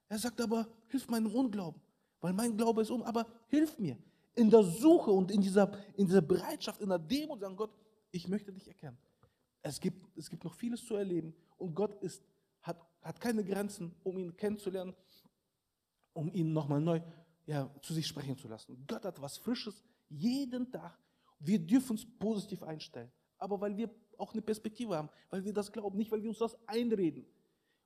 Er 0.09 0.19
sagt 0.19 0.41
aber, 0.41 0.67
hilf 0.89 1.09
meinem 1.09 1.33
Unglauben, 1.33 1.81
weil 2.21 2.33
mein 2.33 2.57
Glaube 2.57 2.83
ist 2.83 2.91
um, 2.91 3.03
aber 3.03 3.27
hilf 3.47 3.79
mir. 3.79 3.97
In 4.35 4.51
der 4.51 4.63
Suche 4.63 5.11
und 5.11 5.31
in 5.31 5.41
dieser, 5.41 5.73
in 5.95 6.07
dieser 6.07 6.21
Bereitschaft, 6.21 6.81
in 6.81 6.89
der 6.89 6.99
Demut 6.99 7.41
sagen, 7.41 7.55
Gott, 7.57 7.71
ich 8.13 8.29
möchte 8.29 8.53
dich 8.53 8.69
erkennen. 8.69 8.97
Es 9.63 9.81
gibt, 9.81 10.17
es 10.17 10.31
gibt 10.31 10.45
noch 10.45 10.55
vieles 10.55 10.85
zu 10.85 10.95
erleben 10.95 11.35
und 11.59 11.75
Gott 11.75 12.01
ist, 12.03 12.23
hat, 12.63 12.81
hat 13.03 13.21
keine 13.21 13.45
Grenzen, 13.45 13.93
um 14.05 14.17
ihn 14.19 14.37
kennenzulernen, 14.37 14.95
um 16.13 16.33
ihn 16.33 16.53
nochmal 16.53 16.81
neu 16.81 17.01
ja, 17.47 17.69
zu 17.83 17.93
sich 17.93 18.07
sprechen 18.07 18.37
zu 18.37 18.47
lassen. 18.47 18.85
Gott 18.87 19.05
hat 19.05 19.21
was 19.21 19.37
Frisches 19.39 19.83
jeden 20.09 20.71
Tag 20.71 20.97
wir 21.45 21.59
dürfen 21.59 21.93
uns 21.93 22.07
positiv 22.19 22.63
einstellen. 22.63 23.11
Aber 23.39 23.61
weil 23.61 23.77
wir 23.77 23.91
auch 24.17 24.33
eine 24.33 24.43
Perspektive 24.43 24.97
haben, 24.97 25.09
weil 25.31 25.45
wir 25.45 25.53
das 25.53 25.73
glauben, 25.73 25.99
nicht 25.99 26.11
weil 26.11 26.23
wir 26.23 26.29
uns 26.29 26.39
das 26.39 26.57
einreden. 26.69 27.27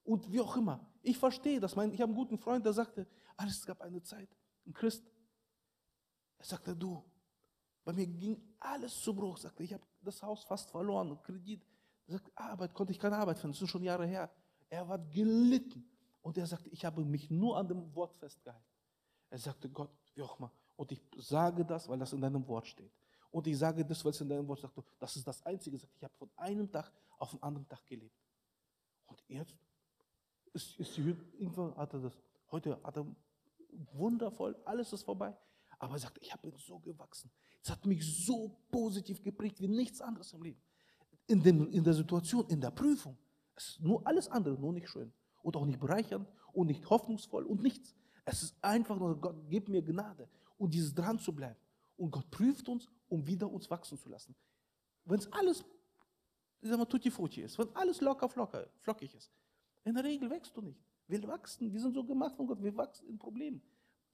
Und 0.05 0.31
wie 0.31 0.41
auch 0.41 0.57
immer. 0.57 0.87
Ich 1.03 1.19
verstehe 1.19 1.59
das. 1.59 1.73
Ich 1.73 1.79
habe 1.79 2.05
einen 2.05 2.15
guten 2.15 2.39
Freund, 2.39 2.65
der 2.65 2.73
sagte, 2.73 3.07
alles 3.37 3.65
gab 3.65 3.81
eine 3.81 4.03
Zeit. 4.03 4.29
Ein 4.67 4.75
Christ. 4.75 5.05
Er 6.39 6.45
sagte, 6.45 6.77
du, 6.77 7.03
bei 7.87 7.93
mir 7.93 8.07
ging 8.09 8.43
alles 8.59 9.01
zu 9.01 9.15
Bruch. 9.15 9.39
Sagte, 9.39 9.63
ich 9.63 9.73
habe 9.73 9.85
das 10.03 10.21
Haus 10.21 10.43
fast 10.43 10.69
verloren, 10.73 11.17
Kredit. 11.23 11.65
Sagte, 12.09 12.33
Arbeit 12.35 12.75
konnte 12.75 12.93
ich 12.93 12.99
keine 12.99 13.17
Arbeit 13.17 13.39
finden. 13.39 13.53
Das 13.53 13.63
ist 13.63 13.71
schon 13.71 13.85
Jahre 13.85 14.05
her. 14.05 14.29
Er 14.69 14.89
war 14.89 14.99
gelitten. 14.99 15.89
Und 16.21 16.37
er 16.37 16.47
sagte, 16.47 16.69
ich 16.71 16.85
habe 16.85 17.05
mich 17.05 17.31
nur 17.31 17.57
an 17.57 17.69
dem 17.69 17.95
Wort 17.95 18.13
festgehalten. 18.17 18.67
Er 19.31 19.39
sagte, 19.39 19.71
Gott, 19.71 19.91
immer. 20.17 20.51
Und 20.75 20.91
ich 20.91 21.01
sage 21.17 21.65
das, 21.65 21.89
weil 21.89 22.01
das 22.01 22.13
in 22.13 22.21
deinem 22.21 22.45
Wort 22.49 22.67
steht. 22.67 22.91
Und 23.31 23.47
ich 23.47 23.57
sage 23.57 23.85
das, 23.85 24.05
was 24.05 24.21
in 24.21 24.29
deinem 24.29 24.49
Wort 24.49 24.59
sagt, 24.59 24.75
das 24.99 25.15
ist 25.15 25.25
das 25.25 25.41
Einzige. 25.47 25.77
Ich 25.77 26.03
habe 26.03 26.15
von 26.15 26.29
einem 26.35 26.69
Tag 26.69 26.91
auf 27.19 27.31
den 27.31 27.41
anderen 27.41 27.69
Tag 27.69 27.87
gelebt. 27.87 28.21
Und 29.07 29.23
jetzt 29.29 29.57
ist, 30.53 30.77
ist 30.81 30.99
irgendwann 30.99 31.77
hat 31.77 31.95
er 31.95 32.01
das, 32.01 32.21
heute 32.51 32.83
hat 32.83 32.97
er 32.97 33.07
wundervoll, 33.93 34.57
alles 34.65 34.93
ist 34.93 35.05
vorbei. 35.05 35.37
Aber 35.79 35.95
er 35.95 35.99
sagt, 35.99 36.19
ich 36.21 36.33
habe 36.33 36.53
so 36.57 36.79
gewachsen. 36.79 37.31
Es 37.63 37.71
hat 37.71 37.85
mich 37.85 38.05
so 38.25 38.57
positiv 38.71 39.23
geprägt 39.23 39.61
wie 39.61 39.69
nichts 39.69 40.01
anderes 40.01 40.33
im 40.33 40.43
Leben. 40.43 40.61
In, 41.27 41.43
dem, 41.43 41.69
in 41.71 41.85
der 41.85 41.95
Situation, 41.95 42.47
in 42.49 42.61
der 42.61 42.71
Prüfung. 42.71 43.19
Es 43.55 43.71
ist 43.71 43.81
nur 43.81 44.07
alles 44.07 44.29
andere, 44.29 44.59
nur 44.59 44.73
nicht 44.73 44.89
schön. 44.89 45.13
Und 45.43 45.57
auch 45.57 45.67
nicht 45.67 45.81
bereichernd 45.81 46.29
und 46.53 46.69
nicht 46.69 46.89
hoffnungsvoll 46.89 47.45
und 47.45 47.63
nichts. 47.63 47.95
Es 48.25 48.43
ist 48.43 48.57
einfach 48.63 48.99
nur, 48.99 49.21
Gott, 49.21 49.37
gib 49.49 49.69
mir 49.69 49.83
Gnade. 49.83 50.29
Und 50.59 50.73
dieses 50.73 50.95
dran 50.95 51.19
zu 51.19 51.35
bleiben. 51.35 51.59
Und 51.97 52.11
Gott 52.11 52.31
prüft 52.31 52.69
uns 52.69 52.89
um 53.09 53.27
wieder 53.27 53.51
uns 53.51 53.71
wachsen 53.71 53.99
zu 53.99 54.09
lassen. 54.09 54.35
Wenn 55.05 55.19
es 55.19 55.33
alles, 55.33 55.65
ich 56.61 56.69
sag 56.69 56.79
mal, 56.79 56.87
tutti 56.87 57.11
frutti 57.11 57.43
ist, 57.43 57.59
wenn 57.59 57.75
alles 57.77 58.01
locker, 58.01 58.29
flocker, 58.29 58.69
flockig 58.81 59.15
ist, 59.15 59.31
in 59.85 59.95
der 59.95 60.05
Regel 60.05 60.29
wächst 60.31 60.57
du 60.57 60.63
nicht. 60.63 60.81
Wir 61.07 61.23
wachsen, 61.29 61.73
wir 61.73 61.81
sind 61.81 61.95
so 61.95 62.03
gemacht 62.03 62.37
von 62.37 62.47
Gott, 62.47 62.63
wir 62.63 62.77
wachsen 62.77 63.09
in 63.09 63.19
Problemen. 63.19 63.63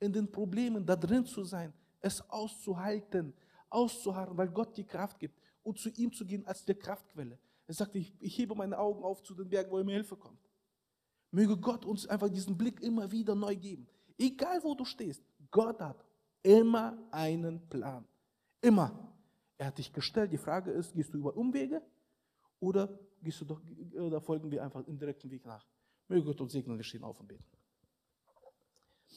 In 0.02 0.12
den 0.12 0.30
Problemen 0.30 0.84
da 0.84 0.96
drin 0.96 1.24
zu 1.24 1.44
sein, 1.44 1.72
es 2.00 2.28
auszuhalten, 2.28 3.32
auszuharren, 3.70 4.36
weil 4.36 4.48
Gott 4.48 4.76
die 4.76 4.84
Kraft 4.84 5.18
gibt 5.20 5.40
und 5.62 5.78
zu 5.78 5.90
ihm 5.90 6.12
zu 6.12 6.26
gehen 6.26 6.44
als 6.44 6.64
der 6.64 6.74
Kraftquelle. 6.74 7.38
Er 7.68 7.74
sagte, 7.74 7.98
ich, 7.98 8.12
ich 8.18 8.36
hebe 8.36 8.56
meine 8.56 8.76
Augen 8.76 9.04
auf 9.04 9.22
zu 9.22 9.32
den 9.32 9.48
Bergen, 9.48 9.70
wo 9.70 9.82
mir 9.84 9.92
Hilfe 9.92 10.16
kommt. 10.16 10.50
Möge 11.30 11.56
Gott 11.56 11.84
uns 11.84 12.04
einfach 12.08 12.28
diesen 12.28 12.58
Blick 12.58 12.82
immer 12.82 13.12
wieder 13.12 13.36
neu 13.36 13.54
geben. 13.54 13.86
Egal 14.18 14.60
wo 14.64 14.74
du 14.74 14.84
stehst, 14.84 15.22
Gott 15.52 15.80
hat 15.80 16.04
immer 16.42 16.98
einen 17.12 17.60
Plan. 17.68 18.04
Immer. 18.60 19.14
Er 19.56 19.66
hat 19.66 19.78
dich 19.78 19.92
gestellt. 19.92 20.32
Die 20.32 20.36
Frage 20.36 20.72
ist, 20.72 20.92
gehst 20.94 21.14
du 21.14 21.18
über 21.18 21.36
Umwege 21.36 21.80
oder, 22.58 22.98
gehst 23.22 23.40
du 23.40 23.44
doch, 23.44 23.62
oder 23.94 24.20
folgen 24.20 24.50
wir 24.50 24.64
einfach 24.64 24.84
im 24.88 24.98
direkten 24.98 25.30
Weg 25.30 25.46
nach? 25.46 25.64
Möge 26.08 26.24
Gott 26.24 26.40
uns 26.40 26.52
segnen, 26.52 26.76
wir 26.76 26.84
stehen 26.84 27.04
auf 27.04 27.20
und 27.20 27.28
beten. 27.28 27.44